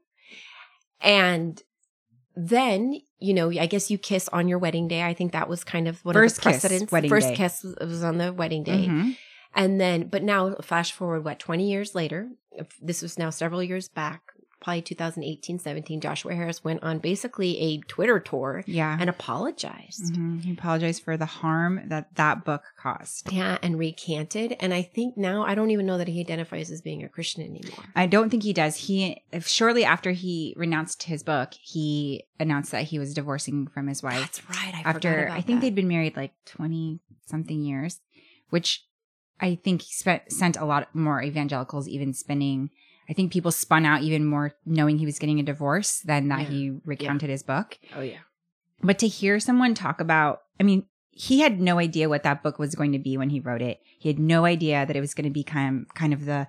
and 1.01 1.63
then 2.37 3.01
you 3.19 3.35
know 3.35 3.51
i 3.51 3.67
guess 3.67 3.91
you 3.91 3.99
kiss 3.99 4.29
on 4.29 4.49
your 4.49 4.59
wedding 4.59 4.89
day 4.89 5.03
i 5.03 5.13
think 5.15 5.33
that 5.33 5.49
was 5.49 5.65
kind 5.65 5.87
of 5.87 6.05
one 6.05 6.15
First 6.15 6.39
of 6.39 6.45
the 6.45 6.51
kiss, 6.51 6.61
precedents 6.63 6.93
wedding 6.93 7.11
first 7.11 7.29
day. 7.29 7.35
kiss 7.37 7.63
was- 7.63 7.77
was 7.81 8.03
on 8.05 8.19
the 8.19 8.33
wedding 8.33 8.63
day 8.63 8.87
Mhm. 8.89 9.17
and 9.55 9.81
then 9.81 10.09
but 10.09 10.23
now 10.23 10.55
flash 10.57 10.93
forward 10.93 11.25
what 11.25 11.39
20 11.39 11.71
years 11.71 11.95
later 11.95 12.31
this 12.81 13.03
was 13.03 13.19
now 13.19 13.31
several 13.31 13.63
years 13.63 13.89
back 13.89 14.23
probably 14.63 14.81
2018, 14.83 15.59
17, 15.59 16.01
Joshua 16.01 16.35
Harris 16.35 16.65
went 16.65 16.83
on 16.83 16.99
basically 16.99 17.59
a 17.61 17.79
Twitter 17.89 18.19
tour 18.21 18.65
Yeah. 18.67 18.97
and 18.99 19.11
apologized. 19.11 20.15
Mhm. 20.15 20.43
He 20.45 20.53
apologized 20.53 21.03
for 21.03 21.17
the 21.17 21.27
harm 21.27 21.81
that 21.89 22.15
that 22.15 22.45
book 22.45 22.63
caused. 22.79 23.33
Yeah, 23.33 23.59
and 23.63 23.79
recanted. 23.79 24.57
And 24.61 24.73
I 24.73 24.83
think 24.83 25.17
now 25.17 25.45
I 25.45 25.55
don't 25.55 25.71
even 25.71 25.85
know 25.87 25.99
that 25.99 26.09
he 26.09 26.21
identifies 26.21 26.71
as 26.71 26.81
being 26.81 27.03
a 27.03 27.09
Christian 27.09 27.43
anymore. 27.43 27.85
I 27.95 28.07
don't 28.07 28.31
think 28.31 28.43
he 28.45 28.53
does. 28.53 28.77
He 28.77 29.23
shortly 29.41 29.85
after 29.85 30.13
he 30.13 30.55
renounced 30.57 31.03
his 31.05 31.23
book, 31.23 31.55
he 31.61 32.25
announced 32.41 32.71
that 32.73 32.85
he 32.85 32.99
was 32.99 33.15
divorcing 33.15 33.67
from 33.67 33.89
his 33.89 34.03
wife. 34.03 34.21
That's 34.21 34.49
right. 34.49 34.75
I 34.75 34.83
after 34.89 35.29
I 35.31 35.41
think 35.41 35.61
that. 35.61 35.67
they'd 35.67 35.75
been 35.75 35.89
married 35.89 36.17
like 36.17 36.33
20 36.47 37.01
something 37.27 37.63
years, 37.65 38.01
which 38.51 38.85
I 39.41 39.57
think 39.57 39.83
spent, 39.83 40.31
sent 40.31 40.57
a 40.57 40.65
lot 40.65 40.95
more 40.95 41.21
evangelicals 41.23 41.89
even 41.89 42.13
spinning. 42.15 42.71
I 43.09 43.13
think 43.15 43.33
people 43.33 43.51
spun 43.51 43.85
out 43.85 44.03
even 44.03 44.25
more 44.25 44.53
knowing 44.65 44.99
he 44.99 45.07
was 45.07 45.19
getting 45.19 45.41
a 45.41 45.43
divorce 45.43 46.01
than 46.01 46.29
that 46.29 46.43
Yeah. 46.43 46.49
he 46.49 46.71
recounted 46.85 47.31
his 47.31 47.43
book. 47.43 47.79
Oh 47.97 48.01
yeah. 48.01 48.19
But 48.83 48.99
to 49.01 49.09
hear 49.09 49.39
someone 49.41 49.75
talk 49.75 50.01
about, 50.01 50.41
I 50.59 50.63
mean, 50.63 50.87
he 51.11 51.41
had 51.41 51.61
no 51.61 51.79
idea 51.79 52.09
what 52.09 52.23
that 52.23 52.43
book 52.43 52.59
was 52.59 52.75
going 52.75 52.93
to 52.93 52.99
be 52.99 53.17
when 53.17 53.31
he 53.31 53.39
wrote 53.41 53.63
it. 53.63 53.81
He 53.99 54.09
had 54.09 54.19
no 54.19 54.45
idea 54.45 54.87
that 54.87 54.97
it 54.97 55.01
was 55.01 55.15
going 55.15 55.25
to 55.27 55.31
be 55.31 55.45
kind 55.45 55.83
of, 55.89 55.95
kind 55.95 56.13
of 56.13 56.25
the 56.25 56.49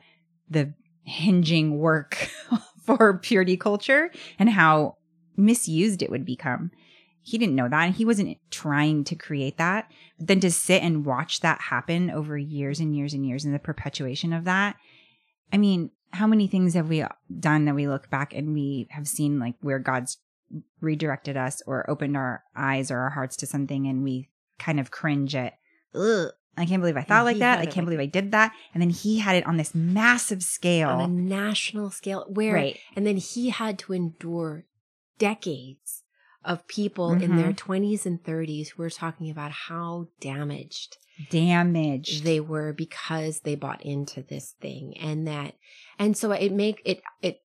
the 0.49 0.73
hinging 1.03 1.77
work 1.77 2.29
for 2.85 3.17
purity 3.19 3.57
culture 3.57 4.09
and 4.39 4.49
how 4.49 4.95
misused 5.35 6.01
it 6.01 6.09
would 6.09 6.25
become. 6.25 6.71
He 7.21 7.37
didn't 7.37 7.55
know 7.55 7.69
that 7.69 7.83
and 7.85 7.95
he 7.95 8.05
wasn't 8.05 8.37
trying 8.51 9.03
to 9.05 9.15
create 9.15 9.57
that. 9.57 9.89
But 10.17 10.27
then 10.27 10.39
to 10.41 10.51
sit 10.51 10.81
and 10.83 11.05
watch 11.05 11.39
that 11.41 11.61
happen 11.61 12.09
over 12.11 12.37
years 12.37 12.79
and 12.79 12.95
years 12.95 13.13
and 13.13 13.25
years 13.25 13.45
and 13.45 13.53
the 13.53 13.59
perpetuation 13.59 14.33
of 14.33 14.43
that. 14.45 14.75
I 15.51 15.57
mean, 15.57 15.91
how 16.13 16.27
many 16.27 16.47
things 16.47 16.75
have 16.75 16.89
we 16.89 17.03
done 17.39 17.65
that 17.65 17.75
we 17.75 17.87
look 17.87 18.09
back 18.09 18.33
and 18.33 18.53
we 18.53 18.87
have 18.91 19.07
seen 19.07 19.39
like 19.39 19.55
where 19.61 19.79
God's 19.79 20.19
redirected 20.79 21.35
us 21.35 21.61
or 21.65 21.89
opened 21.89 22.15
our 22.15 22.43
eyes 22.55 22.91
or 22.91 22.99
our 22.99 23.09
hearts 23.09 23.35
to 23.37 23.47
something 23.47 23.87
and 23.87 24.03
we 24.03 24.29
kind 24.59 24.79
of 24.79 24.91
cringe 24.91 25.35
at, 25.35 25.57
ugh, 25.95 26.29
I 26.55 26.65
can't 26.67 26.81
believe 26.81 26.97
I 26.97 27.01
thought 27.01 27.25
like 27.25 27.39
that. 27.39 27.59
I 27.59 27.65
can't 27.65 27.77
like- 27.77 27.85
believe 27.85 27.99
I 27.99 28.05
did 28.05 28.31
that. 28.31 28.53
And 28.73 28.81
then 28.81 28.91
he 28.91 29.19
had 29.19 29.35
it 29.35 29.47
on 29.47 29.57
this 29.57 29.73
massive 29.73 30.43
scale. 30.43 30.89
On 30.89 31.01
a 31.01 31.07
national 31.07 31.89
scale 31.89 32.25
where 32.29 32.53
right. 32.53 32.79
and 32.95 33.07
then 33.07 33.17
he 33.17 33.49
had 33.49 33.79
to 33.79 33.93
endure 33.93 34.65
decades 35.17 36.03
of 36.45 36.67
people 36.67 37.13
in 37.13 37.37
their 37.37 37.53
mm-hmm. 37.53 37.71
20s 37.71 38.05
and 38.05 38.21
30s 38.21 38.69
who 38.69 38.83
were 38.83 38.89
talking 38.89 39.31
about 39.31 39.51
how 39.51 40.07
damaged 40.19 40.97
Damaged. 41.29 42.23
they 42.23 42.39
were 42.39 42.73
because 42.73 43.41
they 43.41 43.55
bought 43.55 43.81
into 43.85 44.21
this 44.23 44.55
thing 44.61 44.95
and 44.99 45.27
that 45.27 45.53
and 45.99 46.17
so 46.17 46.31
it 46.31 46.51
make 46.51 46.81
it 46.85 47.01
it 47.21 47.41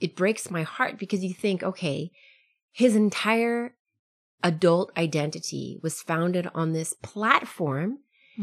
it 0.00 0.16
breaks 0.16 0.50
my 0.50 0.62
heart 0.62 0.98
because 0.98 1.22
you 1.22 1.32
think 1.34 1.62
okay 1.62 2.10
his 2.72 2.96
entire 2.96 3.74
adult 4.42 4.90
identity 4.96 5.78
was 5.82 6.00
founded 6.02 6.48
on 6.54 6.72
this 6.72 6.94
platform 7.02 7.98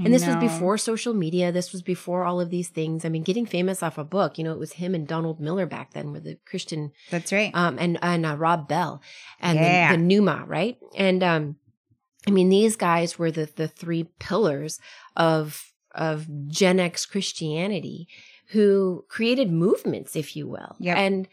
and 0.06 0.14
this 0.14 0.26
was 0.28 0.36
before 0.38 0.78
social 0.78 1.14
media 1.14 1.52
this 1.52 1.74
was 1.74 1.82
before 1.82 2.24
all 2.24 2.40
of 2.40 2.50
these 2.52 2.70
things 2.70 3.04
i 3.04 3.10
mean 3.10 3.24
getting 3.24 3.46
famous 3.46 3.84
off 3.84 3.98
a 3.98 4.04
book 4.04 4.38
you 4.38 4.44
know 4.44 4.54
it 4.54 4.60
was 4.60 4.74
him 4.74 4.96
and 4.96 5.08
donald 5.08 5.40
miller 5.42 5.66
back 5.66 5.92
then 5.94 6.14
with 6.14 6.24
the 6.24 6.38
christian 6.46 6.92
That's 7.10 7.32
right. 7.34 7.52
um, 7.54 7.78
and 7.80 7.98
and 8.02 8.26
uh, 8.26 8.38
Rob 8.38 8.68
Bell 8.70 9.02
and 9.42 9.60
Yeah. 9.60 9.92
the, 9.92 9.98
the 9.98 10.04
Nooma, 10.04 10.48
right? 10.48 10.78
And 10.96 11.22
um, 11.24 11.56
I 12.28 12.32
mean, 12.32 12.50
these 12.50 12.76
guys 12.76 13.18
were 13.18 13.32
the 13.32 13.50
the 13.56 13.68
three 13.68 14.04
pillars 14.20 14.80
of 15.16 15.72
of 15.96 16.28
Gen 16.48 16.80
X 16.80 17.06
Christianity, 17.06 18.08
who 18.48 19.06
created 19.10 19.52
movements, 19.52 20.16
if 20.16 20.36
you 20.36 20.48
will, 20.48 20.76
Yep. 20.80 20.98
and. 20.98 21.28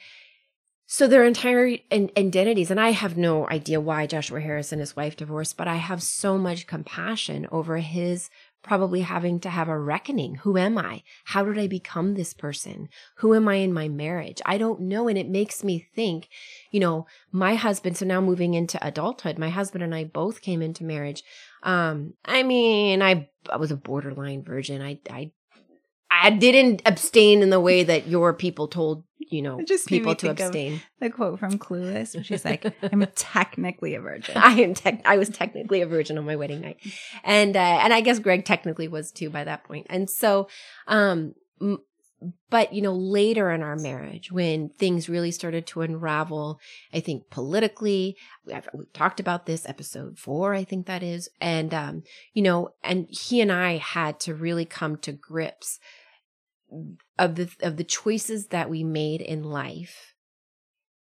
So 0.88 1.08
their 1.08 1.24
entire 1.24 1.66
in- 1.90 2.12
identities, 2.16 2.70
and 2.70 2.80
I 2.80 2.90
have 2.92 3.16
no 3.16 3.48
idea 3.48 3.80
why 3.80 4.06
Joshua 4.06 4.40
Harris 4.40 4.70
and 4.70 4.80
his 4.80 4.94
wife 4.94 5.16
divorced, 5.16 5.56
but 5.56 5.66
I 5.66 5.74
have 5.74 6.00
so 6.00 6.38
much 6.38 6.68
compassion 6.68 7.48
over 7.50 7.78
his 7.78 8.30
probably 8.66 9.02
having 9.02 9.38
to 9.40 9.48
have 9.48 9.68
a 9.68 9.78
reckoning. 9.78 10.34
Who 10.36 10.58
am 10.58 10.76
I? 10.76 11.02
How 11.24 11.44
did 11.44 11.58
I 11.58 11.68
become 11.68 12.14
this 12.14 12.34
person? 12.34 12.88
Who 13.16 13.34
am 13.34 13.46
I 13.48 13.56
in 13.56 13.72
my 13.72 13.88
marriage? 13.88 14.42
I 14.44 14.58
don't 14.58 14.80
know. 14.80 15.08
And 15.08 15.16
it 15.16 15.28
makes 15.28 15.62
me 15.62 15.86
think, 15.94 16.28
you 16.72 16.80
know, 16.80 17.06
my 17.30 17.54
husband, 17.54 17.96
so 17.96 18.04
now 18.04 18.20
moving 18.20 18.54
into 18.54 18.84
adulthood, 18.84 19.38
my 19.38 19.50
husband 19.50 19.84
and 19.84 19.94
I 19.94 20.04
both 20.04 20.42
came 20.42 20.62
into 20.62 20.84
marriage. 20.84 21.22
Um, 21.62 22.14
I 22.24 22.42
mean, 22.42 23.02
I, 23.02 23.28
I 23.50 23.56
was 23.56 23.70
a 23.70 23.76
borderline 23.76 24.42
virgin. 24.42 24.82
I, 24.82 24.98
I, 25.08 25.30
I 26.10 26.30
didn't 26.30 26.82
abstain 26.86 27.42
in 27.42 27.50
the 27.50 27.60
way 27.60 27.82
that 27.84 28.06
your 28.06 28.32
people 28.32 28.68
told, 28.68 29.04
you 29.18 29.42
know, 29.42 29.60
just 29.62 29.88
people 29.88 30.14
to 30.16 30.30
abstain. 30.30 30.80
the 31.00 31.10
quote 31.10 31.38
from 31.38 31.58
Clueless, 31.58 32.14
where 32.14 32.22
she's 32.24 32.44
like, 32.44 32.64
I'm 32.92 33.06
technically 33.16 33.94
a 33.94 34.00
virgin. 34.00 34.36
I 34.36 34.52
am 34.60 34.74
tech 34.74 35.02
I 35.04 35.16
was 35.16 35.28
technically 35.28 35.82
a 35.82 35.86
virgin 35.86 36.16
on 36.18 36.24
my 36.24 36.36
wedding 36.36 36.60
night. 36.60 36.78
And 37.24 37.56
uh, 37.56 37.60
and 37.82 37.92
I 37.92 38.00
guess 38.00 38.18
Greg 38.18 38.44
technically 38.44 38.88
was 38.88 39.10
too 39.12 39.30
by 39.30 39.44
that 39.44 39.64
point. 39.64 39.86
And 39.90 40.08
so 40.08 40.48
um 40.86 41.34
m- 41.60 41.80
but 42.50 42.72
you 42.72 42.80
know 42.80 42.94
later 42.94 43.50
in 43.50 43.62
our 43.62 43.76
marriage 43.76 44.32
when 44.32 44.70
things 44.70 45.08
really 45.08 45.30
started 45.30 45.66
to 45.66 45.82
unravel 45.82 46.58
I 46.92 47.00
think 47.00 47.28
politically 47.30 48.16
I've, 48.52 48.68
we've 48.72 48.92
talked 48.92 49.20
about 49.20 49.46
this 49.46 49.68
episode 49.68 50.18
4 50.18 50.54
I 50.54 50.64
think 50.64 50.86
that 50.86 51.02
is 51.02 51.28
and 51.40 51.74
um 51.74 52.02
you 52.32 52.42
know 52.42 52.70
and 52.82 53.06
he 53.10 53.40
and 53.40 53.52
I 53.52 53.76
had 53.76 54.18
to 54.20 54.34
really 54.34 54.64
come 54.64 54.96
to 54.98 55.12
grips 55.12 55.78
of 57.18 57.36
the 57.36 57.50
of 57.60 57.76
the 57.76 57.84
choices 57.84 58.48
that 58.48 58.70
we 58.70 58.82
made 58.82 59.20
in 59.20 59.42
life 59.44 60.14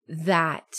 that 0.08 0.76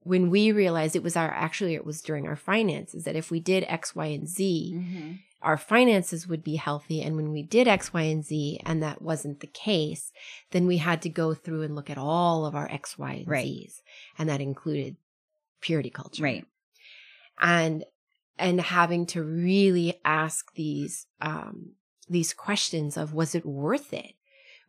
when 0.00 0.30
we 0.30 0.52
realized 0.52 0.94
it 0.94 1.02
was 1.02 1.16
our 1.16 1.30
actually 1.30 1.74
it 1.74 1.84
was 1.84 2.00
during 2.00 2.26
our 2.26 2.36
finances 2.36 3.04
that 3.04 3.16
if 3.16 3.30
we 3.30 3.40
did 3.40 3.64
x 3.66 3.94
y 3.94 4.06
and 4.06 4.28
z 4.28 4.72
Mm-hmm. 4.76 5.12
Our 5.42 5.56
finances 5.56 6.26
would 6.26 6.42
be 6.42 6.56
healthy 6.56 7.02
and 7.02 7.14
when 7.16 7.30
we 7.30 7.42
did 7.42 7.68
x 7.68 7.92
y 7.92 8.02
and 8.02 8.24
z 8.24 8.60
and 8.64 8.82
that 8.82 9.02
wasn't 9.02 9.40
the 9.40 9.46
case 9.46 10.12
then 10.50 10.66
we 10.66 10.78
had 10.78 11.02
to 11.02 11.08
go 11.08 11.34
through 11.34 11.62
and 11.62 11.74
look 11.74 11.90
at 11.90 11.98
all 11.98 12.46
of 12.46 12.54
our 12.54 12.70
x 12.70 12.98
y 12.98 13.12
and 13.14 13.28
Right. 13.28 13.44
z's 13.44 13.82
and 14.18 14.28
that 14.28 14.40
included 14.40 14.96
purity 15.60 15.90
culture 15.90 16.22
Right. 16.22 16.44
and 17.40 17.84
and 18.38 18.60
having 18.60 19.06
to 19.06 19.22
really 19.22 19.98
ask 20.04 20.54
these 20.54 21.06
um 21.20 21.72
these 22.08 22.32
questions 22.32 22.96
of 22.96 23.12
was 23.14 23.34
it 23.34 23.44
worth 23.44 23.92
it 23.92 24.14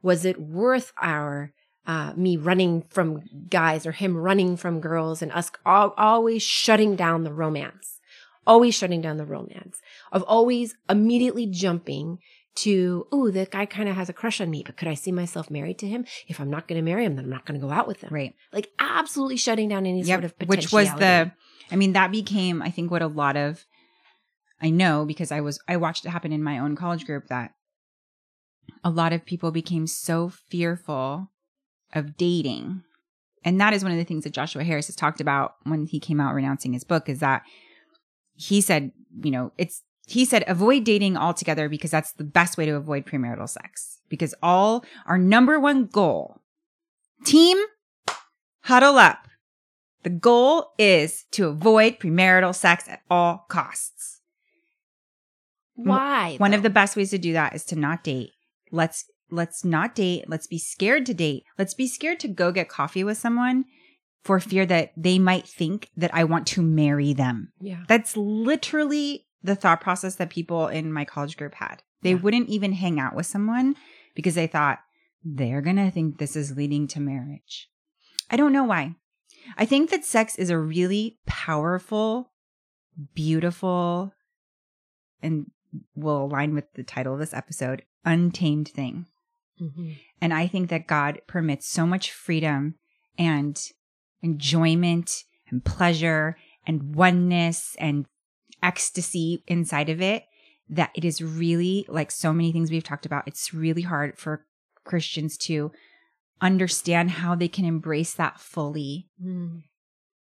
was 0.01 0.25
it 0.25 0.39
worth 0.39 0.91
our 1.01 1.53
uh, 1.85 2.11
me 2.17 2.35
running 2.35 2.81
from 2.89 3.21
guys 3.49 3.85
or 3.85 3.93
him 3.93 4.17
running 4.17 4.57
from 4.57 4.81
girls 4.81 5.21
and 5.21 5.31
us 5.31 5.49
al- 5.65 5.93
always 5.97 6.43
shutting 6.43 6.97
down 6.97 7.23
the 7.23 7.31
romance 7.33 7.96
always 8.47 8.73
shutting 8.73 9.01
down 9.01 9.17
the 9.17 9.25
romance 9.25 9.79
of 10.11 10.23
always 10.23 10.75
immediately 10.89 11.45
jumping 11.45 12.17
to 12.55 13.05
oh 13.11 13.29
that 13.29 13.51
guy 13.51 13.65
kind 13.67 13.87
of 13.87 13.95
has 13.95 14.09
a 14.09 14.13
crush 14.13 14.41
on 14.41 14.49
me 14.49 14.63
but 14.65 14.75
could 14.77 14.87
i 14.87 14.95
see 14.95 15.11
myself 15.11 15.51
married 15.51 15.77
to 15.77 15.87
him 15.87 16.03
if 16.27 16.39
i'm 16.39 16.49
not 16.49 16.67
going 16.67 16.77
to 16.79 16.81
marry 16.83 17.05
him 17.05 17.15
then 17.15 17.25
i'm 17.25 17.29
not 17.29 17.45
going 17.45 17.59
to 17.59 17.63
go 17.63 17.71
out 17.71 17.87
with 17.87 18.01
him 18.01 18.09
Right. 18.11 18.33
like 18.51 18.71
absolutely 18.79 19.37
shutting 19.37 19.69
down 19.69 19.85
any 19.85 20.01
Yep. 20.01 20.07
sort 20.07 20.23
of 20.25 20.33
Which 20.47 20.71
was 20.71 20.87
the, 20.95 21.31
I 21.69 21.75
mean, 21.75 21.93
that 21.93 22.11
became, 22.11 22.61
I 22.63 22.71
think, 22.71 22.89
what 22.89 23.01
a 23.03 23.07
lot 23.07 23.35
of, 23.35 23.65
I 24.61 24.69
know 24.71 25.05
because 25.05 25.31
I 25.31 25.41
was, 25.41 25.59
I 25.67 25.75
watched 25.77 26.05
it 26.05 26.09
happen 26.09 26.31
in 26.31 26.41
my 26.41 26.57
own 26.57 26.75
college 26.75 27.05
group 27.05 27.27
that 27.27 27.51
a 28.83 28.89
lot 28.89 29.13
of 29.13 29.25
people 29.25 29.51
became 29.51 29.85
so 29.85 30.29
fearful 30.29 31.29
of 31.93 32.15
dating. 32.17 32.83
And 33.43 33.59
that 33.61 33.73
is 33.73 33.83
one 33.83 33.91
of 33.91 33.97
the 33.97 34.03
things 34.03 34.23
that 34.23 34.33
Joshua 34.33 34.63
Harris 34.63 34.87
has 34.87 34.95
talked 34.95 35.21
about 35.21 35.55
when 35.63 35.85
he 35.85 35.99
came 35.99 36.19
out 36.19 36.33
renouncing 36.33 36.73
his 36.73 36.83
book 36.83 37.07
is 37.09 37.19
that 37.19 37.43
he 38.37 38.61
said, 38.61 38.91
you 39.21 39.31
know, 39.31 39.51
it's, 39.57 39.81
he 40.05 40.23
said, 40.23 40.43
avoid 40.47 40.85
dating 40.85 41.17
altogether 41.17 41.67
because 41.67 41.91
that's 41.91 42.13
the 42.13 42.23
best 42.23 42.57
way 42.57 42.65
to 42.65 42.75
avoid 42.75 43.05
premarital 43.05 43.49
sex. 43.49 43.99
Because 44.07 44.33
all 44.41 44.85
our 45.05 45.17
number 45.17 45.59
one 45.59 45.87
goal, 45.87 46.39
team, 47.25 47.57
huddle 48.61 48.97
up. 48.97 49.27
The 50.03 50.09
goal 50.11 50.71
is 50.77 51.25
to 51.31 51.47
avoid 51.47 51.99
premarital 51.99 52.55
sex 52.55 52.87
at 52.87 53.01
all 53.09 53.45
costs. 53.49 54.21
why 55.75 56.35
One 56.37 56.53
of 56.53 56.63
the 56.63 56.69
best 56.69 56.95
ways 56.95 57.09
to 57.09 57.17
do 57.17 57.33
that 57.33 57.53
is 57.53 57.65
to 57.65 57.75
not 57.75 58.03
date. 58.03 58.31
Let's 58.71 59.05
let's 59.29 59.65
not 59.65 59.95
date. 59.95 60.25
Let's 60.29 60.47
be 60.47 60.59
scared 60.59 61.05
to 61.07 61.13
date. 61.13 61.43
Let's 61.57 61.73
be 61.73 61.87
scared 61.87 62.19
to 62.21 62.29
go 62.29 62.51
get 62.53 62.69
coffee 62.69 63.03
with 63.03 63.17
someone 63.17 63.65
for 64.23 64.39
fear 64.39 64.65
that 64.65 64.91
they 64.97 65.19
might 65.19 65.47
think 65.47 65.89
that 65.95 66.13
I 66.13 66.23
want 66.25 66.47
to 66.47 66.61
marry 66.61 67.13
them. 67.13 67.53
yeah 67.61 67.83
That's 67.87 68.17
literally 68.17 69.25
the 69.43 69.55
thought 69.55 69.79
process 69.81 70.15
that 70.15 70.29
people 70.29 70.67
in 70.67 70.91
my 70.91 71.05
college 71.05 71.37
group 71.37 71.53
had. 71.55 71.83
They 72.01 72.11
Yeah. 72.11 72.17
wouldn't 72.21 72.49
even 72.49 72.73
hang 72.73 72.99
out 72.99 73.15
with 73.15 73.25
someone 73.25 73.75
because 74.15 74.35
they 74.35 74.47
thought 74.47 74.79
they're 75.23 75.61
going 75.61 75.75
to 75.77 75.91
think 75.91 76.17
this 76.17 76.35
is 76.35 76.57
leading 76.57 76.87
to 76.89 76.99
marriage. 76.99 77.69
I 78.29 78.35
don't 78.35 78.51
know 78.53 78.63
why. 78.65 78.95
I 79.57 79.65
think 79.65 79.89
that 79.91 80.03
sex 80.05 80.35
is 80.37 80.49
a 80.49 80.57
really 80.59 81.19
powerful, 81.25 82.31
beautiful, 83.13 84.13
and 85.21 85.51
will 85.95 86.25
align 86.25 86.53
with 86.53 86.71
the 86.73 86.83
title 86.83 87.13
of 87.13 87.19
this 87.19 87.33
episode 87.33 87.83
untamed 88.05 88.67
thing. 88.69 89.05
Mm-hmm. 89.61 89.91
And 90.21 90.33
I 90.33 90.47
think 90.47 90.69
that 90.69 90.87
God 90.87 91.21
permits 91.27 91.67
so 91.67 91.85
much 91.85 92.11
freedom 92.11 92.75
and 93.17 93.59
enjoyment 94.21 95.23
and 95.49 95.63
pleasure 95.63 96.37
and 96.65 96.95
oneness 96.95 97.75
and 97.79 98.05
ecstasy 98.61 99.43
inside 99.47 99.89
of 99.89 100.01
it 100.01 100.25
that 100.69 100.91
it 100.93 101.05
is 101.05 101.21
really 101.21 101.85
like 101.87 102.11
so 102.11 102.33
many 102.33 102.51
things 102.51 102.69
we've 102.69 102.83
talked 102.83 103.05
about. 103.05 103.27
It's 103.27 103.53
really 103.53 103.83
hard 103.83 104.17
for 104.17 104.45
Christians 104.83 105.37
to 105.39 105.71
understand 106.41 107.11
how 107.11 107.35
they 107.35 107.47
can 107.47 107.65
embrace 107.65 108.13
that 108.15 108.39
fully. 108.39 109.07
Mm. 109.23 109.63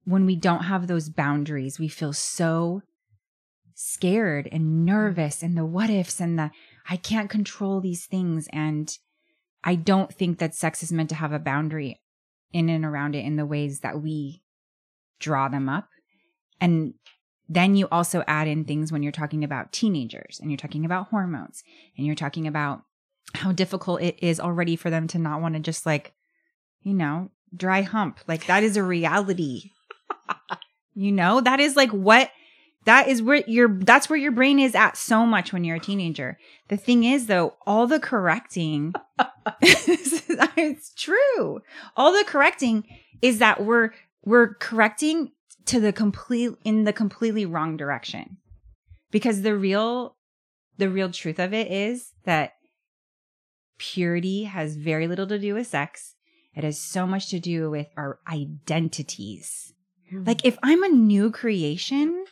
When 0.03 0.25
we 0.25 0.35
don't 0.35 0.63
have 0.63 0.87
those 0.87 1.09
boundaries, 1.09 1.79
we 1.79 1.87
feel 1.87 2.13
so 2.13 2.81
scared 3.75 4.49
and 4.51 4.85
nervous 4.85 5.41
and 5.41 5.57
the 5.57 5.65
what 5.65 5.89
ifs 5.89 6.19
and 6.19 6.37
the 6.37 6.51
I 6.89 6.97
can't 6.97 7.29
control 7.29 7.79
these 7.79 8.05
things. 8.05 8.47
And 8.51 8.95
I 9.63 9.75
don't 9.75 10.11
think 10.11 10.39
that 10.39 10.55
sex 10.55 10.81
is 10.81 10.91
meant 10.91 11.09
to 11.09 11.15
have 11.15 11.31
a 11.31 11.39
boundary 11.39 12.00
in 12.53 12.69
and 12.69 12.85
around 12.85 13.15
it 13.15 13.25
in 13.25 13.35
the 13.35 13.45
ways 13.45 13.79
that 13.79 14.01
we 14.01 14.41
draw 15.19 15.47
them 15.47 15.69
up. 15.69 15.87
And 16.59 16.93
then 17.47 17.75
you 17.75 17.87
also 17.91 18.23
add 18.27 18.47
in 18.47 18.63
things 18.65 18.91
when 18.91 19.03
you're 19.03 19.11
talking 19.11 19.43
about 19.43 19.71
teenagers 19.71 20.39
and 20.39 20.49
you're 20.49 20.57
talking 20.57 20.85
about 20.85 21.09
hormones 21.09 21.63
and 21.97 22.05
you're 22.05 22.15
talking 22.15 22.47
about 22.47 22.83
how 23.33 23.51
difficult 23.51 24.01
it 24.01 24.17
is 24.21 24.39
already 24.39 24.75
for 24.75 24.89
them 24.89 25.07
to 25.07 25.19
not 25.19 25.41
want 25.41 25.55
to 25.55 25.59
just 25.59 25.85
like, 25.85 26.13
you 26.81 26.93
know, 26.93 27.29
dry 27.55 27.81
hump. 27.81 28.19
Like 28.27 28.45
that 28.45 28.63
is 28.63 28.77
a 28.77 28.83
reality. 28.83 29.71
you 30.93 31.11
know, 31.11 31.41
that 31.41 31.59
is 31.59 31.75
like 31.75 31.91
what 31.91 32.31
that 32.85 33.07
is 33.07 33.21
where 33.21 33.43
your 33.47 33.67
that's 33.67 34.09
where 34.09 34.17
your 34.17 34.31
brain 34.31 34.59
is 34.59 34.73
at 34.73 34.97
so 34.97 35.25
much 35.25 35.53
when 35.53 35.63
you're 35.63 35.77
a 35.77 35.79
teenager. 35.81 36.37
The 36.69 36.77
thing 36.77 37.03
is 37.03 37.27
though, 37.27 37.55
all 37.65 37.87
the 37.87 37.99
correcting 37.99 38.93
it's 39.61 40.93
true. 40.93 41.61
All 41.95 42.11
the 42.11 42.23
correcting 42.25 42.85
is 43.21 43.39
that 43.39 43.63
we're 43.63 43.91
we're 44.23 44.55
correcting 44.55 45.31
to 45.65 45.79
the 45.79 45.93
complete 45.93 46.51
in 46.63 46.83
the 46.83 46.93
completely 46.93 47.45
wrong 47.45 47.77
direction. 47.77 48.37
Because 49.11 49.41
the 49.41 49.55
real 49.55 50.15
the 50.77 50.89
real 50.89 51.11
truth 51.11 51.39
of 51.39 51.53
it 51.53 51.71
is 51.71 52.13
that 52.25 52.53
purity 53.77 54.45
has 54.45 54.75
very 54.75 55.07
little 55.07 55.27
to 55.27 55.39
do 55.39 55.53
with 55.53 55.67
sex. 55.67 56.15
It 56.55 56.63
has 56.63 56.79
so 56.79 57.07
much 57.07 57.29
to 57.29 57.39
do 57.39 57.69
with 57.69 57.87
our 57.97 58.19
identities. 58.27 59.73
Mm-hmm. 60.11 60.25
Like 60.25 60.45
if 60.45 60.57
I'm 60.63 60.83
a 60.83 60.89
new 60.89 61.31
creation, 61.31 62.25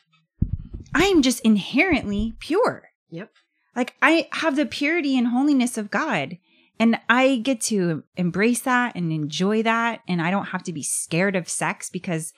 I'm 0.93 1.21
just 1.21 1.39
inherently 1.41 2.35
pure. 2.39 2.89
Yep. 3.09 3.31
Like 3.75 3.95
I 4.01 4.27
have 4.33 4.55
the 4.55 4.65
purity 4.65 5.17
and 5.17 5.27
holiness 5.27 5.77
of 5.77 5.91
God. 5.91 6.37
And 6.79 6.97
I 7.09 7.37
get 7.37 7.59
to 7.63 8.03
embrace 8.15 8.61
that 8.61 8.95
and 8.95 9.11
enjoy 9.11 9.63
that. 9.63 9.99
And 10.07 10.21
I 10.21 10.31
don't 10.31 10.47
have 10.47 10.63
to 10.63 10.73
be 10.73 10.81
scared 10.83 11.35
of 11.35 11.49
sex 11.49 11.89
because 11.89 12.31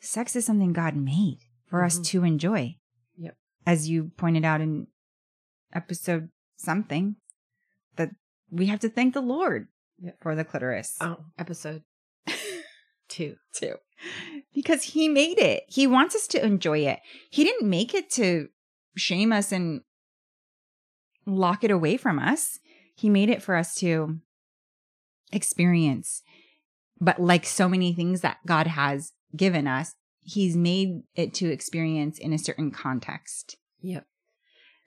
sex 0.00 0.34
is 0.34 0.44
something 0.44 0.72
God 0.72 0.96
made 0.96 1.38
for 1.68 1.84
us 1.84 1.98
Mhm. 2.00 2.04
to 2.06 2.24
enjoy. 2.24 2.76
Yep. 3.16 3.36
As 3.66 3.88
you 3.88 4.10
pointed 4.16 4.44
out 4.44 4.60
in 4.60 4.88
episode 5.72 6.30
something, 6.56 7.16
that 7.96 8.10
we 8.50 8.66
have 8.66 8.80
to 8.80 8.88
thank 8.88 9.14
the 9.14 9.20
Lord 9.22 9.68
Yep. 10.00 10.20
for 10.20 10.34
the 10.34 10.44
clitoris. 10.44 10.96
Oh, 11.00 11.26
episode 11.38 11.84
two. 13.08 13.36
two. 13.52 13.76
Because 14.52 14.82
he 14.82 15.08
made 15.08 15.38
it. 15.38 15.62
He 15.68 15.86
wants 15.86 16.14
us 16.16 16.26
to 16.28 16.44
enjoy 16.44 16.80
it. 16.80 16.98
He 17.30 17.44
didn't 17.44 17.68
make 17.70 17.94
it 17.94 18.10
to 18.12 18.48
shame 18.96 19.32
us 19.32 19.52
and 19.52 19.82
lock 21.26 21.64
it 21.64 21.70
away 21.70 21.96
from 21.96 22.18
us. 22.18 22.58
He 22.94 23.08
made 23.10 23.30
it 23.30 23.42
for 23.42 23.56
us 23.56 23.74
to 23.76 24.20
experience. 25.32 26.22
But 27.00 27.20
like 27.20 27.44
so 27.44 27.68
many 27.68 27.92
things 27.92 28.20
that 28.20 28.38
God 28.46 28.66
has 28.66 29.12
given 29.36 29.66
us, 29.66 29.94
he's 30.20 30.56
made 30.56 31.02
it 31.14 31.34
to 31.34 31.50
experience 31.50 32.18
in 32.18 32.32
a 32.32 32.38
certain 32.38 32.70
context. 32.70 33.56
Yep. 33.80 34.06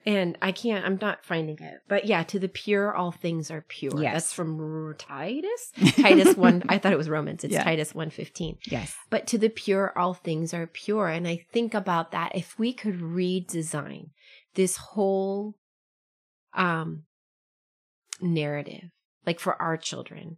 And 0.06 0.38
I 0.40 0.52
can't, 0.52 0.86
I'm 0.86 0.98
not 1.02 1.24
finding 1.24 1.58
it. 1.60 1.80
But 1.86 2.06
yeah, 2.06 2.22
to 2.24 2.38
the 2.38 2.48
pure, 2.48 2.94
all 2.94 3.12
things 3.12 3.50
are 3.50 3.64
pure. 3.68 4.00
Yes. 4.00 4.14
That's 4.14 4.32
from 4.32 4.94
Titus. 4.96 5.72
Titus 5.96 6.34
1, 6.36 6.62
I 6.68 6.78
thought 6.78 6.92
it 6.92 6.98
was 6.98 7.10
Romans. 7.10 7.44
It's 7.44 7.52
Yeah. 7.52 7.64
Titus 7.64 7.94
115. 7.94 8.58
Yes. 8.70 8.96
But 9.10 9.26
to 9.26 9.38
the 9.38 9.50
pure, 9.50 9.92
all 9.98 10.14
things 10.14 10.54
are 10.54 10.66
pure. 10.66 11.08
And 11.08 11.28
I 11.28 11.44
think 11.52 11.74
about 11.74 12.12
that. 12.12 12.32
If 12.34 12.58
we 12.58 12.72
could 12.72 13.00
redesign 13.00 14.10
this 14.54 14.76
whole 14.76 15.56
um 16.54 17.02
narrative, 18.20 18.84
like 19.26 19.40
for 19.40 19.60
our 19.60 19.76
children, 19.76 20.36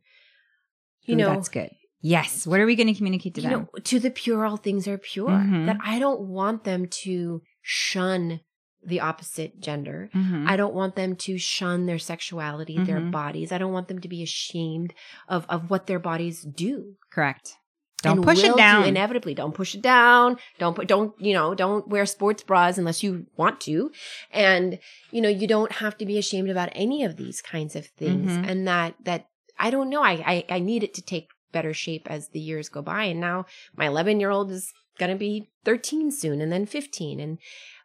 you 1.03 1.15
Ooh, 1.15 1.19
know, 1.19 1.29
that's 1.35 1.49
good. 1.49 1.71
Yes. 2.03 2.47
What 2.47 2.61
are 2.61 2.67
we 2.67 2.77
going 2.77 2.87
to 2.87 2.95
communicate 2.95 3.35
to 3.35 3.43
you 3.43 3.49
them? 3.51 3.61
know, 3.75 3.81
to 3.85 3.99
the 4.01 4.11
pure, 4.11 4.47
all 4.47 4.57
things 4.57 4.89
are 4.89 4.97
pure. 4.99 5.29
Mhm. 5.29 5.67
That 5.67 5.77
I 5.85 5.99
don't 5.99 6.21
want 6.23 6.65
them 6.65 6.87
to 7.05 7.43
shun 7.61 8.41
the 8.83 9.01
opposite 9.01 9.61
gender. 9.61 10.09
Mhm. 10.15 10.49
I 10.49 10.57
don't 10.57 10.73
want 10.73 10.97
them 10.97 11.15
to 11.17 11.37
shun 11.37 11.85
their 11.85 11.99
sexuality, 11.99 12.79
their 12.83 13.01
Mhm. 13.01 13.11
bodies. 13.11 13.53
I 13.53 13.59
don't 13.59 13.73
want 13.75 13.89
them 13.89 14.01
to 14.01 14.09
be 14.09 14.23
ashamed 14.23 14.95
of 15.29 15.45
of 15.51 15.69
what 15.69 15.87
their 15.87 15.99
bodies 15.99 16.41
do. 16.43 16.97
Correct. 17.11 17.57
Don't 18.03 18.23
push 18.23 18.43
it 18.43 18.53
do 18.53 18.57
down. 18.57 18.85
inevitably. 18.85 19.35
Don't 19.35 19.55
push 19.55 19.75
it 19.75 19.83
down. 19.83 20.39
Don't 20.59 20.75
put 20.75 20.87
don't, 20.89 21.15
you 21.21 21.33
know, 21.35 21.55
don't 21.55 21.87
wear 21.89 22.07
sports 22.07 22.43
bras 22.43 22.79
unless 22.79 23.03
you 23.03 23.27
want 23.37 23.61
to. 23.63 23.91
And, 24.33 24.79
you 25.11 25.21
know, 25.21 25.29
you 25.29 25.47
don't 25.47 25.73
have 25.73 25.97
to 25.99 26.07
be 26.07 26.19
ashamed 26.19 26.51
about 26.51 26.71
any 26.73 27.05
of 27.05 27.17
these 27.17 27.43
kinds 27.43 27.77
of 27.77 27.87
things. 27.87 28.33
Mhm. 28.33 28.49
And 28.49 28.69
that 28.69 28.95
that 29.05 29.27
I 29.59 29.71
don't 29.71 29.91
know. 29.91 30.03
I, 30.03 30.13
I 30.13 30.45
I 30.57 30.59
need 30.61 30.83
it 30.83 30.95
to 30.95 31.03
take 31.03 31.29
better 31.53 31.75
shape 31.75 32.07
as 32.11 32.29
the 32.29 32.41
years 32.41 32.69
go 32.69 32.81
by. 32.81 33.05
And 33.05 33.21
now 33.21 33.45
my 33.77 33.87
11 33.87 34.21
year 34.21 34.31
old 34.31 34.51
is 34.51 34.73
going 34.99 35.11
to 35.11 35.17
be 35.19 35.51
13 35.65 36.11
soon 36.13 36.41
and 36.41 36.53
then 36.53 36.65
15. 36.67 37.19
And, 37.21 37.39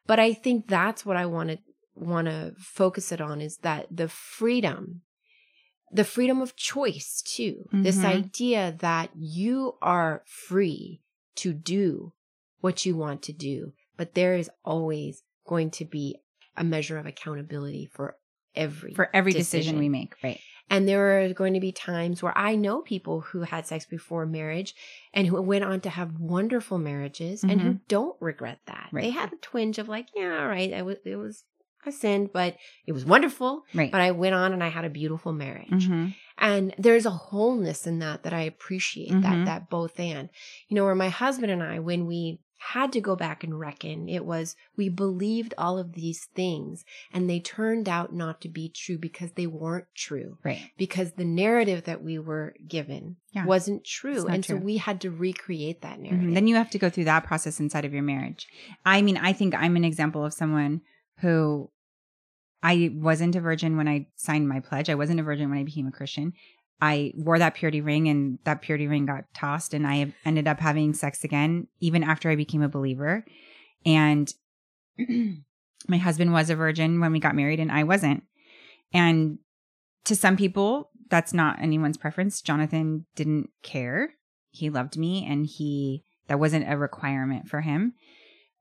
but 0.06 0.20
I 0.20 0.34
think 0.34 0.68
that's 0.68 1.06
what 1.06 1.18
I 1.18 1.26
want 1.26 1.50
to, 1.50 1.58
want 1.96 2.28
to 2.28 2.54
focus 2.60 3.12
it 3.12 3.22
on 3.22 3.42
is 3.42 3.58
that 3.64 3.88
the 3.90 4.08
freedom, 4.08 5.02
the 5.96 6.04
freedom 6.04 6.42
of 6.42 6.56
choice 6.56 7.22
too. 7.26 7.68
This 7.72 7.98
Mhm. 8.00 8.06
idea 8.06 8.76
that 8.80 9.12
you 9.16 9.78
are 9.82 10.24
free 10.26 11.02
to 11.36 11.54
do 11.54 12.14
what 12.62 12.86
you 12.86 12.96
want 12.98 13.22
to 13.24 13.34
do, 13.34 13.74
but 13.98 14.14
there 14.14 14.36
is 14.36 14.50
always 14.64 15.24
going 15.48 15.72
to 15.72 15.86
be 15.86 16.18
a 16.58 16.64
measure 16.64 16.98
of 16.98 17.06
accountability 17.06 17.86
for 17.86 18.18
every 18.56 18.94
for 18.94 19.10
every 19.14 19.32
decision. 19.34 19.60
decision. 19.76 19.80
we 19.80 19.90
make. 19.90 20.16
Right. 20.24 20.40
and 20.68 20.88
there 20.88 21.22
are 21.22 21.32
going 21.34 21.54
to 21.54 21.60
be 21.60 21.72
times 21.72 22.24
where 22.24 22.36
I 22.36 22.56
know 22.56 22.82
people 22.82 23.22
who 23.22 23.42
had 23.42 23.68
sex 23.68 23.86
before 23.86 24.26
marriage 24.26 24.74
and 25.14 25.28
who 25.28 25.40
went 25.40 25.64
on 25.64 25.80
to 25.82 25.92
have 25.92 26.20
wonderful 26.20 26.80
marriages 26.80 27.44
and 27.44 27.62
who 27.62 27.74
don't 27.88 28.20
regret 28.20 28.62
that. 28.66 28.90
Right. 28.92 29.04
They 29.04 29.10
had 29.12 29.32
a 29.32 29.36
twinge 29.36 29.78
of 29.78 29.88
like, 29.88 30.08
yeah, 30.16 30.40
all 30.42 30.48
right, 30.48 30.74
I 30.74 30.82
was, 30.82 30.98
it 31.06 31.18
was, 31.18 31.44
I 31.86 31.92
sinned, 31.92 32.32
but 32.34 32.56
it 32.88 32.92
was 32.92 33.06
wonderful. 33.06 33.64
Right. 33.74 33.92
But 33.92 34.02
I 34.02 34.12
went 34.12 34.36
on 34.36 34.54
and 34.54 34.64
I 34.64 34.70
had 34.70 34.86
a 34.86 34.90
beautiful 34.90 35.34
marriage. 35.34 35.70
Mhm. 35.88 36.16
And 36.38 36.74
there's 36.78 37.06
a 37.06 37.12
wholeness 37.12 37.88
in 37.88 38.00
that 38.00 38.24
that 38.24 38.34
I 38.34 38.42
appreciate 38.42 39.12
Mhm. 39.12 39.22
that, 39.22 39.46
that 39.46 39.70
both 39.70 40.00
and. 40.00 40.30
You 40.68 40.76
know, 40.76 40.84
where 40.86 40.96
my 40.96 41.10
husband 41.10 41.52
and 41.52 41.64
I, 41.64 41.80
when 41.80 42.06
we 42.06 42.40
had 42.58 42.92
to 42.94 43.00
go 43.02 43.16
back 43.16 43.44
and 43.44 43.60
reckon, 43.60 44.10
it 44.10 44.26
was 44.26 44.56
we 44.76 44.90
believed 44.90 45.54
all 45.56 45.78
of 45.78 45.94
these 45.94 46.26
things 46.34 46.84
and 47.14 47.30
they 47.30 47.40
turned 47.40 47.88
out 47.88 48.12
not 48.12 48.42
to 48.42 48.50
be 48.50 48.70
true 48.70 48.98
because 48.98 49.34
they 49.34 49.46
weren't 49.46 49.86
true 49.94 50.40
Right. 50.44 50.72
because 50.76 51.12
the 51.14 51.26
narrative 51.26 51.84
that 51.84 52.02
we 52.04 52.18
were 52.18 52.56
given 52.68 53.18
Yeah. 53.34 53.46
wasn't 53.46 53.84
true. 53.86 54.26
And 54.26 54.44
so 54.44 54.56
we 54.56 54.78
had 54.78 55.00
to 55.02 55.12
recreate 55.12 55.82
that 55.82 56.00
narrative. 56.00 56.32
Mhm. 56.32 56.34
Then 56.34 56.48
you 56.48 56.56
have 56.56 56.72
to 56.72 56.80
go 56.80 56.90
through 56.90 57.04
that 57.04 57.24
process 57.26 57.60
inside 57.60 57.86
of 57.86 57.94
your 57.94 58.02
marriage. 58.04 58.48
I 58.84 59.02
mean, 59.04 59.18
I 59.18 59.32
think 59.32 59.54
I'm 59.54 59.76
an 59.76 59.86
example 59.86 60.26
of 60.26 60.34
someone 60.34 60.82
who 61.20 61.70
I 62.66 62.90
wasn't 62.96 63.36
a 63.36 63.42
virgin 63.42 63.78
when 63.78 63.88
I 63.88 64.08
signed 64.16 64.50
my 64.50 64.60
pledge. 64.60 64.90
I 64.90 64.96
wasn't 64.96 65.20
a 65.20 65.24
virgin 65.24 65.52
when 65.52 65.60
I 65.60 65.64
became 65.64 65.86
a 65.86 65.92
Christian. 65.92 66.34
I 66.82 67.14
wore 67.16 67.38
that 67.38 67.54
purity 67.54 67.80
ring 67.80 68.08
and 68.08 68.40
that 68.44 68.64
purity 68.64 68.88
ring 68.88 69.06
got 69.06 69.32
tossed 69.36 69.76
and 69.76 69.86
I 69.86 70.16
ended 70.26 70.48
up 70.48 70.60
having 70.60 70.96
sex 70.96 71.24
again 71.24 71.68
even 71.80 72.04
after 72.04 72.28
I 72.28 72.36
became 72.36 72.64
a 72.64 72.68
believer. 72.68 73.24
And 73.86 74.34
my 74.98 75.98
husband 75.98 76.34
was 76.34 76.50
a 76.50 76.56
virgin 76.56 77.00
when 77.00 77.12
we 77.12 77.20
got 77.20 77.36
married 77.36 77.60
and 77.60 77.72
I 77.72 77.84
wasn't. 77.84 78.24
And 78.92 79.38
to 80.06 80.16
some 80.16 80.36
people, 80.36 80.90
that's 81.08 81.36
not 81.36 81.62
anyone's 81.62 81.98
preference. 81.98 82.42
Jonathan 82.42 83.06
didn't 83.16 83.52
care. 83.62 84.16
He 84.50 84.72
loved 84.72 84.98
me 84.98 85.24
and 85.24 85.46
he, 85.46 86.04
that 86.30 86.40
wasn't 86.40 86.68
a 86.68 86.78
requirement 86.78 87.48
for 87.48 87.62
him 87.62 87.94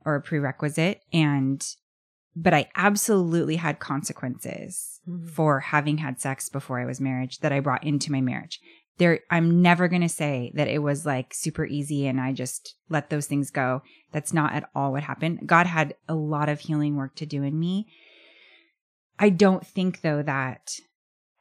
or 0.05 0.15
a 0.15 0.21
prerequisite. 0.21 1.01
And, 1.11 1.67
but 2.37 2.53
I 2.55 2.69
absolutely 2.77 3.57
had 3.57 3.79
consequences 3.79 5.01
Mhm. 5.09 5.29
for 5.31 5.61
having 5.61 5.99
had 5.99 6.21
sex 6.21 6.49
before 6.49 6.81
I 6.81 6.85
was 6.85 7.01
married 7.01 7.37
that 7.41 7.53
I 7.53 7.61
brought 7.61 7.85
into 7.85 8.11
my 8.13 8.21
marriage. 8.21 8.61
There, 8.99 9.21
I'm 9.31 9.61
never 9.61 9.89
going 9.89 10.03
to 10.03 10.09
say 10.09 10.53
that 10.55 10.69
it 10.69 10.79
was 10.79 11.05
like 11.05 11.35
super 11.35 11.65
easy 11.67 12.07
and 12.07 12.21
I 12.21 12.33
just 12.33 12.77
let 12.89 13.11
those 13.11 13.27
things 13.27 13.51
go. 13.51 13.83
That's 14.13 14.33
not 14.33 14.53
at 14.53 14.69
all 14.75 14.93
what 14.93 15.03
happened. 15.03 15.47
God 15.47 15.67
had 15.67 15.95
a 16.09 16.15
lot 16.15 16.49
of 16.49 16.61
healing 16.61 16.95
work 16.97 17.17
to 17.17 17.27
do 17.27 17.43
in 17.43 17.59
me. 17.59 17.89
I 19.19 19.31
don't 19.31 19.67
think 19.67 20.01
though 20.03 20.23
that 20.23 20.79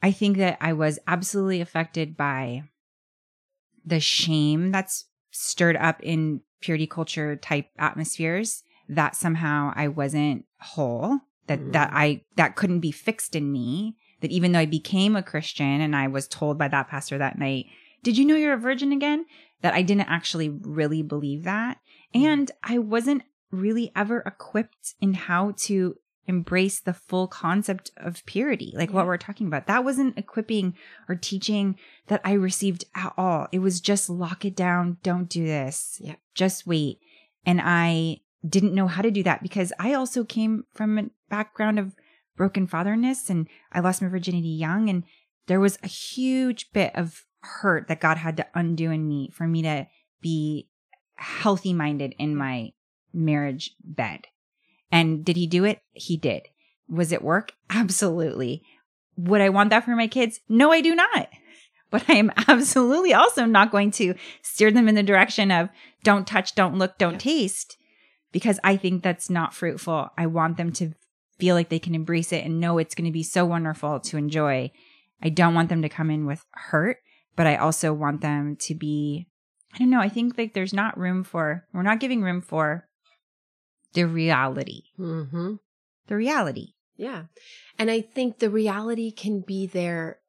I 0.02 0.12
think 0.12 0.38
that 0.38 0.58
I 0.60 0.74
was 0.74 1.00
absolutely 1.08 1.62
affected 1.62 2.18
by 2.18 2.64
the 3.86 4.00
shame 4.00 4.72
that's 4.72 5.06
stirred 5.32 5.76
up 5.78 6.02
in 6.02 6.42
purity 6.60 6.88
culture 6.88 7.36
type 7.36 7.68
atmospheres 7.78 8.64
that 8.94 9.16
somehow 9.16 9.72
I 9.76 9.88
wasn't 9.88 10.46
whole, 10.60 11.20
that 11.48 11.60
Mm. 11.60 11.72
that 11.74 11.90
I 11.94 12.22
that 12.36 12.56
couldn't 12.56 12.80
be 12.80 12.92
fixed 12.92 13.36
in 13.36 13.52
me, 13.52 13.96
that 14.22 14.32
even 14.32 14.52
though 14.52 14.60
I 14.60 14.66
became 14.66 15.16
a 15.16 15.24
Christian 15.24 15.82
and 15.82 15.96
I 15.96 16.08
was 16.08 16.28
told 16.28 16.58
by 16.58 16.68
that 16.70 16.88
pastor 16.88 17.18
that 17.18 17.38
night, 17.38 17.66
"Did 18.04 18.18
you 18.18 18.26
know 18.26 18.36
you're 18.36 18.54
a 18.54 18.58
virgin 18.58 18.92
again?" 18.92 19.26
that 19.62 19.74
I 19.74 19.82
didn't 19.82 20.10
actually 20.10 20.50
really 20.50 21.02
believe 21.02 21.44
that. 21.44 21.80
And 22.14 22.52
I 22.62 22.78
wasn't 22.80 23.24
really 23.50 23.92
ever 23.96 24.20
equipped 24.26 24.94
in 25.00 25.14
how 25.14 25.54
to 25.58 25.96
embrace 26.26 26.80
the 26.80 26.94
full 26.94 27.28
concept 27.28 27.92
of 27.98 28.26
purity, 28.26 28.74
like 28.76 28.92
what 28.94 29.06
we're 29.06 29.18
talking 29.18 29.48
about. 29.48 29.68
That 29.68 29.84
wasn't 29.84 30.18
equipping 30.18 30.74
or 31.10 31.16
teaching 31.16 31.78
that 32.08 32.22
I 32.24 32.34
received 32.34 32.86
at 32.96 33.14
all. 33.18 33.48
It 33.52 33.60
was 33.60 33.82
just 33.82 34.10
lock 34.10 34.46
it 34.46 34.56
down, 34.56 34.98
don't 35.04 35.30
do 35.30 35.46
this, 35.46 35.98
Yeah. 36.02 36.16
just 36.34 36.66
wait. 36.66 37.00
And 37.46 37.60
I 37.62 38.20
didn't 38.48 38.74
know 38.76 38.88
how 38.88 39.02
to 39.02 39.12
do 39.12 39.24
that 39.24 39.42
because 39.42 39.72
I 39.80 39.94
also 39.94 40.24
came 40.24 40.66
from 40.74 40.98
a 40.98 41.10
background 41.30 41.80
of 41.80 41.96
broken 42.36 42.68
fatherness 42.68 43.30
and 43.30 43.48
I 43.72 43.80
lost 43.80 44.02
my 44.02 44.08
virginity 44.08 44.50
young. 44.50 44.90
And 44.90 45.04
there 45.48 45.60
was 45.60 45.78
a 45.84 45.88
huge 45.88 46.72
bit 46.74 46.92
of 46.96 47.24
hurt 47.42 47.88
that 47.88 48.02
God 48.02 48.18
had 48.18 48.38
to 48.38 48.48
undo 48.56 48.92
in 48.92 49.08
me 49.08 49.30
for 49.34 49.48
me 49.48 49.62
to 49.62 49.88
be 50.22 50.68
healthy 51.16 51.74
minded 51.74 52.16
in 52.18 52.36
my 52.36 52.72
marriage 53.14 53.72
bed. 53.84 54.28
And 54.92 55.24
did 55.24 55.38
he 55.38 55.48
do 55.48 55.64
it? 55.64 55.82
He 55.92 56.18
did. 56.18 56.44
Was 56.90 57.12
it 57.12 57.22
work? 57.22 57.54
Absolutely. 57.70 58.64
Would 59.16 59.42
I 59.42 59.50
want 59.50 59.70
that 59.70 59.86
for 59.86 59.96
my 59.96 60.08
kids? 60.08 60.40
No, 60.50 60.72
I 60.72 60.82
do 60.82 60.96
not. 60.96 61.30
But 61.92 62.10
I 62.10 62.14
am 62.14 62.32
absolutely 62.48 63.14
also 63.14 63.46
not 63.46 63.70
going 63.70 63.92
to 63.92 64.16
steer 64.42 64.72
them 64.72 64.88
in 64.90 64.96
the 64.96 65.04
direction 65.04 65.52
of 65.52 65.70
don't 66.04 66.26
touch, 66.26 66.56
don't 66.56 66.80
look, 66.80 66.98
don't 66.98 67.14
Yeah. 67.14 67.20
taste, 67.20 67.78
because 68.34 68.60
I 68.64 68.76
think 68.76 69.02
that's 69.02 69.30
not 69.30 69.54
fruitful. 69.54 70.10
I 70.18 70.26
want 70.26 70.58
them 70.58 70.74
to 70.74 70.92
feel 71.40 71.56
like 71.56 71.70
they 71.70 71.80
can 71.80 71.96
embrace 71.96 72.34
it 72.34 72.44
and 72.44 72.60
know 72.60 72.78
it's 72.78 72.96
going 72.96 73.06
to 73.06 73.12
be 73.12 73.24
so 73.24 73.46
wonderful 73.46 74.02
to 74.02 74.18
enjoy. 74.18 74.72
I 75.22 75.30
don't 75.30 75.54
want 75.54 75.70
them 75.70 75.82
to 75.84 75.90
come 75.90 76.10
in 76.10 76.26
with 76.26 76.46
hurt, 76.52 76.98
but 77.38 77.48
I 77.48 77.56
also 77.56 77.94
want 77.94 78.20
them 78.22 78.58
to 78.62 78.76
be, 78.76 79.28
I 79.74 79.78
don't 79.78 79.90
know, 79.90 80.02
I 80.02 80.10
think 80.10 80.38
like 80.38 80.54
there's 80.54 80.74
not 80.74 80.98
room 80.98 81.24
for, 81.24 81.66
we're 81.74 81.84
not 81.84 82.02
giving 82.02 82.22
room 82.22 82.42
for 82.42 82.88
the 83.94 84.04
reality. 84.04 84.82
Mm-hmm. 85.00 85.54
The 86.08 86.16
reality. 86.16 86.74
Yeah. 86.98 87.24
And 87.80 87.90
I 87.90 88.02
think 88.02 88.40
the 88.40 88.50
reality 88.50 89.12
can 89.12 89.42
be 89.42 89.66
there. 89.68 90.20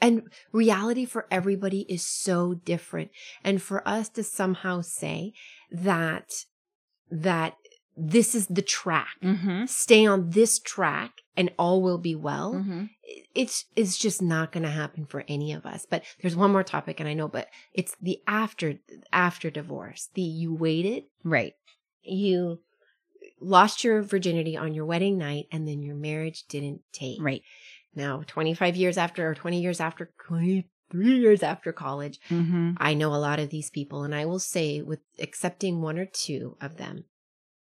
And 0.00 0.24
reality 0.52 1.06
for 1.06 1.26
everybody 1.30 1.80
is 1.88 2.06
so 2.06 2.54
different. 2.54 3.10
And 3.42 3.62
for 3.62 3.86
us 3.88 4.08
to 4.10 4.22
somehow 4.22 4.82
say 4.82 5.32
that, 5.70 6.30
that 7.22 7.56
this 7.96 8.34
is 8.34 8.48
the 8.48 8.62
track, 8.62 9.14
Mm-hmm. 9.22 9.66
stay 9.66 10.04
on 10.04 10.30
this 10.30 10.58
track 10.58 11.12
and 11.36 11.50
all 11.58 11.80
will 11.80 11.98
be 11.98 12.14
well. 12.16 12.54
Mm-hmm. 12.54 12.84
It's, 13.34 13.66
it's 13.76 13.96
just 13.96 14.20
not 14.20 14.50
going 14.50 14.64
to 14.64 14.70
happen 14.70 15.06
for 15.06 15.24
any 15.28 15.52
of 15.52 15.64
us. 15.64 15.86
But 15.88 16.02
there's 16.20 16.34
one 16.34 16.50
more 16.50 16.64
topic 16.64 16.98
and 16.98 17.08
I 17.08 17.14
know, 17.14 17.28
but 17.28 17.48
it's 17.72 17.94
the 18.00 18.18
after, 18.26 18.74
after 19.12 19.48
divorce, 19.50 20.08
the 20.14 20.22
you 20.22 20.52
waited, 20.54 21.04
Right. 21.22 21.52
you 22.02 22.58
lost 23.40 23.84
your 23.84 24.02
virginity 24.02 24.56
on 24.56 24.74
your 24.74 24.86
wedding 24.86 25.16
night 25.18 25.46
and 25.52 25.66
then 25.68 25.82
your 25.82 25.96
marriage 25.96 26.44
didn't 26.48 26.80
take. 26.92 27.22
Right. 27.22 27.42
Now, 27.94 28.24
25 28.26 28.74
years 28.74 28.98
after, 28.98 29.28
or 29.30 29.34
20 29.36 29.60
years 29.60 29.78
after, 29.80 30.10
23 30.94 31.18
years 31.20 31.42
after 31.42 31.72
college, 31.72 32.20
Mm-hmm. 32.30 32.72
I 32.78 32.94
know 32.94 33.14
a 33.14 33.16
lot 33.16 33.38
of 33.40 33.50
these 33.50 33.70
people, 33.70 34.02
and 34.04 34.14
I 34.14 34.24
will 34.26 34.38
say, 34.38 34.80
with 34.82 35.00
accepting 35.18 35.82
one 35.82 35.98
or 35.98 36.06
two 36.06 36.56
of 36.60 36.76
them, 36.76 37.04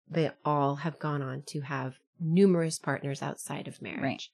they 0.09 0.31
all 0.45 0.75
have 0.77 0.99
gone 0.99 1.21
on 1.21 1.43
to 1.47 1.61
have 1.61 1.95
numerous 2.19 2.79
partners 2.79 3.21
outside 3.21 3.67
of 3.67 3.81
marriage, 3.81 4.01
Right. 4.01 4.27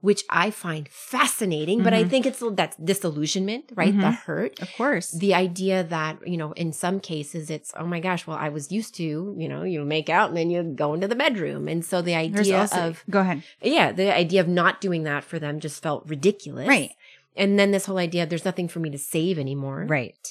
which 0.00 0.24
I 0.30 0.50
find 0.50 0.88
fascinating. 0.88 1.82
But 1.84 1.92
I 1.94 2.02
Mhm. 2.02 2.10
think 2.10 2.26
it's 2.26 2.42
that's 2.52 2.76
disillusionment, 2.78 3.70
right? 3.76 3.94
The 3.94 4.02
Mhm. 4.08 4.16
hurt, 4.24 4.60
Of 4.60 4.72
course. 4.76 5.10
the 5.12 5.32
idea 5.34 5.84
that 5.84 6.26
you 6.26 6.38
know 6.38 6.52
in 6.52 6.72
some 6.72 6.98
cases 6.98 7.48
it's 7.50 7.72
oh 7.76 7.86
my 7.86 8.00
gosh 8.00 8.26
well 8.26 8.38
i 8.38 8.48
was 8.48 8.72
used 8.72 8.94
to 8.96 9.04
you 9.38 9.48
know 9.48 9.62
you 9.62 9.84
make 9.84 10.08
out 10.08 10.28
and 10.30 10.36
then 10.36 10.50
you 10.50 10.62
go 10.62 10.94
into 10.94 11.06
the 11.06 11.14
bedroom 11.14 11.68
and 11.68 11.84
so 11.84 12.00
the 12.02 12.14
idea 12.16 12.58
also- 12.60 12.88
of 12.88 13.04
go 13.10 13.20
ahead. 13.20 13.42
yeah 13.62 13.92
the 13.92 14.12
idea 14.24 14.40
of 14.40 14.48
not 14.48 14.80
doing 14.80 15.02
that 15.04 15.22
for 15.22 15.38
them 15.38 15.60
just 15.60 15.82
felt 15.82 16.02
ridiculous 16.08 16.66
Right. 16.66 16.92
And 17.36 17.58
then 17.58 17.70
this 17.70 17.86
whole 17.86 17.98
idea 17.98 18.22
of 18.22 18.28
there's 18.28 18.44
nothing 18.44 18.68
for 18.68 18.80
me 18.80 18.90
to 18.90 18.98
save 18.98 19.38
anymore. 19.38 19.86
Right. 19.88 20.28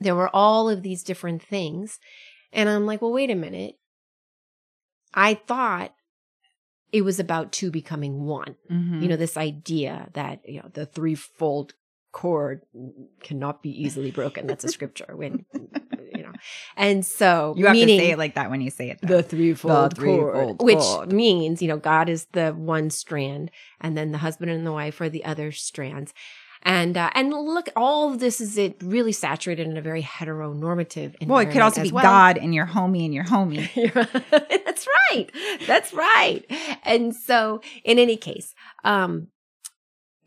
there 0.00 0.14
were 0.14 0.34
all 0.34 0.68
of 0.70 0.82
these 0.82 1.02
different 1.02 1.42
things. 1.42 1.98
And 2.52 2.68
i'm 2.68 2.86
like 2.86 3.02
well 3.02 3.12
wait 3.12 3.30
a 3.30 3.34
minute. 3.34 3.74
I 5.14 5.34
thought 5.34 5.92
it 6.92 7.02
was 7.02 7.20
about 7.20 7.52
two 7.52 7.70
becoming 7.70 8.24
one. 8.24 8.56
Mm-hmm. 8.70 9.02
you 9.02 9.08
know 9.08 9.16
this 9.16 9.36
idea 9.36 10.08
that 10.14 10.40
you 10.48 10.60
know 10.60 10.70
the 10.72 10.86
threefold 10.86 11.74
cord 12.12 12.62
cannot 13.20 13.62
be 13.62 13.70
easily 13.70 14.10
broken. 14.10 14.46
That's 14.46 14.64
a 14.64 14.68
scripture. 14.68 15.14
When 15.14 15.44
and 16.76 17.04
so 17.04 17.54
you 17.56 17.66
have 17.66 17.74
to 17.74 17.86
say 17.86 18.10
it 18.10 18.18
like 18.18 18.34
that 18.34 18.50
when 18.50 18.60
you 18.60 18.70
say 18.70 18.90
it. 18.90 18.98
though. 19.02 19.16
the 19.18 19.22
threefold, 19.22 19.92
The 19.92 19.96
threefold 19.96 20.58
cord, 20.58 20.62
which 20.62 20.78
cord. 20.78 21.12
means 21.12 21.62
you 21.62 21.68
know 21.68 21.76
god 21.78 22.08
is 22.08 22.26
the 22.32 22.50
one 22.50 22.90
strand 22.90 23.50
and 23.80 23.96
then 23.96 24.12
the 24.12 24.18
husband 24.18 24.50
and 24.50 24.66
the 24.66 24.72
wife 24.72 25.00
are 25.00 25.08
the 25.08 25.24
other 25.24 25.52
strands 25.52 26.12
and 26.62 26.96
uh, 26.96 27.10
and 27.14 27.30
look 27.30 27.68
all 27.76 28.12
of 28.12 28.18
this 28.18 28.40
is 28.40 28.58
it 28.58 28.76
really 28.82 29.12
saturated 29.12 29.66
in 29.66 29.76
a 29.76 29.80
very 29.80 30.02
heteronormative 30.02 31.14
well, 31.26 31.38
it 31.38 31.50
could 31.50 31.62
also 31.62 31.82
be 31.82 31.92
well. 31.92 32.02
God 32.02 32.36
and 32.36 32.54
your 32.54 32.66
homie 32.66 33.04
and 33.04 33.14
your 33.14 33.24
homie. 33.24 33.68
That's 34.64 34.86
right. 35.10 35.30
That's 35.66 35.92
right. 35.92 36.44
And 36.84 37.14
so, 37.14 37.60
in 37.84 37.98
any 37.98 38.16
case, 38.16 38.54
um, 38.84 39.28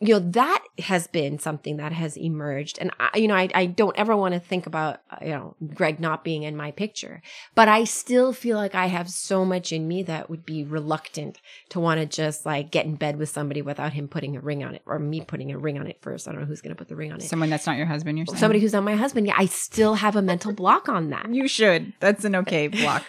you 0.01 0.15
know, 0.15 0.31
that 0.31 0.63
has 0.79 1.05
been 1.05 1.37
something 1.37 1.77
that 1.77 1.91
has 1.91 2.17
emerged. 2.17 2.79
And 2.81 2.89
I, 2.99 3.17
you 3.17 3.27
know, 3.27 3.35
I, 3.35 3.49
I 3.53 3.65
don't 3.67 3.95
ever 3.97 4.15
want 4.17 4.33
to 4.33 4.39
think 4.39 4.65
about, 4.65 4.99
you 5.21 5.29
know, 5.29 5.55
Greg 5.75 5.99
not 5.99 6.23
being 6.23 6.41
in 6.41 6.57
my 6.57 6.71
picture, 6.71 7.21
but 7.53 7.67
I 7.67 7.83
still 7.83 8.33
feel 8.33 8.57
like 8.57 8.73
I 8.73 8.87
have 8.87 9.11
so 9.11 9.45
much 9.45 9.71
in 9.71 9.87
me 9.87 10.01
that 10.03 10.27
would 10.27 10.43
be 10.43 10.63
reluctant 10.63 11.39
to 11.69 11.79
want 11.79 11.99
to 11.99 12.07
just 12.07 12.47
like 12.47 12.71
get 12.71 12.85
in 12.87 12.95
bed 12.95 13.17
with 13.17 13.29
somebody 13.29 13.61
without 13.61 13.93
him 13.93 14.07
putting 14.07 14.35
a 14.35 14.39
ring 14.39 14.63
on 14.63 14.73
it 14.73 14.81
or 14.87 14.97
me 14.97 15.21
putting 15.21 15.51
a 15.51 15.57
ring 15.59 15.77
on 15.77 15.85
it 15.85 16.01
first. 16.01 16.27
I 16.27 16.31
don't 16.31 16.41
know 16.41 16.47
who's 16.47 16.61
going 16.61 16.75
to 16.75 16.77
put 16.77 16.87
the 16.87 16.95
ring 16.95 17.11
on 17.11 17.19
it. 17.19 17.23
Someone 17.23 17.51
that's 17.51 17.67
not 17.67 17.77
your 17.77 17.85
husband, 17.85 18.17
you're 18.17 18.25
saying? 18.25 18.39
Somebody 18.39 18.59
who's 18.59 18.73
not 18.73 18.83
my 18.83 18.95
husband. 18.95 19.27
Yeah, 19.27 19.35
I 19.37 19.45
still 19.45 19.93
have 19.93 20.15
a 20.15 20.21
mental 20.23 20.51
block 20.51 20.89
on 20.89 21.11
that. 21.11 21.31
You 21.31 21.47
should. 21.47 21.93
That's 21.99 22.25
an 22.25 22.35
okay 22.37 22.67
block. 22.69 23.03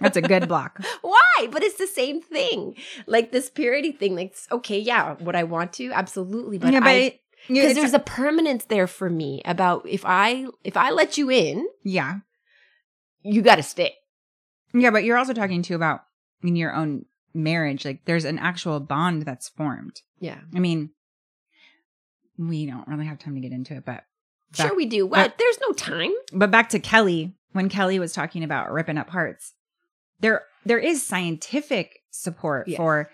That's 0.00 0.16
a 0.16 0.22
good 0.22 0.48
block. 0.48 0.80
Why? 1.02 1.48
But 1.50 1.62
it's 1.62 1.78
the 1.78 1.86
same 1.86 2.20
thing. 2.20 2.74
Like 3.06 3.32
this 3.32 3.50
purity 3.50 3.92
thing. 3.92 4.14
Like, 4.16 4.34
okay, 4.50 4.78
yeah, 4.78 5.14
would 5.20 5.36
I 5.36 5.44
want 5.44 5.72
to? 5.74 5.90
Absolutely. 5.92 6.58
But 6.58 6.72
yeah, 6.72 6.80
but 6.80 6.88
I, 6.88 7.20
because 7.48 7.74
there's 7.74 7.94
a 7.94 7.98
permanence 7.98 8.64
there 8.64 8.86
for 8.86 9.08
me 9.08 9.42
about 9.44 9.86
if 9.88 10.04
I 10.04 10.46
if 10.64 10.76
I 10.76 10.90
let 10.90 11.16
you 11.18 11.30
in, 11.30 11.66
yeah, 11.84 12.16
you 13.22 13.42
got 13.42 13.56
to 13.56 13.62
stay. 13.62 13.94
yeah, 14.74 14.90
but 14.90 15.04
you're 15.04 15.18
also 15.18 15.32
talking 15.32 15.62
too 15.62 15.74
about 15.74 16.00
in 16.42 16.56
your 16.56 16.74
own 16.74 17.04
marriage. 17.34 17.84
Like, 17.84 18.04
there's 18.04 18.24
an 18.24 18.38
actual 18.38 18.80
bond 18.80 19.22
that's 19.22 19.48
formed. 19.48 20.00
Yeah, 20.18 20.38
I 20.54 20.58
mean, 20.58 20.90
we 22.38 22.66
don't 22.66 22.88
really 22.88 23.06
have 23.06 23.18
time 23.18 23.34
to 23.34 23.40
get 23.40 23.52
into 23.52 23.74
it, 23.74 23.84
but 23.84 24.04
sure 24.54 24.74
we 24.74 24.86
do. 24.86 25.06
What? 25.06 25.38
There's 25.38 25.58
no 25.60 25.72
time. 25.72 26.12
but 26.32 26.50
back 26.50 26.70
to 26.70 26.78
Kelly 26.78 27.34
when 27.56 27.68
Kelly 27.68 27.98
was 27.98 28.12
talking 28.12 28.44
about 28.44 28.70
ripping 28.72 28.98
up 28.98 29.10
hearts. 29.10 29.54
There, 30.20 30.42
there 30.64 30.78
is 30.78 31.04
scientific 31.04 32.00
support 32.10 32.68
Yes. 32.68 32.76
for, 32.76 33.10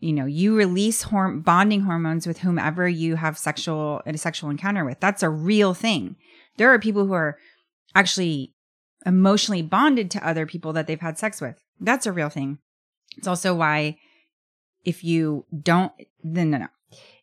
you 0.00 0.12
know, 0.12 0.26
you 0.26 0.56
release 0.56 1.04
horm- 1.04 1.44
bonding 1.44 1.82
hormones 1.82 2.26
with 2.26 2.38
whomever 2.38 2.88
you 2.88 3.16
have 3.16 3.38
sexual 3.38 4.02
a 4.04 4.16
sexual 4.18 4.50
encounter 4.50 4.84
with. 4.84 5.00
That's 5.00 5.22
a 5.22 5.30
real 5.30 5.72
thing. 5.74 6.16
There 6.56 6.72
are 6.72 6.78
people 6.78 7.06
who 7.06 7.12
are 7.12 7.38
actually 7.94 8.52
emotionally 9.04 9.62
bonded 9.62 10.10
to 10.10 10.26
other 10.26 10.46
people 10.46 10.72
that 10.72 10.86
they've 10.86 11.00
had 11.00 11.18
sex 11.18 11.40
with. 11.40 11.62
That's 11.80 12.06
a 12.06 12.12
real 12.12 12.28
thing. 12.28 12.58
It's 13.16 13.26
also 13.28 13.54
why 13.54 13.96
if 14.84 15.02
you 15.02 15.44
don't, 15.62 15.92
then 16.22 16.50
no, 16.50 16.58
no. 16.58 16.66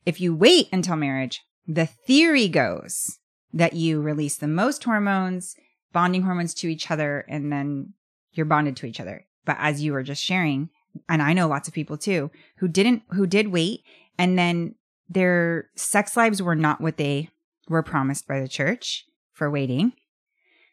If 0.06 0.20
you 0.20 0.36
wait 0.36 0.68
until 0.72 0.96
marriage, 0.96 1.42
the 1.68 1.86
theory 1.86 2.48
goes 2.48 3.20
that 3.54 3.74
you 3.74 4.02
release 4.02 4.36
the 4.36 4.48
most 4.48 4.84
hormones, 4.84 5.56
bonding 5.94 6.24
hormones 6.24 6.54
to 6.56 6.68
each 6.68 6.92
other, 6.92 7.26
and 7.30 7.52
then 7.52 7.94
you're 8.34 8.46
bonded 8.46 8.76
to 8.78 8.86
each 8.86 9.00
other. 9.00 9.26
But 9.46 9.58
as 9.60 9.82
you 9.82 9.94
were 9.94 10.04
just 10.04 10.24
sharing, 10.24 10.70
and 11.08 11.22
I 11.22 11.34
know 11.34 11.48
lots 11.48 11.68
of 11.68 11.74
people 11.74 11.98
too 11.98 12.32
who 12.58 12.68
didn't, 12.68 13.04
who 13.12 13.26
did 13.26 13.48
wait, 13.50 13.84
and 14.18 14.38
then 14.38 14.76
their 15.10 15.70
sex 15.76 16.18
lives 16.18 16.42
were 16.42 16.56
not 16.56 16.82
what 16.82 16.98
they 16.98 17.30
were 17.70 17.84
promised 17.84 18.28
by 18.28 18.40
the 18.40 18.48
church 18.48 19.06
for 19.32 19.50
waiting 19.50 19.94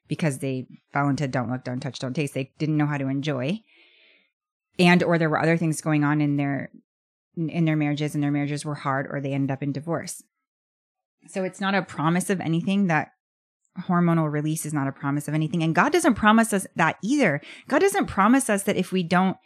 because 0.08 0.38
they 0.38 0.66
fell 0.92 1.08
into 1.08 1.28
don't 1.28 1.50
look, 1.50 1.64
don't 1.64 1.80
touch, 1.80 1.98
don't 1.98 2.14
taste. 2.14 2.34
They 2.34 2.50
didn't 2.58 2.76
know 2.76 2.86
how 2.86 2.98
to 2.98 3.06
enjoy. 3.06 3.62
And 4.78 5.02
or 5.02 5.18
there 5.18 5.30
were 5.30 5.40
other 5.40 5.56
things 5.56 5.80
going 5.80 6.04
on 6.04 6.20
in 6.20 6.36
their 6.36 6.70
in, 7.36 7.64
their 7.64 7.76
marriages 7.76 8.14
and 8.14 8.22
their 8.22 8.32
marriages 8.32 8.64
were 8.64 8.74
hard 8.74 9.06
or 9.08 9.20
they 9.20 9.32
ended 9.32 9.52
up 9.52 9.62
in 9.62 9.72
divorce. 9.72 10.22
So 11.28 11.44
it's 11.44 11.60
not 11.60 11.74
a 11.74 11.82
promise 11.82 12.28
of 12.28 12.40
anything 12.40 12.88
that 12.88 13.12
hormonal 13.78 14.30
release 14.30 14.66
is 14.66 14.74
not 14.74 14.88
a 14.88 14.92
promise 14.92 15.28
of 15.28 15.34
anything. 15.34 15.62
And 15.62 15.74
God 15.74 15.92
doesn't 15.92 16.14
promise 16.14 16.52
us 16.52 16.66
that 16.76 16.96
either. 17.02 17.40
God 17.68 17.80
doesn't 17.80 18.06
promise 18.06 18.50
us 18.50 18.64
that 18.64 18.76
if 18.76 18.92
we 18.92 19.02
don't 19.02 19.36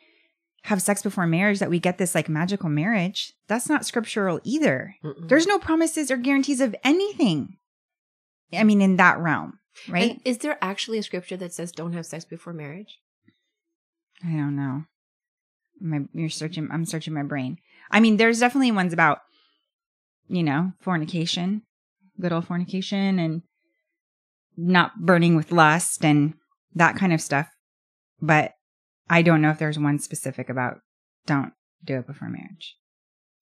have 0.65 0.81
sex 0.81 1.03
before 1.03 1.27
marriage 1.27 1.59
that 1.59 1.69
we 1.69 1.79
get 1.79 1.99
this 1.99 2.15
like 2.15 2.29
magical 2.29 2.71
marriage. 2.71 3.35
That's 3.49 3.69
not 3.69 3.85
scriptural 3.85 4.41
either. 4.45 4.95
Mm-mm. 5.05 5.29
There's 5.29 5.47
no 5.47 5.59
promises 5.59 6.11
or 6.11 6.17
guarantees 6.17 6.61
of 6.63 6.75
anything. 6.83 7.59
I 8.53 8.65
mean, 8.65 8.81
in 8.81 8.97
that 8.97 9.19
realm, 9.19 9.59
right? 9.89 10.13
And 10.13 10.21
is 10.25 10.39
there 10.39 10.57
actually 10.63 10.99
a 10.99 11.03
scripture 11.03 11.37
that 11.37 11.53
says 11.53 11.71
don't 11.71 11.93
have 11.93 12.07
sex 12.07 12.25
before 12.25 12.55
marriage? 12.55 12.99
I 14.25 14.31
don't 14.31 14.57
know. 14.57 14.85
My 15.81 16.01
you're 16.15 16.31
searching 16.31 16.69
I'm 16.73 16.87
searching 16.87 17.13
my 17.13 17.25
brain. 17.25 17.59
I 17.91 18.01
mean, 18.01 18.17
there's 18.17 18.41
definitely 18.41 18.73
ones 18.73 18.95
about, 18.95 19.19
you 20.29 20.43
know, 20.43 20.73
fornication, 20.81 21.63
good 22.19 22.33
old 22.33 22.47
fornication 22.47 23.19
and 23.19 23.43
not 24.57 24.93
burning 25.01 25.37
with 25.37 25.53
lust 25.53 26.05
and 26.05 26.35
that 26.75 26.97
kind 26.97 27.13
of 27.13 27.21
stuff. 27.21 27.49
But 28.21 28.53
I 29.09 29.23
don't 29.23 29.43
know 29.43 29.51
if 29.51 29.59
there's 29.59 29.79
one 29.79 29.99
specific 29.99 30.49
about 30.49 30.79
don't 31.27 31.53
do 31.85 31.99
it 31.99 32.07
before 32.07 32.29
marriage. 32.29 32.77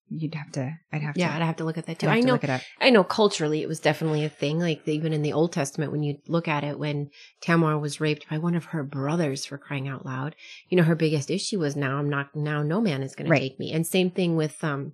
You'd 0.09 0.35
have 0.35 0.51
to 0.51 0.73
I'd 0.91 1.01
have 1.01 1.17
Yeah, 1.17 1.27
to 1.27 1.31
Yeah, 1.31 1.35
I'd 1.37 1.45
have 1.45 1.55
to 1.55 1.63
look 1.63 1.77
at 1.77 1.85
that 1.87 1.97
too. 1.99 2.07
I 2.07 2.19
know. 2.19 2.39
I 2.79 2.89
know 2.89 3.03
culturally 3.03 3.61
it 3.61 3.67
was 3.67 3.79
definitely 3.79 4.23
a 4.25 4.29
thing. 4.29 4.59
Like 4.59 4.87
even 4.87 5.13
in 5.13 5.21
the 5.21 5.33
Old 5.33 5.53
Testament, 5.53 5.91
when 5.91 6.03
you 6.03 6.17
look 6.27 6.47
at 6.47 6.63
it, 6.63 6.77
when 6.77 7.09
Tamar 7.41 7.79
was 7.79 8.01
raped 8.01 8.29
by 8.29 8.37
one 8.37 8.53
of 8.55 8.65
her 8.65 8.83
brothers 8.83 9.45
for 9.45 9.57
crying 9.57 9.87
out 9.87 10.05
loud, 10.05 10.35
you 10.69 10.77
know, 10.77 10.83
her 10.83 10.95
biggest 10.95 11.31
issue 11.31 11.59
was 11.59 11.75
now 11.75 11.97
I'm 11.97 12.09
not 12.09 12.35
now 12.35 12.61
no 12.61 12.81
man 12.81 13.01
is 13.01 13.15
going 13.15 13.29
Right. 13.29 13.39
to 13.39 13.49
take 13.49 13.59
me. 13.59 13.71
And 13.71 13.87
same 13.87 14.11
thing 14.11 14.35
with 14.35 14.61
um 14.63 14.93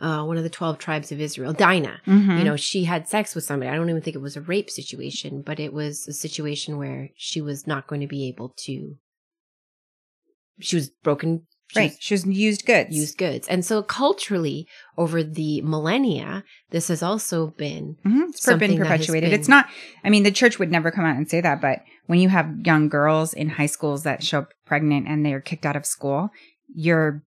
uh 0.00 0.22
one 0.24 0.36
of 0.36 0.42
the 0.44 0.50
12 0.50 0.78
tribes 0.78 1.10
of 1.12 1.20
Israel, 1.20 1.52
Dinah. 1.52 2.00
Mhm. 2.06 2.38
You 2.38 2.44
know, 2.44 2.56
she 2.56 2.84
had 2.84 3.08
sex 3.08 3.34
with 3.34 3.44
somebody. 3.44 3.70
I 3.70 3.74
don't 3.76 3.90
even 3.90 4.02
think 4.02 4.16
it 4.16 4.20
was 4.22 4.36
a 4.36 4.40
rape 4.40 4.70
situation, 4.70 5.42
but 5.42 5.58
it 5.60 5.72
was 5.72 6.06
a 6.08 6.12
situation 6.12 6.76
where 6.78 7.10
she 7.16 7.40
was 7.40 7.66
not 7.66 7.86
going 7.86 8.00
to 8.00 8.06
be 8.06 8.28
able 8.28 8.54
to 8.66 8.96
she 10.60 10.76
was 10.76 10.90
broken 10.90 11.46
she 11.70 11.80
right. 11.80 11.90
was 11.90 11.96
She 12.00 12.14
was 12.14 12.26
used 12.26 12.64
goods. 12.66 12.96
used 12.96 13.18
goods. 13.18 13.46
And 13.46 13.62
so 13.62 13.82
culturally, 13.82 14.66
over 14.96 15.22
the 15.22 15.60
millennia, 15.60 16.42
this 16.70 16.88
has 16.88 17.02
also 17.02 17.48
been 17.58 17.96
Mhm. 18.06 18.30
It's 18.30 18.42
something 18.42 18.70
been 18.70 18.78
that 18.80 18.86
has 18.86 19.00
perpetuated. 19.00 19.30
been- 19.30 19.38
It's 19.38 19.48
not, 19.48 19.68
I 20.02 20.08
mean, 20.08 20.22
the 20.22 20.30
church 20.30 20.58
would 20.58 20.70
never 20.70 20.90
come 20.90 21.04
out 21.04 21.16
and 21.16 21.28
say 21.28 21.42
that, 21.42 21.60
but 21.60 21.80
when 22.06 22.20
you 22.20 22.30
have 22.30 22.60
young 22.64 22.88
girls 22.88 23.34
in 23.34 23.50
high 23.50 23.66
schools 23.66 24.02
that 24.04 24.22
show 24.24 24.38
up 24.40 24.54
pregnant 24.64 25.06
and 25.08 25.26
they're 25.26 25.42
kicked 25.42 25.66
out 25.66 25.76
of 25.76 25.84
school, 25.84 26.30
you're 26.74 27.22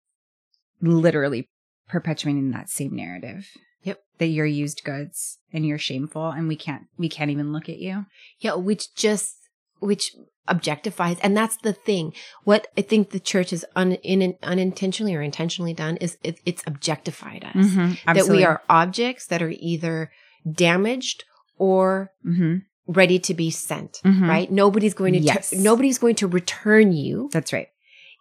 literally 0.83 1.49
perpetuating 1.89 2.51
that 2.51 2.69
same 2.71 2.95
narrative. 2.95 3.47
Yep. 3.83 4.01
That 4.19 4.27
you're 4.27 4.47
used 4.47 4.83
goods 4.85 5.39
and 5.53 5.65
you're 5.67 5.79
shameful 5.79 6.31
and 6.31 6.49
we 6.49 6.57
can't, 6.57 6.85
we 6.99 7.09
can't 7.09 7.31
even 7.31 7.53
look 7.53 7.69
at 7.69 7.79
you. 7.79 8.07
yeah, 8.41 8.55
which 8.55 8.95
just 8.95 9.37
which 9.79 10.17
objectifies, 10.49 11.19
and 11.23 11.37
that's 11.37 11.59
the 11.59 11.73
thing. 11.75 12.13
What 12.45 12.69
I 12.79 12.81
think 12.83 13.11
the 13.11 13.21
church 13.21 13.51
has 13.51 13.65
un, 13.77 13.93
in, 13.93 14.35
unintentionally 14.43 15.15
or 15.15 15.21
intentionally 15.21 15.75
done 15.75 15.99
is 15.99 16.17
it, 16.25 16.41
it's 16.47 16.63
objectified 16.67 17.45
us. 17.45 17.55
Mm-hmm. 17.67 18.13
That 18.15 18.29
we 18.29 18.43
are 18.43 18.63
objects 18.71 19.27
that 19.27 19.43
are 19.43 19.53
either 19.59 20.11
damaged 20.51 21.25
or 21.59 22.11
hmm 22.23 22.57
ready 22.89 23.19
to 23.19 23.35
be 23.35 23.51
sent. 23.51 24.01
Mhm. 24.05 24.29
Right? 24.29 24.49
Nobody's 24.51 24.95
going 24.95 25.13
to 25.15 25.19
Yes. 25.19 25.53
nobody's 25.53 25.99
going 25.99 26.15
to 26.17 26.29
return 26.29 26.93
you 26.93 27.29
That's 27.33 27.53
right. 27.53 27.67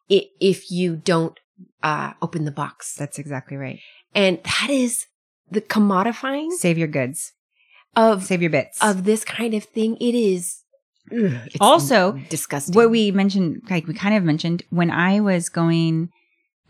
if 0.09 0.71
you 0.71 0.95
don't 0.95 1.39
uh, 1.83 2.13
open 2.21 2.45
the 2.45 2.51
box. 2.51 2.95
That's 2.95 3.17
exactly 3.19 3.57
right. 3.57 3.79
And 4.13 4.39
that 4.43 4.67
is 4.69 5.05
the 5.51 5.61
commodifying 5.61 6.51
Save 6.51 6.77
your 6.77 6.87
goods. 6.87 7.33
of 7.95 8.23
Save 8.23 8.41
your 8.41 8.51
bits. 8.51 8.77
of 8.81 9.03
this 9.03 9.23
kind 9.23 9.53
of 9.53 9.63
thing. 9.65 9.95
It 9.97 10.15
is 10.15 10.61
Also, 11.61 12.13
disgusting. 12.29 12.73
what 12.75 12.89
we 12.89 13.11
mentioned 13.11 13.61
like 13.69 13.87
we 13.87 13.93
kind 13.93 14.15
of 14.15 14.23
mentioned 14.23 14.63
when 14.71 14.89
i 14.89 15.19
was 15.19 15.49
going 15.49 16.09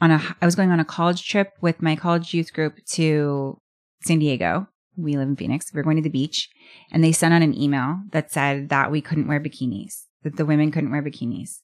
on 0.02 0.12
a 0.12 0.22
i 0.42 0.46
was 0.46 0.56
going 0.56 0.72
on 0.72 0.80
a 0.80 0.86
college 0.86 1.26
trip 1.28 1.54
with 1.62 1.82
my 1.82 1.96
college 1.96 2.34
youth 2.34 2.52
group 2.52 2.74
to 2.86 3.58
san 4.02 4.20
diego 4.20 4.68
we 4.98 5.16
live 5.16 5.30
in 5.30 5.36
phoenix 5.38 5.74
we 5.74 5.78
were 5.78 5.84
going 5.84 5.96
to 5.96 6.04
the 6.04 6.10
beach 6.10 6.50
and 6.92 7.02
they 7.02 7.14
sent 7.14 7.34
out 7.34 7.42
an 7.42 7.58
email 7.58 8.00
that 8.12 8.30
said 8.32 8.68
that 8.68 8.92
we 8.92 9.00
couldn't 9.02 9.28
wear 9.28 9.40
bikinis 9.40 10.04
that 10.24 10.36
the 10.36 10.46
women 10.46 10.70
couldn't 10.72 10.92
wear 10.92 11.02
bikinis 11.02 11.60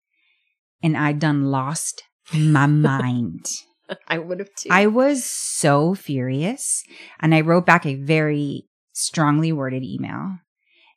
and 0.82 0.96
I'd 0.98 1.20
done 1.20 1.52
lost 1.52 2.04
my 2.34 2.66
mind 2.66 3.48
I 4.08 4.18
would 4.18 4.40
have 4.40 4.54
too. 4.56 4.70
I 4.72 4.88
was 4.88 5.24
so 5.26 5.96
furious. 5.96 6.84
And 7.20 7.36
I 7.36 7.42
wrote 7.42 7.66
back 7.66 7.86
a 7.86 7.96
very 7.96 8.68
strongly 8.94 9.52
worded 9.52 9.84
email. 9.84 10.38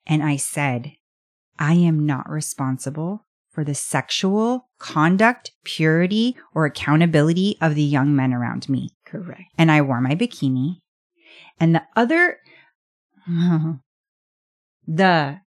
And 0.06 0.22
I 0.22 0.36
said, 0.36 0.92
I 1.58 1.74
am 1.74 2.06
not 2.06 2.28
responsible 2.28 3.26
for 3.50 3.64
the 3.64 3.74
sexual 3.74 4.68
conduct, 4.78 5.52
purity, 5.64 6.36
or 6.54 6.66
accountability 6.66 7.56
of 7.60 7.74
the 7.74 7.82
young 7.82 8.14
men 8.14 8.32
around 8.34 8.68
me. 8.68 8.90
correct. 9.06 9.42
And 9.56 9.70
I 9.70 9.80
wore 9.80 10.00
my 10.00 10.14
bikini. 10.14 10.80
And 11.60 11.74
the 11.74 11.82
other, 11.94 12.38
the, 14.86 15.40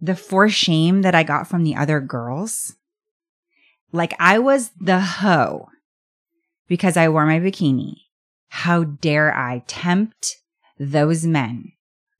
the 0.00 0.16
for 0.16 0.48
shame 0.48 1.02
that 1.02 1.14
I 1.14 1.22
got 1.22 1.48
from 1.48 1.64
the 1.64 1.74
other 1.74 2.00
girls, 2.00 2.76
like 3.92 4.14
I 4.18 4.38
was 4.38 4.70
the 4.80 5.00
hoe 5.00 5.68
because 6.68 6.96
I 6.96 7.08
wore 7.08 7.26
my 7.26 7.40
bikini. 7.40 7.94
How 8.48 8.84
dare 8.84 9.34
I 9.34 9.62
tempt 9.66 10.36
those 10.78 11.26
men? 11.26 11.72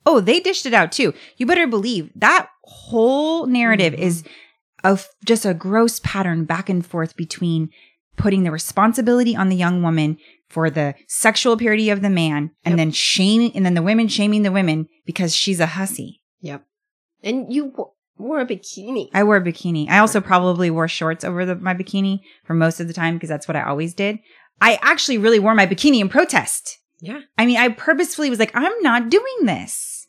Oh, 0.07 0.21
they 0.21 0.41
dished 0.41 0.67
it 0.67 0.75
out 0.75 0.93
too. 0.93 1.13
You 1.37 1.47
better 1.47 1.67
believe 1.67 2.11
that 2.17 2.49
whole 2.65 3.47
narrative 3.47 3.93
Mhm. 3.95 3.99
is 3.99 4.25
of 4.85 5.09
just 5.25 5.45
a 5.45 5.55
gross 5.55 6.01
pattern 6.01 6.45
back 6.45 6.69
and 6.69 6.85
forth 6.87 7.17
between 7.17 7.71
putting 8.17 8.43
the 8.45 8.51
responsibility 8.51 9.35
on 9.37 9.49
the 9.49 9.57
young 9.57 9.83
woman 9.83 10.17
for 10.49 10.71
the 10.71 10.95
sexual 11.09 11.57
purity 11.57 11.91
of 11.91 12.01
the 12.01 12.11
man 12.11 12.51
and 12.65 12.73
Yep. 12.73 12.77
then 12.77 12.91
shaming 12.93 13.55
and 13.55 13.67
then 13.67 13.75
the 13.75 13.83
women 13.83 14.09
shaming 14.09 14.43
the 14.43 14.53
women 14.53 14.89
because 15.05 15.35
she's 15.37 15.61
a 15.61 15.67
hussy. 15.67 16.23
Yep. 16.41 16.65
And 17.23 17.53
you 17.53 17.73
wore 18.19 18.41
a 18.41 18.47
bikini. 18.47 19.09
I 19.15 19.25
wore 19.25 19.37
a 19.37 19.45
bikini. 19.45 19.89
I 19.89 19.99
also 19.99 20.21
probably 20.21 20.71
wore 20.71 20.89
shorts 20.89 21.25
over 21.25 21.45
the, 21.47 21.55
my 21.55 21.75
bikini 21.75 22.21
for 22.45 22.55
most 22.55 22.81
of 22.81 22.89
the 22.89 22.95
time 22.95 23.15
because 23.15 23.29
that's 23.29 23.49
what 23.49 23.57
I 23.57 23.63
always 23.63 23.95
did. 23.95 24.19
I 24.61 24.79
actually 24.83 25.19
really 25.19 25.39
wore 25.39 25.55
my 25.55 25.67
bikini 25.67 26.01
in 26.01 26.09
protest. 26.09 26.79
yeah. 27.01 27.21
I 27.37 27.47
mean, 27.47 27.59
I 27.59 27.69
purposefully 27.69 28.31
was 28.31 28.39
like, 28.39 28.55
I'm 28.55 28.81
not 28.83 29.09
doing 29.09 29.45
this. 29.45 30.09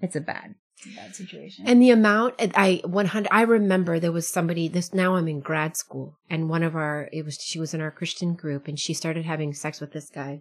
It's 0.00 0.16
a 0.16 0.20
bad, 0.20 0.54
it's 0.78 0.86
a 0.86 0.96
bad 0.96 1.14
situation. 1.14 1.66
And 1.68 1.82
the 1.82 1.90
amount 1.90 2.36
I 2.54 2.80
100 2.84 3.28
I 3.30 3.42
remember 3.42 4.00
there 4.00 4.12
was 4.12 4.26
somebody 4.26 4.66
this 4.68 4.94
now 4.94 5.16
I'm 5.16 5.28
in 5.28 5.40
grad 5.40 5.76
school 5.76 6.16
and 6.30 6.48
one 6.48 6.62
of 6.62 6.74
our 6.74 7.10
it 7.12 7.24
was 7.24 7.38
she 7.38 7.60
was 7.60 7.74
in 7.74 7.82
our 7.82 7.90
Christian 7.90 8.34
group 8.34 8.66
and 8.66 8.78
she 8.78 8.94
started 8.94 9.26
having 9.26 9.52
sex 9.52 9.80
with 9.80 9.92
this 9.92 10.08
guy. 10.08 10.40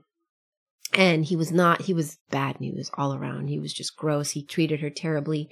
And 0.93 1.25
he 1.25 1.35
was 1.35 1.51
not 1.51 1.83
he 1.83 1.93
was 1.93 2.17
bad 2.31 2.61
news 2.61 2.89
all 2.97 3.13
around. 3.13 3.49
He 3.49 3.59
was 3.59 3.73
just 3.73 3.97
gross. 3.97 4.31
He 4.31 4.43
treated 4.43 4.79
her 4.79 4.89
terribly. 4.89 5.49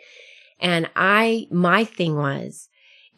And 0.60 0.89
I 0.95 1.47
my 1.51 1.84
thing 1.84 2.16
was 2.16 2.70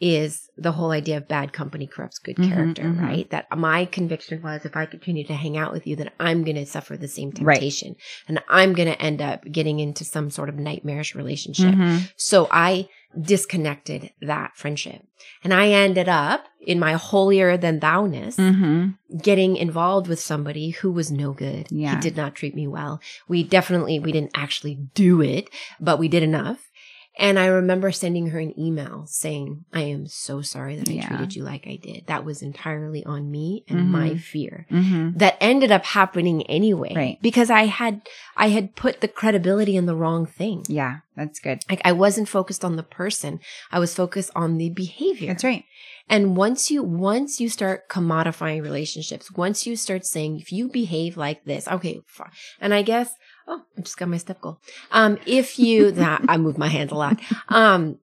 is 0.02 0.48
the 0.56 0.72
whole 0.72 0.92
idea 0.92 1.18
of 1.18 1.28
bad 1.28 1.52
company 1.52 1.86
corrupts 1.86 2.18
good 2.18 2.36
Mhm, 2.36 2.48
character, 2.48 2.84
mhm. 2.84 3.02
right? 3.02 3.28
That 3.30 3.46
my 3.54 3.84
conviction 3.84 4.40
was 4.40 4.64
if 4.64 4.74
I 4.74 4.86
continue 4.86 5.24
to 5.26 5.34
hang 5.34 5.58
out 5.58 5.72
with 5.74 5.86
you, 5.86 5.94
then 5.94 6.10
I'm 6.18 6.42
going 6.42 6.56
to 6.56 6.64
suffer 6.64 6.96
the 6.96 7.06
same 7.06 7.30
Right. 7.40 7.56
temptation 7.56 7.96
and 8.26 8.40
I'm 8.48 8.72
going 8.72 8.88
to 8.88 9.00
end 9.02 9.20
up 9.20 9.44
getting 9.52 9.78
into 9.78 10.04
some 10.04 10.30
sort 10.30 10.48
of 10.48 10.56
nightmarish 10.56 11.14
relationship. 11.14 11.74
Mhm. 11.74 12.10
So 12.16 12.48
I 12.50 12.88
disconnected 13.20 14.10
that 14.22 14.52
friendship. 14.56 15.02
And 15.44 15.52
I 15.52 15.68
ended 15.68 16.08
up 16.08 16.44
in 16.60 16.78
my 16.78 16.92
holier 16.94 17.56
than 17.56 17.80
thou-ness 17.80 18.36
Mhm. 18.36 18.94
getting 19.22 19.56
involved 19.56 20.06
with 20.08 20.20
somebody 20.20 20.70
who 20.70 20.90
was 20.92 21.10
no 21.10 21.32
good. 21.32 21.66
Yeah. 21.70 21.94
He 21.96 22.00
did 22.00 22.16
not 22.16 22.34
treat 22.34 22.54
me 22.54 22.66
well. 22.66 23.00
We 23.28 23.42
definitely 23.42 23.98
we 23.98 24.12
didn't 24.12 24.30
actually 24.34 24.78
do 24.94 25.20
it, 25.20 25.48
but 25.80 25.98
we 25.98 26.08
did 26.08 26.22
enough. 26.22 26.69
And 27.18 27.38
I 27.38 27.46
remember 27.46 27.90
sending 27.92 28.28
her 28.28 28.38
an 28.38 28.58
email 28.58 29.04
saying, 29.06 29.64
I 29.72 29.82
am 29.82 30.06
so 30.06 30.42
sorry 30.42 30.76
that 30.76 30.88
I 30.88 30.92
Yeah. 30.92 31.08
treated 31.08 31.34
you 31.34 31.42
like 31.42 31.66
I 31.66 31.76
did. 31.76 32.06
That 32.06 32.24
was 32.24 32.40
entirely 32.40 33.04
on 33.04 33.30
me 33.30 33.64
and 33.68 33.80
Mhm. 33.80 33.86
my 33.88 34.16
fear. 34.16 34.66
Mhm. 34.70 35.18
That 35.18 35.36
ended 35.40 35.70
up 35.72 35.84
happening 35.84 36.42
anyway. 36.44 36.92
Right. 36.94 37.18
Because 37.20 37.50
I 37.50 37.66
had 37.66 38.02
I 38.36 38.48
had 38.48 38.74
put 38.74 39.00
the 39.02 39.08
credibility 39.08 39.76
in 39.76 39.84
the 39.86 39.96
wrong 39.96 40.24
thing. 40.24 40.64
Yeah, 40.68 40.98
that's 41.16 41.40
good. 41.40 41.62
Like 41.68 41.82
I 41.84 41.92
wasn't 41.92 42.28
focused 42.28 42.64
on 42.64 42.76
the 42.76 42.82
person. 42.82 43.40
I 43.70 43.78
was 43.80 43.94
focused 43.94 44.30
on 44.34 44.56
the 44.56 44.70
behavior. 44.70 45.26
That's 45.28 45.44
right. 45.44 45.64
And 46.08 46.36
once 46.36 46.70
you 46.70 46.82
once 46.82 47.38
you 47.40 47.48
start 47.48 47.88
commodifying 47.88 48.62
relationships, 48.62 49.30
once 49.32 49.66
you 49.66 49.76
start 49.76 50.06
saying 50.06 50.38
if 50.40 50.52
you 50.52 50.68
behave 50.68 51.16
like 51.16 51.44
this, 51.44 51.68
okay, 51.68 52.00
fine. 52.06 52.30
And 52.60 52.72
I 52.72 52.82
guess 52.82 53.14
oh, 53.46 53.62
I 53.76 53.80
just 53.80 53.96
got 53.96 54.08
my 54.08 54.16
step 54.18 54.40
goal. 54.40 54.60
Um, 54.90 55.18
if 55.26 55.58
you 55.58 55.90
that 55.92 56.22
I 56.28 56.36
move 56.36 56.58
my 56.58 56.68
hands 56.68 56.92
a 56.92 56.96
lot. 56.96 57.20
Um, 57.48 57.98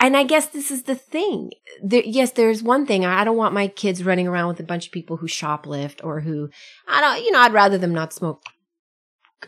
and 0.00 0.16
I 0.16 0.24
guess 0.24 0.46
this 0.46 0.70
is 0.70 0.82
the 0.82 0.94
thing. 0.96 1.52
There, 1.82 2.02
yes, 2.04 2.32
there's 2.32 2.62
one 2.62 2.84
thing. 2.84 3.04
I 3.06 3.24
don't 3.24 3.36
want 3.36 3.54
my 3.54 3.68
kids 3.68 4.04
running 4.04 4.26
around 4.28 4.48
with 4.48 4.60
a 4.60 4.64
bunch 4.64 4.86
of 4.86 4.92
people 4.92 5.16
who 5.16 5.26
shoplift 5.28 6.04
or 6.04 6.20
who, 6.20 6.50
I 6.88 7.00
don't, 7.00 7.24
you 7.24 7.30
know, 7.30 7.38
I'd 7.40 7.52
rather 7.52 7.78
them 7.78 7.94
not 7.94 8.12
smoke 8.12 8.42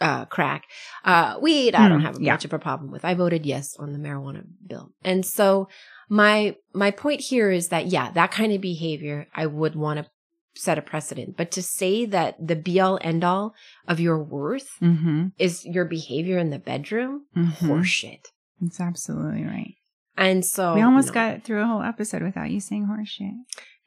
uh, 0.00 0.24
crack. 0.26 0.64
Uh, 1.04 1.38
weed, 1.40 1.74
I 1.74 1.88
don't 1.88 2.00
Hmm, 2.00 2.06
have 2.06 2.20
yeah. 2.20 2.32
much 2.34 2.44
of 2.44 2.52
a 2.52 2.58
problem 2.58 2.90
with. 2.90 3.04
I 3.04 3.14
voted 3.14 3.44
yes 3.44 3.76
on 3.76 3.92
the 3.92 3.98
marijuana 3.98 4.44
bill. 4.66 4.92
And 5.02 5.26
so 5.26 5.68
my, 6.08 6.56
my 6.72 6.90
point 6.90 7.20
here 7.22 7.50
is 7.50 7.68
that, 7.68 7.86
yeah, 7.86 8.10
that 8.12 8.30
kind 8.30 8.52
of 8.52 8.60
behavior, 8.60 9.26
I 9.34 9.46
would 9.46 9.74
want 9.74 9.98
to 9.98 10.10
set 10.56 10.78
a 10.78 10.82
precedent. 10.82 11.36
But 11.36 11.50
to 11.52 11.62
say 11.62 12.04
that 12.06 12.34
the 12.44 12.56
be 12.56 12.80
all 12.80 12.98
end 13.02 13.22
all 13.24 13.54
of 13.86 14.00
your 14.00 14.22
worth 14.22 14.68
Mm-hmm. 14.82 15.28
is 15.38 15.64
your 15.64 15.84
behavior 15.84 16.38
in 16.38 16.50
the 16.50 16.58
bedroom, 16.58 17.26
Mhm. 17.36 17.52
horseshit. 17.68 18.24
That's 18.60 18.80
absolutely 18.80 19.44
right. 19.44 19.74
And 20.16 20.44
so 20.44 20.74
we 20.74 20.80
almost 20.82 21.08
no. 21.08 21.14
got 21.14 21.42
through 21.44 21.62
a 21.62 21.66
whole 21.66 21.82
episode 21.82 22.22
without 22.22 22.50
you 22.50 22.58
saying 22.60 22.86
horseshit. 22.86 23.32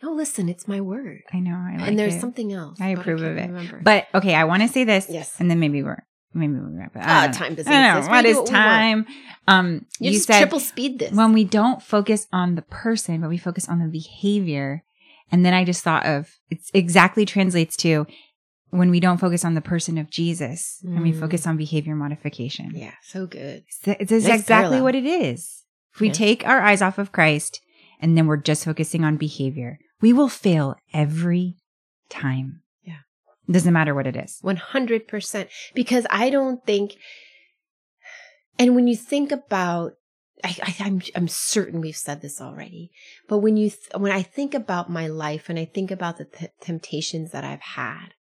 No, 0.03 0.11
listen, 0.13 0.47
it's 0.47 0.67
my 0.67 0.79
word. 0.79 1.21
I 1.33 1.39
know. 1.39 1.55
I 1.55 1.77
like 1.77 1.87
and 1.89 1.99
there's 1.99 2.15
it. 2.15 2.21
something 2.21 2.53
else. 2.53 2.79
I 2.79 2.89
approve 2.89 3.19
can't 3.19 3.31
of 3.31 3.37
it. 3.37 3.47
Remember. 3.47 3.81
But 3.83 4.07
okay, 4.13 4.35
I 4.35 4.43
want 4.45 4.61
to 4.61 4.67
say 4.69 4.83
this. 4.85 5.07
Yes. 5.09 5.35
And 5.39 5.49
then 5.51 5.59
maybe 5.59 5.81
we're 5.83 6.05
maybe 6.33 6.53
we'll 6.53 6.71
wrap 6.71 6.95
it. 6.95 7.01
Ah, 7.03 7.23
I 7.23 7.27
time 7.29 7.55
doesn't 7.55 7.71
I 7.73 7.93
don't 7.93 8.03
know. 8.05 8.09
What 8.09 8.23
We 8.23 8.29
is 8.29 8.37
what 8.37 8.45
we 8.45 8.51
time? 8.51 9.05
Um, 9.47 9.85
you, 9.99 10.11
you, 10.11 10.11
just 10.11 10.27
said 10.27 10.39
triple 10.39 10.59
speed 10.59 10.99
this. 10.99 11.11
when 11.11 11.33
we 11.33 11.43
don't 11.43 11.81
focus 11.81 12.27
on 12.31 12.53
the 12.55 12.61
person, 12.61 13.21
but 13.21 13.29
we 13.29 13.37
focus 13.39 13.67
on 13.67 13.79
the 13.79 13.87
behavior. 13.87 14.83
And 15.31 15.45
then 15.45 15.53
I 15.53 15.63
just 15.63 15.83
thought 15.83 16.05
of 16.05 16.29
it's 16.49 16.71
exactly 16.73 17.25
translates 17.25 17.75
to 17.77 18.07
when 18.71 18.89
we 18.91 18.99
don't 18.99 19.17
focus 19.19 19.43
on 19.45 19.55
the 19.55 19.61
person 19.61 19.97
of 19.97 20.09
Jesus 20.09 20.79
and 20.83 21.01
we 21.01 21.11
Mm. 21.11 21.19
focus 21.19 21.47
on 21.47 21.57
behavior 21.57 21.95
modification. 21.95 22.71
yeah, 22.75 22.93
so 23.03 23.25
good. 23.25 23.63
It's, 23.67 23.87
it's 23.87 24.11
Nice 24.11 24.41
exactly 24.41 24.47
parallel. 24.77 24.83
what 24.83 24.95
it 24.95 25.05
is. 25.05 25.63
If 25.93 25.99
we 26.01 26.07
Yeah. 26.07 26.13
take 26.13 26.47
our 26.47 26.61
eyes 26.61 26.81
off 26.81 26.97
of 26.99 27.11
Christ 27.11 27.61
and 27.99 28.15
then 28.17 28.27
we're 28.27 28.37
just 28.37 28.65
focusing 28.65 29.03
on 29.03 29.17
behavior, 29.17 29.79
we 30.01 30.13
will 30.13 30.29
fail 30.29 30.75
every 30.93 31.57
time. 32.09 32.61
Yeah. 32.83 32.99
It 33.47 33.51
doesn't 33.51 33.73
matter 33.73 33.93
what 33.95 34.05
it 34.07 34.15
is. 34.15 34.39
100%. 34.43 35.49
Because 35.73 36.05
I 36.11 36.29
don't 36.29 36.63
think, 36.65 36.95
and 38.57 38.75
when 38.75 38.87
you 38.87 38.95
think 38.95 39.31
about, 39.31 39.93
I, 40.43 40.55
I, 40.63 40.75
I'm, 40.85 41.01
I'm 41.15 41.27
certain 41.27 41.81
we've 41.81 41.95
said 41.95 42.21
this 42.21 42.39
already, 42.41 42.91
but 43.27 43.39
when 43.39 43.57
you, 43.57 43.69
th- 43.69 43.89
when 43.97 44.11
I 44.11 44.21
think 44.21 44.53
about 44.53 44.89
my 44.89 45.07
life 45.07 45.49
and 45.49 45.59
I 45.59 45.65
think 45.65 45.91
about 45.91 46.17
the 46.17 46.25
t- 46.25 46.47
temptations 46.61 47.31
that 47.31 47.43
I've 47.43 47.61
had, 47.61 48.13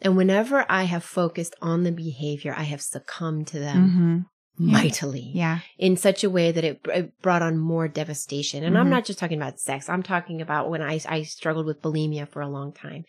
and 0.00 0.16
whenever 0.16 0.64
I 0.68 0.84
have 0.84 1.02
focused 1.04 1.56
on 1.60 1.82
the 1.82 1.90
behavior, 1.92 2.54
I 2.56 2.62
have 2.64 2.80
succumbed 2.82 3.48
to 3.48 3.58
them 3.58 3.88
Mm-hmm. 3.90 4.18
Yeah. 4.60 4.72
mightily. 4.72 5.30
Yeah. 5.34 5.58
in 5.78 5.96
such 5.96 6.24
a 6.24 6.30
way 6.30 6.50
that 6.50 6.64
it, 6.64 6.80
it 6.86 7.20
brought 7.22 7.42
on 7.42 7.58
more 7.58 7.86
devastation. 7.86 8.64
And 8.64 8.76
I'm 8.76 8.86
Mhm. 8.86 8.90
not 8.90 9.04
just 9.04 9.18
talking 9.20 9.38
about 9.40 9.60
sex. 9.60 9.88
I'm 9.88 10.02
talking 10.02 10.40
about 10.40 10.68
when 10.68 10.82
I, 10.82 10.98
I 11.08 11.22
struggled 11.22 11.66
with 11.66 11.80
bulimia 11.80 12.28
for 12.28 12.42
a 12.42 12.48
long 12.48 12.72
time. 12.72 13.04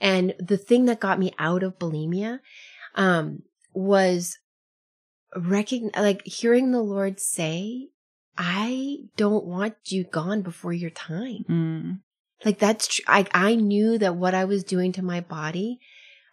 And 0.00 0.34
the 0.38 0.56
thing 0.56 0.86
that 0.86 0.98
got 1.00 1.18
me 1.18 1.32
out 1.38 1.62
of 1.62 1.78
bulimia, 1.78 2.40
um, 2.94 3.42
was 3.74 4.38
recogn 5.36 5.94
like 5.96 6.26
hearing 6.26 6.72
the 6.72 6.82
Lord 6.82 7.20
say, 7.20 7.88
I 8.38 8.98
don't 9.16 9.44
want 9.44 9.74
you 9.86 10.04
gone 10.04 10.42
before 10.42 10.72
your 10.72 10.90
time. 10.90 11.44
Mm. 11.48 12.00
Like 12.44 12.58
that's 12.58 12.86
true. 12.88 13.04
I 13.08 13.26
I 13.32 13.54
knew 13.54 13.98
that 13.98 14.16
what 14.16 14.34
I 14.34 14.44
was 14.44 14.64
doing 14.64 14.92
to 14.92 15.02
my 15.02 15.20
body, 15.20 15.78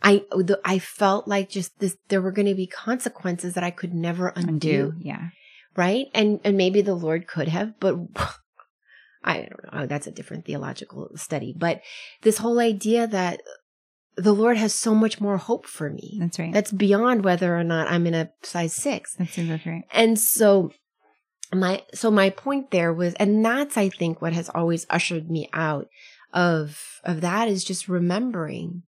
I 0.01 0.23
the, 0.31 0.59
I 0.65 0.79
felt 0.79 1.27
like 1.27 1.49
just 1.49 1.79
this 1.79 1.97
there 2.09 2.21
were 2.21 2.31
going 2.31 2.47
to 2.47 2.55
be 2.55 2.67
consequences 2.67 3.53
that 3.53 3.63
I 3.63 3.71
could 3.71 3.93
never 3.93 4.27
undo, 4.27 4.51
Undo. 4.51 4.93
Yeah. 4.99 5.29
right? 5.75 6.07
And 6.13 6.39
and 6.43 6.57
maybe 6.57 6.81
the 6.81 6.95
Lord 6.95 7.27
could 7.27 7.47
have, 7.47 7.79
but 7.79 7.95
I 9.23 9.47
don't 9.49 9.73
know. 9.73 9.85
That's 9.87 10.07
a 10.07 10.11
different 10.11 10.45
theological 10.45 11.11
study. 11.15 11.53
But 11.57 11.81
this 12.21 12.37
whole 12.37 12.59
idea 12.59 13.07
that 13.07 13.41
the 14.15 14.33
Lord 14.33 14.57
has 14.57 14.73
so 14.73 14.93
much 14.93 15.19
more 15.19 15.37
hope 15.37 15.65
for 15.65 15.89
me. 15.89 16.17
That's 16.19 16.37
right. 16.39 16.53
That's 16.53 16.71
beyond 16.71 17.23
whether 17.23 17.57
or 17.57 17.63
not 17.63 17.89
I'm 17.89 18.05
in 18.07 18.13
a 18.13 18.31
size 18.43 18.73
six. 18.73 19.15
That's 19.15 19.37
exactly 19.37 19.71
right. 19.71 19.83
And 19.91 20.19
so 20.19 20.71
my 21.53 21.83
so 21.93 22.09
my 22.09 22.29
point 22.29 22.71
there 22.71 22.93
was 22.93 23.13
and 23.15 23.43
that's 23.45 23.77
I 23.77 23.89
think 23.89 24.21
what 24.21 24.33
has 24.33 24.49
always 24.49 24.85
ushered 24.89 25.29
me 25.29 25.49
out 25.53 25.87
of 26.33 26.99
of 27.03 27.21
that 27.21 27.47
is 27.47 27.63
just 27.63 27.87
remembering 27.87 28.83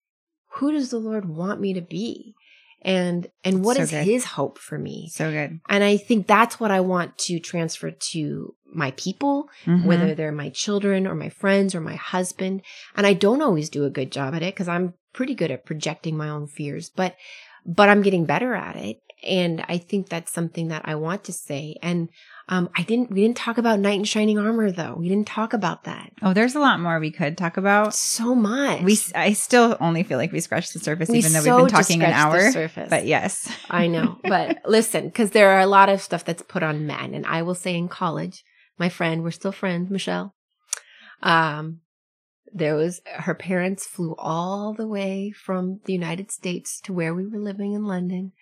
who 0.52 0.72
does 0.72 0.90
the 0.90 0.98
Lord 0.98 1.28
want 1.28 1.60
me 1.60 1.74
to 1.74 1.80
be? 1.80 2.34
And 2.82 3.26
and 3.44 3.64
what 3.64 3.76
So 3.76 3.82
is 3.84 3.90
good. 3.90 4.04
his 4.04 4.24
hope 4.24 4.58
for 4.58 4.78
me? 4.78 5.08
So 5.10 5.30
good. 5.30 5.60
And 5.68 5.82
I 5.82 5.96
think 5.96 6.26
that's 6.26 6.60
what 6.60 6.70
I 6.70 6.80
want 6.80 7.16
to 7.18 7.38
transfer 7.40 7.90
to 7.90 8.54
my 8.72 8.90
people, 8.92 9.48
Mhm. 9.66 9.84
whether 9.84 10.14
they're 10.14 10.32
my 10.32 10.50
children 10.50 11.06
or 11.06 11.14
my 11.14 11.28
friends 11.30 11.74
or 11.74 11.80
my 11.80 11.94
husband. 11.96 12.62
And 12.96 13.06
I 13.06 13.14
don't 13.14 13.40
always 13.42 13.70
do 13.70 13.84
a 13.84 13.90
good 13.90 14.12
job 14.12 14.34
at 14.34 14.42
it 14.42 14.54
because 14.54 14.68
I'm 14.68 14.94
pretty 15.14 15.34
good 15.34 15.50
at 15.50 15.64
projecting 15.64 16.16
my 16.16 16.28
own 16.28 16.46
fears, 16.46 16.90
but 16.90 17.16
but 17.66 17.88
I'm 17.88 18.02
getting 18.02 18.26
better 18.26 18.54
at 18.54 18.76
it. 18.76 18.98
And 19.26 19.64
I 19.68 19.78
think 19.78 20.10
that's 20.10 20.30
something 20.30 20.68
that 20.68 20.82
I 20.84 20.96
want 20.96 21.24
to 21.24 21.32
say. 21.32 21.78
And 21.82 22.10
um, 22.50 22.68
I 22.76 22.82
didn't 22.82 23.10
we 23.10 23.22
didn't 23.22 23.38
talk 23.38 23.56
about 23.56 23.80
knight 23.80 23.98
in 23.98 24.04
shining 24.04 24.38
armor 24.38 24.70
though. 24.70 24.96
We 24.98 25.08
didn't 25.08 25.26
talk 25.26 25.54
about 25.54 25.84
that. 25.84 26.12
Oh, 26.20 26.34
there's 26.34 26.54
a 26.54 26.60
lot 26.60 26.78
more 26.78 27.00
we 27.00 27.10
could 27.10 27.38
talk 27.38 27.56
about. 27.56 27.94
So 27.94 28.34
much. 28.34 28.82
We, 28.82 28.98
I 29.14 29.32
still 29.32 29.78
only 29.80 30.02
feel 30.02 30.18
like 30.18 30.30
we 30.30 30.40
scratched 30.40 30.74
the 30.74 30.78
surface, 30.78 31.08
We 31.08 31.18
even 31.20 31.32
though 31.32 31.40
so 31.40 31.56
we've 31.56 31.64
been 31.64 31.72
talking 31.72 32.02
an 32.02 32.12
scratched 32.12 32.32
the 32.32 32.38
hour. 32.44 32.52
surface. 32.52 32.90
But 32.90 33.06
yes, 33.06 33.50
I 33.70 33.86
know. 33.86 34.18
But 34.28 34.58
listen, 34.66 35.06
because 35.06 35.30
there 35.30 35.48
are 35.52 35.60
a 35.60 35.66
lot 35.66 35.88
of 35.88 36.02
stuff 36.02 36.22
that's 36.26 36.42
put 36.42 36.62
on 36.62 36.86
men. 36.86 37.14
And 37.14 37.24
I 37.24 37.40
will 37.40 37.54
say 37.54 37.74
in 37.76 37.88
college, 37.88 38.44
my 38.78 38.90
friend, 38.90 39.22
we're 39.22 39.30
still 39.30 39.52
friends, 39.52 39.88
Michelle. 39.90 40.34
Um, 41.22 41.80
there 42.54 42.76
was 42.76 43.00
her 43.04 43.34
parents 43.34 43.84
flew 43.84 44.14
all 44.16 44.72
the 44.72 44.86
way 44.86 45.32
from 45.32 45.80
the 45.84 45.92
United 45.92 46.30
States 46.30 46.80
to 46.82 46.92
where 46.92 47.12
we 47.12 47.26
were 47.26 47.38
living 47.38 47.72
in 47.72 47.84
London. 47.84 48.32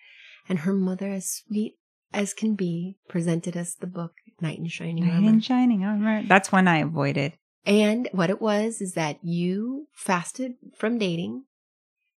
And 0.47 0.59
her 0.59 0.73
mother, 0.73 1.09
as 1.11 1.41
sweet 1.45 1.77
as 2.13 2.33
can 2.33 2.53
be, 2.55 2.97
presented 3.09 3.57
us 3.57 3.73
the 3.73 3.87
book 3.87 4.13
Knight 4.39 4.59
in 4.59 4.67
Shining 4.67 5.05
Knight 5.05 5.15
Armor. 5.15 5.29
in 5.29 5.39
shining 5.39 5.83
armor. 5.83 6.23
That's 6.27 6.51
one 6.51 6.67
I 6.67 6.77
avoided. 6.79 7.33
And 7.65 8.09
what 8.11 8.29
it 8.29 8.41
was 8.41 8.81
is 8.81 8.93
that 8.93 9.17
you 9.23 9.87
fasted 9.93 10.53
from 10.77 10.97
dating 10.97 11.45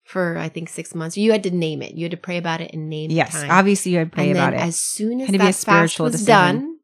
for 0.04 0.36
I 0.38 0.48
think 0.48 0.68
six 0.68 0.94
months. 0.94 1.16
You 1.16 1.32
had 1.32 1.42
to 1.44 1.50
name 1.50 1.82
it. 1.82 1.94
You 1.94 2.04
had 2.04 2.10
to 2.12 2.16
pray 2.16 2.36
about 2.36 2.60
it 2.60 2.72
and 2.74 2.88
name 2.88 3.10
it. 3.10 3.14
Yes, 3.14 3.32
time. 3.32 3.50
obviously 3.50 3.92
you 3.92 3.98
would 4.00 4.12
pray 4.12 4.30
and 4.30 4.38
about 4.38 4.50
then 4.52 4.60
it. 4.60 4.62
as 4.64 4.78
soon 4.78 5.20
as 5.20 5.26
Had 5.28 5.32
to 5.32 5.38
that 5.38 5.44
be 5.44 5.48
a 5.48 5.52
fast 5.52 5.60
spiritual 5.60 6.04
was 6.04 6.12
decision. 6.14 6.26
done, 6.34 6.78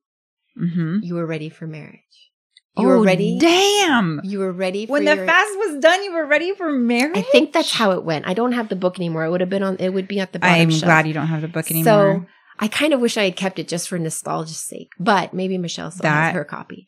mm-hmm. 0.59 0.99
you 1.03 1.15
were 1.15 1.27
ready 1.27 1.49
for 1.49 1.67
marriage. 1.67 2.31
You 2.79 2.87
were 2.87 2.97
oh, 2.97 3.05
ready. 3.05 3.39
Damn. 3.39 4.21
You 4.25 4.39
were 4.39 4.53
ready 4.53 4.87
for 4.87 4.93
When 4.93 5.05
the 5.05 5.15
your- 5.17 5.27
fast 5.27 5.59
was 5.59 5.79
done, 5.81 6.03
you 6.05 6.13
were 6.13 6.25
ready 6.25 6.55
for 6.55 6.73
marriage. 6.73 7.19
I 7.19 7.23
think 7.23 7.53
that's 7.53 7.73
how 7.73 7.91
it 7.91 8.03
went. 8.03 8.27
I 8.27 8.33
don't 8.33 8.53
have 8.53 8.71
the 8.71 8.77
book 8.77 8.99
anymore. 8.99 9.25
It 9.25 9.31
would 9.31 9.41
have 9.43 9.51
been 9.51 9.63
on. 9.63 9.77
It 9.77 9.91
would 9.91 10.09
be 10.09 10.21
at 10.21 10.33
the 10.33 10.39
bottom 10.39 10.55
I'm 10.55 10.71
shelf. 10.71 10.85
glad 10.85 11.07
you 11.07 11.13
don't 11.13 11.27
have 11.27 11.43
the 11.43 11.49
book 11.49 11.71
anymore. 11.71 11.85
So. 11.85 12.27
I 12.59 12.69
kind 12.69 12.93
of 12.95 13.01
wish 13.01 13.17
I 13.17 13.25
had 13.25 13.37
kept 13.37 13.59
it 13.59 13.67
just 13.67 13.89
for 13.89 13.99
nostalgia's 13.99 14.59
sake. 14.59 14.91
But 14.99 15.35
maybe 15.35 15.59
Michelle 15.59 15.91
still 15.91 16.03
That 16.05 16.27
has 16.27 16.35
her 16.35 16.45
copy. 16.45 16.87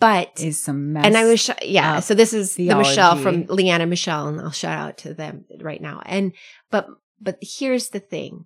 But 0.00 0.40
is 0.40 0.60
some 0.60 0.92
mess. 0.92 1.04
and 1.06 1.16
I 1.16 1.24
wish, 1.24 1.50
yeah. 1.62 2.00
So 2.00 2.14
this 2.14 2.32
is 2.32 2.54
the 2.54 2.74
Michelle 2.74 3.16
from 3.16 3.46
Leanna 3.46 3.86
Michelle, 3.86 4.28
and 4.28 4.40
I'll 4.40 4.50
shout 4.50 4.78
out 4.78 4.98
to 4.98 5.14
them 5.14 5.44
right 5.60 5.80
now. 5.80 6.02
And 6.04 6.32
but 6.70 6.88
but 7.20 7.38
here's 7.40 7.88
the 7.88 7.98
thing: 7.98 8.44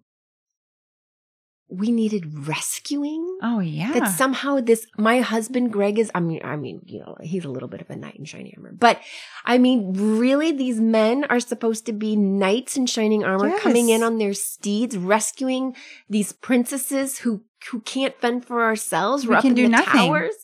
we 1.73 1.91
needed 1.91 2.47
rescuing. 2.47 3.39
Oh 3.43 3.61
yeah. 3.61 3.93
That 3.93 4.09
somehow 4.09 4.61
this 4.61 4.87
my 4.99 5.21
husband 5.21 5.73
Greg 5.73 5.99
is. 5.99 6.11
I 6.15 6.21
mean, 6.21 6.41
I 6.45 6.57
mean, 6.57 6.83
you 6.87 7.01
know, 7.01 7.17
he's 7.21 7.45
a 7.45 7.49
little 7.49 7.69
bit 7.69 7.81
of 7.81 7.89
a 7.91 7.97
knight 7.97 8.17
in 8.17 8.25
shining 8.27 8.53
armor, 8.57 8.73
but 8.73 9.01
I 9.45 9.59
mean, 9.59 9.93
really, 9.95 10.53
these 10.53 10.79
men 10.81 11.25
are 11.25 11.41
supposed 11.41 11.87
to 11.87 11.93
be 11.93 12.15
knights 12.17 12.77
in 12.77 12.87
shining 12.87 13.25
armor, 13.25 13.49
Yes. 13.49 13.63
coming 13.63 13.89
in 13.89 14.03
on 14.03 14.19
their 14.19 14.35
steeds, 14.35 14.97
rescuing 14.97 15.75
these 16.09 16.33
princesses 16.33 17.19
who 17.21 17.43
who 17.71 17.81
can't 17.81 18.15
fend 18.21 18.45
for 18.45 18.63
ourselves. 18.65 19.23
We 19.25 19.31
We're 19.31 19.37
up 19.37 19.43
can 19.43 19.51
in 19.53 19.57
do 19.57 19.63
the 19.63 19.69
nothing. 19.69 20.09
towers. 20.11 20.35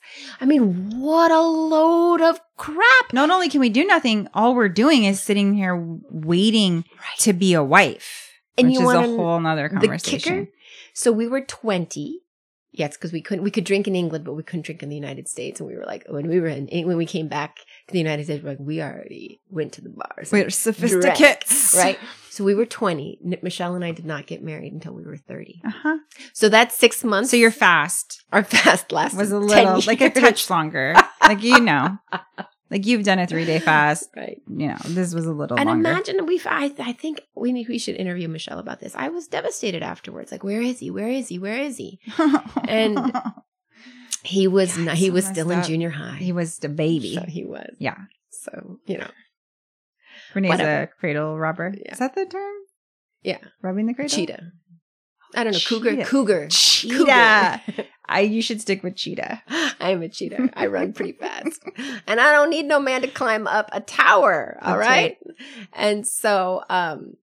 I 0.40 0.44
mean, 0.46 1.00
what 1.00 1.32
a 1.32 1.40
load 1.42 2.20
of 2.20 2.40
crap! 2.56 3.12
Not 3.12 3.30
only 3.30 3.48
can 3.48 3.60
we 3.60 3.68
do 3.70 3.84
nothing, 3.84 4.28
all 4.34 4.54
we're 4.54 4.68
doing 4.68 5.02
is 5.04 5.20
sitting 5.20 5.52
here 5.54 5.74
waiting 6.10 6.84
Right. 6.96 7.18
to 7.20 7.32
be 7.32 7.54
a 7.54 7.62
wife, 7.62 8.30
And 8.56 8.68
which 8.68 8.78
you 8.78 8.88
is 8.88 8.94
a 8.94 9.02
whole 9.02 9.40
nother 9.40 9.68
The 9.68 9.78
conversation. 9.80 10.18
kicker. 10.46 10.50
So 10.98 11.12
we 11.12 11.28
were 11.28 11.40
twenty. 11.40 12.22
Yes, 12.72 12.96
because 12.96 13.12
we 13.12 13.22
couldn't. 13.22 13.44
We 13.44 13.52
could 13.52 13.64
drink 13.64 13.86
in 13.86 13.94
England, 13.94 14.24
but 14.24 14.34
we 14.34 14.42
couldn't 14.42 14.66
drink 14.66 14.82
in 14.82 14.88
the 14.88 14.96
United 14.96 15.28
States. 15.28 15.60
And 15.60 15.68
we 15.68 15.76
were 15.76 15.86
like, 15.86 16.04
when 16.08 16.26
we 16.28 16.40
were 16.40 16.48
in, 16.48 16.68
when 16.86 16.96
we 16.96 17.06
came 17.06 17.28
back 17.28 17.56
to 17.86 17.92
the 17.92 17.98
United 17.98 18.24
States, 18.24 18.42
we're 18.42 18.50
like, 18.50 18.58
we 18.60 18.82
already 18.82 19.40
went 19.48 19.72
to 19.74 19.80
the 19.80 19.90
bars. 19.90 20.32
We're 20.32 20.50
sophisticates, 20.50 21.74
right? 21.76 21.98
So 22.30 22.42
we 22.44 22.54
were 22.54 22.66
20. 22.66 23.20
N- 23.24 23.38
Michelle 23.42 23.74
and 23.76 23.84
I 23.84 23.92
did 23.92 24.06
not 24.06 24.26
get 24.26 24.42
married 24.42 24.72
until 24.72 24.92
we 24.92 25.02
were 25.04 25.16
30. 25.16 25.62
Uh 25.64 25.70
huh. 25.70 25.98
So 26.32 26.48
that's 26.48 26.76
six 26.76 27.02
months. 27.04 27.30
So 27.30 27.36
your 27.36 27.50
fast 27.52 28.24
our 28.32 28.42
fast 28.44 28.90
last 28.92 29.16
was 29.16 29.30
a 29.32 29.38
10 29.40 29.64
little 29.66 29.82
like 29.86 30.00
a 30.00 30.10
touch 30.10 30.50
longer, 30.50 30.94
like 31.22 31.42
you 31.42 31.60
know, 31.60 31.96
like 32.70 32.86
you've 32.86 33.04
done 33.04 33.18
a 33.18 33.26
three 33.26 33.44
day 33.44 33.58
fast. 33.58 34.08
right? 34.16 34.40
You 34.48 34.68
know, 34.68 34.76
this 34.84 35.14
was 35.14 35.26
a 35.26 35.32
little 35.32 35.58
And 35.58 35.68
longer. 35.68 35.88
imagine 35.88 36.26
we. 36.26 36.40
I, 36.44 36.72
I 36.78 36.92
think 36.92 37.22
we 37.34 37.52
need, 37.52 37.68
we 37.68 37.78
should 37.78 37.96
interview 37.96 38.28
Michelle 38.28 38.58
about 38.58 38.80
this. 38.80 38.94
I 38.94 39.08
was 39.08 39.26
devastated 39.28 39.82
afterwards. 39.82 40.30
Like, 40.32 40.44
where 40.44 40.60
is 40.60 40.78
he? 40.80 40.90
Where 40.90 41.08
is 41.08 41.28
he? 41.28 41.38
Where 41.38 41.58
is 41.58 41.76
he? 41.76 42.00
and- 42.68 43.12
He 44.24 44.48
was 44.48 44.76
not, 44.76 44.96
he 44.96 45.06
so 45.06 45.12
was 45.12 45.26
still 45.26 45.50
in 45.50 45.62
junior 45.62 45.90
high. 45.90 46.16
He 46.16 46.32
was 46.32 46.62
a 46.64 46.68
baby. 46.68 47.14
So 47.14 47.22
he 47.22 47.44
was. 47.44 47.74
yeah. 47.78 47.96
So, 48.30 48.78
you 48.84 48.98
know, 48.98 49.08
Renee's 50.34 50.50
Whatever. 50.50 50.82
a 50.82 50.86
cradle 50.88 51.38
robber. 51.38 51.74
Yeah. 51.78 51.92
Is 51.92 51.98
that 52.00 52.14
the 52.14 52.26
term? 52.26 52.52
Yeah. 53.22 53.38
Rubbing 53.62 53.86
the 53.86 53.94
cradle? 53.94 54.14
cheetah. 54.14 54.52
I 55.34 55.44
don't 55.44 55.52
know. 55.52 55.58
Cougar. 55.66 55.90
Cheetah. 55.90 56.04
Cougar. 56.06 56.48
Cheetah. 56.48 57.62
Cougar. 57.66 57.84
I 58.08 58.20
you 58.20 58.40
should 58.40 58.60
stick 58.60 58.82
with 58.82 58.96
cheetah. 58.96 59.42
I 59.48 59.90
am 59.90 60.02
a 60.02 60.08
cheetah. 60.08 60.50
I 60.54 60.66
run 60.66 60.92
pretty 60.92 61.12
fast. 61.12 61.62
And 62.06 62.20
I 62.20 62.32
don't 62.32 62.50
need 62.50 62.66
no 62.66 62.80
man 62.80 63.02
to 63.02 63.08
climb 63.08 63.46
up 63.46 63.68
a 63.72 63.80
tower. 63.80 64.58
All 64.62 64.78
That's 64.78 64.88
right? 64.88 65.18
And 65.74 66.06
so, 66.06 66.62
um, 66.70 67.16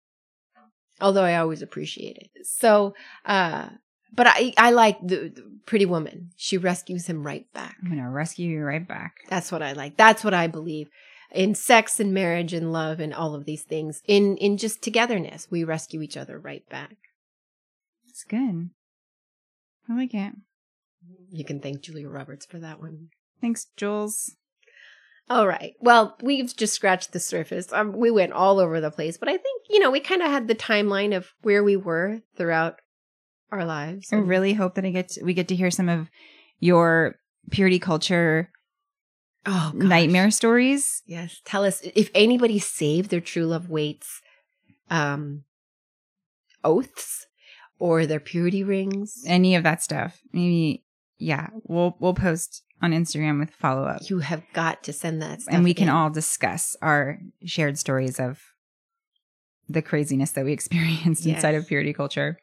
although 1.01 1.25
I 1.25 1.37
always 1.37 1.63
appreciate 1.63 2.19
it. 2.19 2.47
So, 2.47 2.95
uh, 3.25 3.71
but 4.15 4.27
I, 4.29 4.53
I 4.59 4.71
like 4.71 5.01
the, 5.01 5.31
the 5.35 5.61
pretty 5.67 5.87
woman. 5.87 6.31
She 6.37 6.59
rescues 6.59 7.07
him 7.07 7.27
right 7.27 7.51
back. 7.53 7.77
I'm 7.83 7.89
gonna 7.89 8.11
rescue 8.11 8.49
you 8.49 8.63
right 8.63 8.87
back. 8.87 9.17
That's 9.29 9.51
what 9.51 9.63
I 9.63 9.73
like. 9.73 9.97
That's 9.97 10.23
what 10.23 10.35
I 10.35 10.47
believe 10.47 10.91
in 11.33 11.55
sex 11.55 11.99
and 11.99 12.15
marriage 12.15 12.53
and 12.53 12.73
love 12.73 13.01
and 13.01 13.13
all 13.13 13.35
of 13.35 13.45
these 13.45 13.63
things. 13.63 14.03
In, 14.07 14.37
in 14.37 14.57
just 14.57 14.83
togetherness, 14.83 15.49
we 15.51 15.65
rescue 15.65 16.01
each 16.01 16.17
other 16.17 16.39
right 16.39 16.69
back. 16.69 16.97
It's 18.25 18.31
good. 18.31 18.71
I 19.89 19.97
like 19.97 20.15
it. 20.15 20.33
You 21.31 21.45
can 21.45 21.61
thank 21.61 21.83
Julia 21.83 22.09
Roberts 22.09 22.47
for 22.47 22.59
that 22.59 22.81
one. 22.81 23.09
Thanks, 23.41 23.67
Jules. 23.77 24.37
All 25.29 25.47
right. 25.47 25.75
Well, 25.81 26.17
we've 26.23 26.55
just 26.57 26.73
scratched 26.73 27.13
the 27.13 27.21
surface. 27.21 27.71
Um, 27.71 27.93
we 27.93 28.11
went 28.11 28.33
all 28.33 28.61
over 28.61 28.81
the 28.81 28.91
place, 28.91 29.19
but 29.19 29.29
I 29.29 29.33
think 29.37 29.63
you 29.69 29.79
know 29.79 29.91
we 29.91 30.01
kind 30.01 30.23
of 30.23 30.31
had 30.31 30.49
the 30.49 30.55
timeline 30.55 31.15
of 31.15 31.33
where 31.43 31.63
we 31.63 31.77
were 31.77 32.21
throughout 32.37 32.77
our 33.51 33.65
lives. 33.65 34.09
I 34.11 34.17
really 34.17 34.55
hope 34.55 34.75
that 34.77 34.85
I 34.85 34.91
get 34.91 35.11
to, 35.11 35.25
we 35.25 35.35
get 35.35 35.49
to 35.49 35.57
hear 35.57 35.71
some 35.71 35.89
of 35.91 36.09
your 36.61 37.17
purity 37.51 37.79
culture 37.79 38.51
oh 39.45 39.73
gosh. 39.75 39.89
nightmare 39.89 40.31
stories. 40.31 41.03
Yes. 41.07 41.41
Tell 41.45 41.65
us 41.65 41.83
if 41.95 42.11
anybody 42.15 42.59
saved 42.59 43.11
their 43.11 43.21
true 43.21 43.45
love 43.45 43.69
waits, 43.69 44.23
um, 44.91 45.45
oaths 46.63 47.27
or 47.85 48.07
their 48.07 48.19
purity 48.21 48.65
rings. 48.65 49.23
Any 49.27 49.55
of 49.57 49.63
that 49.63 49.83
stuff. 49.83 50.19
Maybe 50.33 50.85
yeah, 51.19 51.49
we'll 51.65 51.97
we'll 52.01 52.15
post 52.15 52.63
on 52.81 52.93
Instagram 52.93 53.39
with 53.39 53.51
follow 53.51 53.85
up. 53.85 54.09
You 54.09 54.21
have 54.21 54.43
got 54.55 54.83
to 54.85 54.93
send 54.93 55.21
that 55.21 55.43
stuff. 55.43 55.55
And 55.55 55.63
we 55.65 55.75
can 55.75 55.91
all 55.91 56.09
discuss 56.09 56.77
our 56.81 57.19
shared 57.45 57.79
stories 57.79 58.19
of 58.19 58.41
the 59.69 59.83
craziness 59.83 60.31
that 60.33 60.47
we 60.47 60.53
experienced 60.59 61.27
Yes. 61.27 61.37
inside 61.37 61.55
of 61.57 61.69
purity 61.69 61.93
culture. 61.93 62.39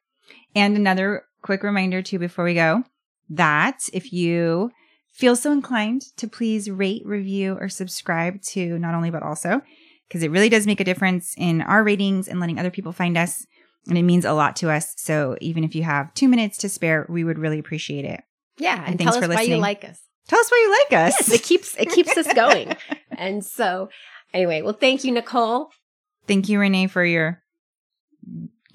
And 0.56 0.78
another 0.78 1.24
quick 1.42 1.64
reminder 1.64 2.04
too 2.04 2.20
before 2.20 2.46
we 2.46 2.54
go 2.54 2.84
that 3.30 3.89
if 3.94 4.14
you 4.14 4.70
feel 5.12 5.36
so 5.36 5.52
inclined 5.52 6.04
to 6.18 6.28
please 6.28 6.70
rate, 6.70 7.02
review, 7.04 7.58
or 7.60 7.68
subscribe 7.68 8.42
to 8.54 8.78
not 8.78 8.94
only 8.94 9.10
but 9.10 9.24
also 9.24 9.62
because 10.08 10.22
it 10.22 10.30
really 10.30 10.50
does 10.50 10.68
make 10.68 10.80
a 10.80 10.84
difference 10.84 11.34
in 11.36 11.62
our 11.62 11.84
ratings 11.84 12.28
and 12.28 12.39
letting 12.39 12.60
other 12.60 12.70
people 12.70 12.92
find 12.92 13.18
us. 13.18 13.46
And 13.88 13.98
it 13.98 14.04
means 14.04 14.26
a 14.26 14.34
lot 14.34 14.56
to 14.58 14.70
us. 14.70 14.94
So 14.98 15.38
even 15.42 15.64
if 15.64 15.76
you 15.76 15.84
have 15.84 16.14
two 16.14 16.28
minutes 16.28 16.58
to 16.60 16.70
spare, 16.70 17.06
we 17.10 17.24
would 17.24 17.40
really 17.40 17.60
appreciate 17.60 18.06
it. 18.06 18.22
Yeah, 18.58 18.78
and 18.78 18.90
and, 18.90 18.98
thanks 18.98 19.14
tell 19.14 19.22
for 19.22 19.32
us 19.32 19.36
why 19.36 19.42
you 19.42 19.58
like 19.58 19.84
us. 19.84 20.00
Tell 20.28 20.40
us 20.40 20.52
why 20.52 20.58
you 20.58 20.72
like 20.72 21.08
us. 21.08 21.16
Yes, 21.20 21.32
it 21.32 21.44
keeps 21.44 21.76
it 21.78 21.90
keeps 21.90 22.16
us 22.18 22.32
going. 22.34 22.76
And 23.18 23.46
so, 23.46 23.90
anyway, 24.34 24.64
well, 24.64 24.74
thank 24.74 25.04
you, 25.04 25.12
Nicole. 25.12 25.70
Thank 26.26 26.50
you, 26.50 26.60
Renee, 26.60 26.88
for 26.88 27.06
your 27.06 27.44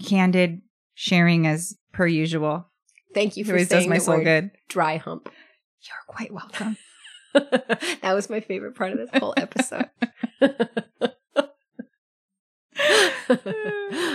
candid 0.05 0.61
sharing 0.95 1.49
as 1.49 1.77
per 1.93 2.07
usual. 2.07 2.69
Thank 3.13 3.37
you 3.37 3.45
for 3.45 3.53
always 3.53 3.69
does 3.69 3.79
saying 3.79 3.89
my 3.89 3.97
the 3.97 4.05
soul 4.05 4.21
good. 4.21 4.51
dry 4.69 4.99
hump. 4.99 5.31
You're 5.81 5.97
quite 6.07 6.33
welcome. 6.33 6.77
that 7.33 8.13
was 8.15 8.31
my 8.31 8.41
favorite 8.41 8.75
part 8.77 8.93
of 8.93 8.99
this 8.99 9.11
whole 9.15 9.35
episode. 9.37 9.89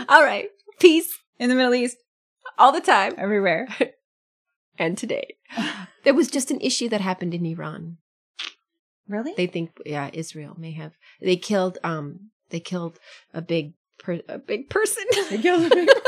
All 0.07 0.23
right. 0.23 0.49
Peace 0.81 1.19
In 1.37 1.49
the 1.49 1.55
Middle 1.55 1.75
East, 1.75 1.97
all 2.57 2.71
the 2.71 2.81
time. 2.81 3.13
everywhere. 3.17 3.67
And 4.79 4.97
today. 4.97 5.35
There 6.03 6.15
was 6.15 6.31
just 6.31 6.49
an 6.49 6.59
issue 6.61 6.89
that 6.89 7.01
happened 7.01 7.35
in 7.35 7.45
Iran. 7.45 7.97
Really? 9.07 9.33
They 9.37 9.45
think 9.45 9.69
yeah, 9.85 10.09
Israel 10.11 10.55
may 10.57 10.71
have 10.71 10.93
they 11.21 11.35
killed 11.35 11.77
um 11.83 12.31
they 12.49 12.59
killed 12.59 12.97
a 13.35 13.41
big 13.43 13.73
per, 13.99 14.19
a 14.27 14.39
big 14.39 14.67
person. 14.71 15.03
They 15.29 15.37
killed 15.37 15.71
a 15.71 15.75
big 15.75 15.89